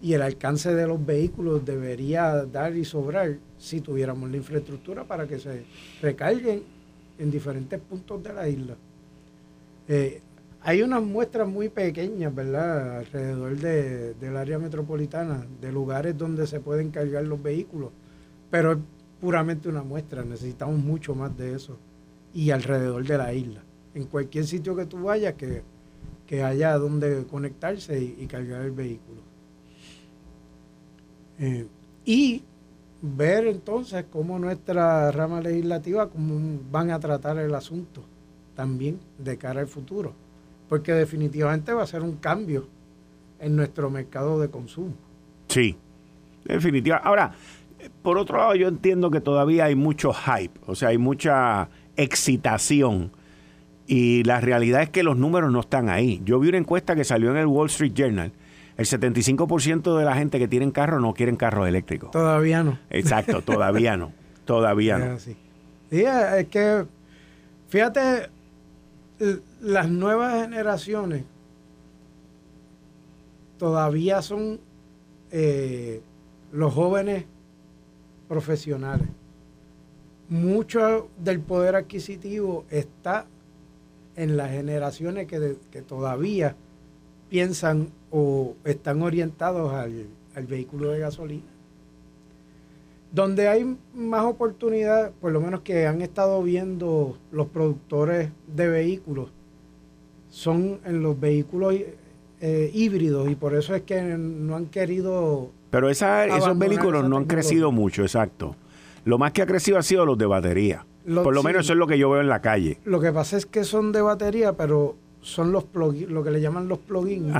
Y 0.00 0.14
el 0.14 0.22
alcance 0.22 0.74
de 0.74 0.86
los 0.86 1.04
vehículos 1.04 1.62
debería 1.66 2.46
dar 2.46 2.74
y 2.74 2.86
sobrar 2.86 3.36
si 3.58 3.82
tuviéramos 3.82 4.30
la 4.30 4.38
infraestructura 4.38 5.04
para 5.04 5.26
que 5.26 5.38
se 5.38 5.64
recarguen 6.00 6.62
en 7.18 7.30
diferentes 7.30 7.78
puntos 7.80 8.22
de 8.22 8.32
la 8.32 8.48
isla. 8.48 8.76
Eh, 9.88 10.22
hay 10.62 10.80
unas 10.80 11.02
muestras 11.02 11.46
muy 11.46 11.68
pequeñas, 11.68 12.34
¿verdad?, 12.34 12.98
alrededor 12.98 13.56
del 13.58 14.36
área 14.38 14.58
metropolitana, 14.58 15.46
de 15.60 15.70
lugares 15.70 16.16
donde 16.16 16.46
se 16.46 16.60
pueden 16.60 16.90
cargar 16.90 17.24
los 17.24 17.42
vehículos, 17.42 17.90
pero 18.50 18.72
es 18.72 18.78
puramente 19.20 19.68
una 19.68 19.82
muestra, 19.82 20.24
necesitamos 20.24 20.78
mucho 20.78 21.14
más 21.14 21.36
de 21.36 21.54
eso 21.54 21.76
y 22.32 22.50
alrededor 22.50 23.06
de 23.06 23.18
la 23.18 23.34
isla 23.34 23.67
en 23.94 24.04
cualquier 24.04 24.46
sitio 24.46 24.76
que 24.76 24.86
tú 24.86 25.02
vayas 25.02 25.34
que, 25.34 25.62
haya 26.42 26.76
donde 26.76 27.24
conectarse 27.26 28.00
y, 28.00 28.26
cargar 28.26 28.62
el 28.62 28.72
vehículo. 28.72 29.22
Eh, 31.38 31.66
y 32.04 32.42
ver 33.00 33.46
entonces 33.46 34.04
cómo 34.10 34.38
nuestra 34.38 35.10
rama 35.12 35.40
legislativa 35.40 36.10
cómo 36.10 36.58
van 36.70 36.90
a 36.90 36.98
tratar 36.98 37.38
el 37.38 37.54
asunto 37.54 38.02
también 38.54 38.98
de 39.18 39.38
cara 39.38 39.60
al 39.60 39.68
futuro, 39.68 40.12
porque 40.68 40.92
definitivamente 40.92 41.72
va 41.72 41.84
a 41.84 41.86
ser 41.86 42.02
un 42.02 42.16
cambio 42.16 42.66
en 43.38 43.54
nuestro 43.54 43.88
mercado 43.88 44.40
de 44.40 44.48
consumo. 44.48 44.94
Sí, 45.46 45.76
definitivamente. 46.44 47.08
Ahora, 47.08 47.32
por 48.02 48.18
otro 48.18 48.38
lado, 48.38 48.56
yo 48.56 48.66
entiendo 48.66 49.10
que 49.10 49.20
todavía 49.20 49.66
hay 49.66 49.76
mucho 49.76 50.12
hype, 50.12 50.58
o 50.66 50.74
sea, 50.74 50.88
hay 50.88 50.98
mucha 50.98 51.68
excitación 51.96 53.12
y 53.90 54.22
la 54.24 54.38
realidad 54.38 54.82
es 54.82 54.90
que 54.90 55.02
los 55.02 55.16
números 55.16 55.50
no 55.50 55.60
están 55.60 55.88
ahí. 55.88 56.20
Yo 56.22 56.38
vi 56.38 56.50
una 56.50 56.58
encuesta 56.58 56.94
que 56.94 57.04
salió 57.04 57.30
en 57.30 57.38
el 57.38 57.46
Wall 57.46 57.68
Street 57.68 57.94
Journal. 57.94 58.32
El 58.76 58.84
75% 58.84 59.96
de 59.98 60.04
la 60.04 60.14
gente 60.14 60.38
que 60.38 60.46
tienen 60.46 60.70
carro 60.70 61.00
no 61.00 61.14
quieren 61.14 61.36
carros 61.36 61.66
eléctricos. 61.66 62.10
Todavía 62.10 62.62
no. 62.62 62.78
Exacto, 62.90 63.40
todavía 63.40 63.96
no. 63.96 64.12
Todavía 64.44 64.98
no. 64.98 65.18
Sí, 65.18 65.34
es 65.90 66.48
que, 66.48 66.84
fíjate, 67.70 68.28
las 69.62 69.88
nuevas 69.88 70.42
generaciones 70.42 71.24
todavía 73.56 74.20
son 74.20 74.60
eh, 75.30 76.02
los 76.52 76.74
jóvenes 76.74 77.24
profesionales. 78.28 79.08
Mucho 80.28 81.08
del 81.16 81.40
poder 81.40 81.74
adquisitivo 81.74 82.66
está 82.68 83.24
en 84.18 84.36
las 84.36 84.50
generaciones 84.50 85.28
que, 85.28 85.56
que 85.70 85.80
todavía 85.80 86.56
piensan 87.30 87.88
o 88.10 88.56
están 88.64 89.02
orientados 89.02 89.72
al, 89.72 90.08
vehículo 90.46 90.90
de 90.90 91.00
gasolina. 91.00 91.42
Donde 93.10 93.48
hay 93.48 93.76
más 93.94 94.24
oportunidad, 94.24 95.10
por 95.20 95.32
lo 95.32 95.40
menos 95.40 95.62
que 95.62 95.86
han 95.86 96.00
estado 96.00 96.42
viendo 96.42 97.18
los 97.32 97.48
productores 97.48 98.30
de 98.46 98.68
vehículos, 98.68 99.30
son 100.30 100.78
en 100.84 101.02
los 101.02 101.18
vehículos 101.18 101.74
eh, 102.40 102.70
híbridos 102.72 103.28
y 103.30 103.34
por 103.34 103.54
eso 103.54 103.74
es 103.74 103.82
que 103.82 104.00
no 104.00 104.54
han 104.54 104.66
querido... 104.66 105.50
Pero 105.70 105.90
esos 105.90 106.58
vehículos 106.58 107.08
no 107.08 107.16
han 107.16 107.24
crecido 107.24 107.72
mucho, 107.72 108.02
exacto. 108.02 108.54
Lo 109.04 109.18
más 109.18 109.32
que 109.32 109.42
ha 109.42 109.46
crecido 109.46 109.78
ha 109.78 109.82
sido 109.82 110.06
los 110.06 110.18
de 110.18 110.26
batería. 110.26 110.86
Por 111.04 111.34
lo 111.34 111.42
menos 111.42 111.64
eso 111.64 111.72
es 111.72 111.78
lo 111.78 111.86
que 111.86 111.98
yo 111.98 112.10
veo 112.10 112.20
en 112.20 112.28
la 112.28 112.40
calle. 112.40 112.78
Lo 112.84 113.00
que 113.00 113.12
pasa 113.12 113.36
es 113.36 113.46
que 113.46 113.64
son 113.64 113.92
de 113.92 114.02
batería, 114.02 114.54
pero 114.54 114.96
son 115.20 115.52
los 115.52 115.64
lo 115.74 116.22
que 116.24 116.30
le 116.30 116.40
llaman 116.40 116.68
los 116.68 116.78
plugins, 116.78 117.34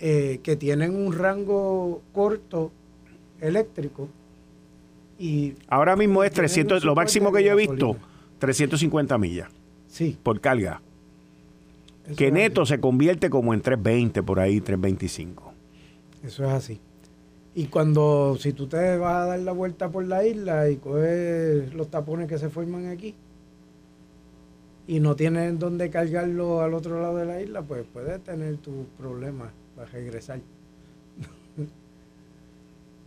eh, 0.00 0.40
que 0.42 0.56
tienen 0.56 0.94
un 0.94 1.12
rango 1.12 2.02
corto 2.12 2.72
eléctrico. 3.40 4.08
Y 5.18 5.54
Ahora 5.68 5.96
mismo 5.96 6.24
es 6.24 6.32
300, 6.32 6.84
lo 6.84 6.94
máximo 6.94 7.32
que 7.32 7.44
yo 7.44 7.52
he 7.52 7.56
visto, 7.56 7.96
350 8.38 9.16
millas. 9.18 9.48
Sí. 9.88 10.18
Por 10.22 10.40
carga. 10.40 10.80
que 12.16 12.30
neto 12.32 12.66
se 12.66 12.80
convierte 12.80 13.30
como 13.30 13.54
en 13.54 13.60
320 13.60 14.22
por 14.22 14.40
ahí, 14.40 14.60
325. 14.60 15.52
Eso 16.24 16.44
es 16.44 16.50
así. 16.50 16.80
Y 17.54 17.66
cuando, 17.66 18.36
si 18.38 18.52
tú 18.52 18.66
te 18.66 18.96
vas 18.96 19.22
a 19.22 19.26
dar 19.26 19.38
la 19.38 19.52
vuelta 19.52 19.88
por 19.88 20.04
la 20.04 20.26
isla 20.26 20.68
y 20.68 20.76
coges 20.76 21.72
los 21.72 21.88
tapones 21.88 22.28
que 22.28 22.38
se 22.38 22.50
forman 22.50 22.88
aquí 22.88 23.14
y 24.86 25.00
no 25.00 25.14
tienes 25.14 25.58
dónde 25.58 25.88
cargarlo 25.88 26.62
al 26.62 26.74
otro 26.74 27.00
lado 27.00 27.16
de 27.16 27.26
la 27.26 27.40
isla, 27.40 27.62
pues 27.62 27.84
puedes 27.92 28.22
tener 28.24 28.56
tus 28.56 28.86
problemas 28.98 29.52
para 29.76 29.88
regresar. 29.90 30.40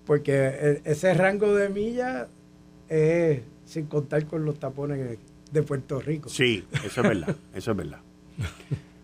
Porque 0.05 0.33
e, 0.33 0.81
ese 0.85 1.13
rango 1.13 1.53
de 1.53 1.67
millas 1.67 2.27
es 2.87 3.41
sin 3.65 3.87
contar 3.87 4.25
con 4.27 4.45
los 4.45 4.59
tapones 4.59 5.19
de 5.51 5.63
Puerto 5.63 5.99
Rico. 5.99 6.29
Sí, 6.29 6.65
eso 6.85 7.01
es 7.01 7.07
verdad, 7.07 7.35
eso 7.53 7.71
es 7.71 7.77
verdad. 7.77 7.99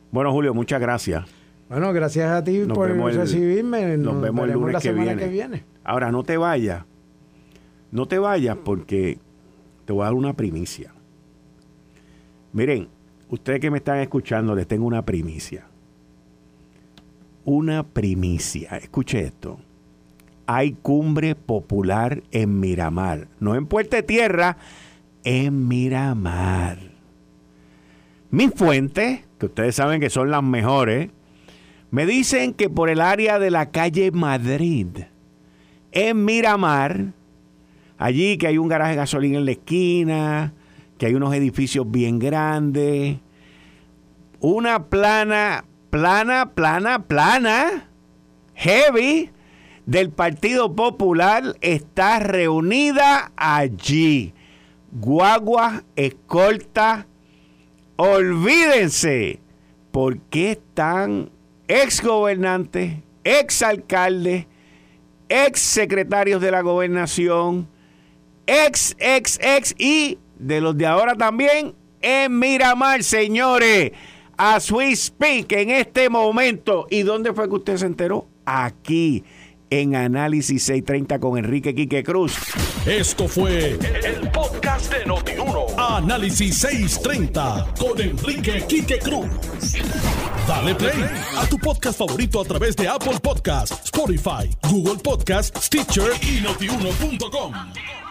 Bueno, 0.10 0.32
Julio, 0.32 0.54
muchas 0.54 0.80
gracias. 0.80 1.43
Bueno, 1.70 1.92
gracias 1.94 2.30
a 2.30 2.44
ti 2.44 2.62
por 2.66 2.90
recibirme. 2.92 3.98
Nos, 3.98 4.22
vemos 4.22 4.48
el 4.48 4.54
lunes 4.54 4.82
que 4.82 4.94
viene. 4.94 5.18
que 5.18 5.28
viene. 5.28 5.64
Ahora, 5.84 6.12
no 6.12 6.24
te 6.24 6.38
vayas. 6.38 6.86
No 7.92 8.08
te 8.08 8.20
vayas 8.20 8.58
porque 8.58 9.20
te 9.86 9.94
voy 9.94 10.02
a 10.02 10.06
dar 10.06 10.14
una 10.14 10.34
primicia. 10.34 10.94
Miren, 12.52 12.88
ustedes 13.30 13.60
que 13.60 13.72
me 13.72 13.78
están 13.78 14.00
escuchando, 14.00 14.56
les 14.56 14.68
tengo 14.68 14.86
una 14.86 15.04
primicia. 15.04 15.66
Una 17.46 17.84
primicia. 17.84 18.78
Escuche 18.78 19.22
esto 19.22 19.60
hay 20.46 20.74
cumbre 20.74 21.36
popular 21.36 22.24
en 22.32 22.60
Miramar. 22.60 23.28
No 23.40 23.56
en 23.56 23.66
Puerto 23.66 24.02
Tierra, 24.04 24.58
en 25.24 25.68
Miramar. 25.68 26.78
Mis 28.30 28.52
fuentes, 28.54 29.22
que 29.38 29.46
ustedes 29.46 29.76
saben 29.76 30.00
que 30.00 30.10
son 30.10 30.32
las 30.32 30.44
mejores, 30.44 31.10
me 31.94 32.08
dicen 32.08 32.56
que 32.56 32.72
por 32.72 32.90
el 32.90 33.00
área 33.00 33.38
de 33.38 33.52
la 33.52 33.70
calle 33.70 34.10
Madrid, 34.10 34.88
en 35.92 36.26
Miramar, 36.26 37.14
allí 38.00 38.40
que 38.40 38.48
hay 38.48 38.58
un 38.58 38.68
garaje 38.68 38.94
de 38.94 38.98
gasolina 38.98 39.38
en 39.38 39.46
la 39.46 39.52
esquina, 39.52 40.54
que 40.98 41.06
hay 41.06 41.14
unos 41.14 41.36
edificios 41.36 41.86
bien 41.92 42.18
grandes, 42.18 43.20
una 44.40 44.88
plana, 44.88 45.66
plana, 45.92 46.56
plana, 46.56 47.04
plana, 47.04 47.92
heavy, 48.56 49.30
del 49.86 50.10
Partido 50.10 50.74
Popular 50.74 51.44
está 51.62 52.18
reunida 52.18 53.32
allí. 53.36 54.34
Guagua, 54.92 55.84
escolta, 55.96 57.06
olvídense, 57.98 59.42
porque 59.92 60.54
están 60.54 61.30
ex 61.68 62.02
gobernantes, 62.02 62.96
ex 63.24 63.62
alcaldes, 63.62 64.46
ex 65.30 65.60
secretarios 65.60 66.42
de 66.42 66.52
la 66.52 66.62
gobernación, 66.62 67.68
ex, 68.46 68.96
ex, 69.00 69.40
ex 69.42 69.76
y 69.78 70.18
de 70.38 70.62
los 70.62 70.78
de 70.78 70.86
ahora 70.86 71.16
también 71.16 71.74
en 72.02 72.38
Miramar, 72.38 73.04
señores. 73.04 73.92
A 74.38 74.60
we 74.72 74.96
speak 74.96 75.52
en 75.54 75.70
este 75.70 76.10
momento. 76.10 76.88
¿Y 76.90 77.04
dónde 77.04 77.34
fue 77.34 77.48
que 77.48 77.56
usted 77.56 77.78
se 77.78 77.86
enteró? 77.86 78.28
Aquí 78.46 79.24
en 79.70 79.96
Análisis 79.96 80.64
630 80.64 81.20
con 81.20 81.38
Enrique 81.38 81.74
Quique 81.74 82.04
Cruz. 82.04 82.36
Esto 82.86 83.28
fue 83.28 83.72
el, 83.72 84.30
podcast 84.32 84.63
de 84.90 85.06
Notiuno. 85.06 85.66
Análisis 85.78 86.58
630 86.58 87.74
con 87.80 88.00
Enrique 88.00 88.66
Quique 88.68 89.00
Cruz. 89.00 89.28
Dale 90.48 90.76
play 90.76 91.10
a 91.38 91.46
tu 91.48 91.58
podcast 91.58 91.98
favorito 91.98 92.42
a 92.42 92.46
través 92.46 92.76
de 92.76 92.88
Apple 92.88 93.20
Podcasts, 93.22 93.86
Spotify, 93.86 94.50
Google 94.70 94.98
Podcasts, 95.02 95.66
Stitcher 95.66 96.12
y 96.22 96.42
notiuno.com. 96.42 98.03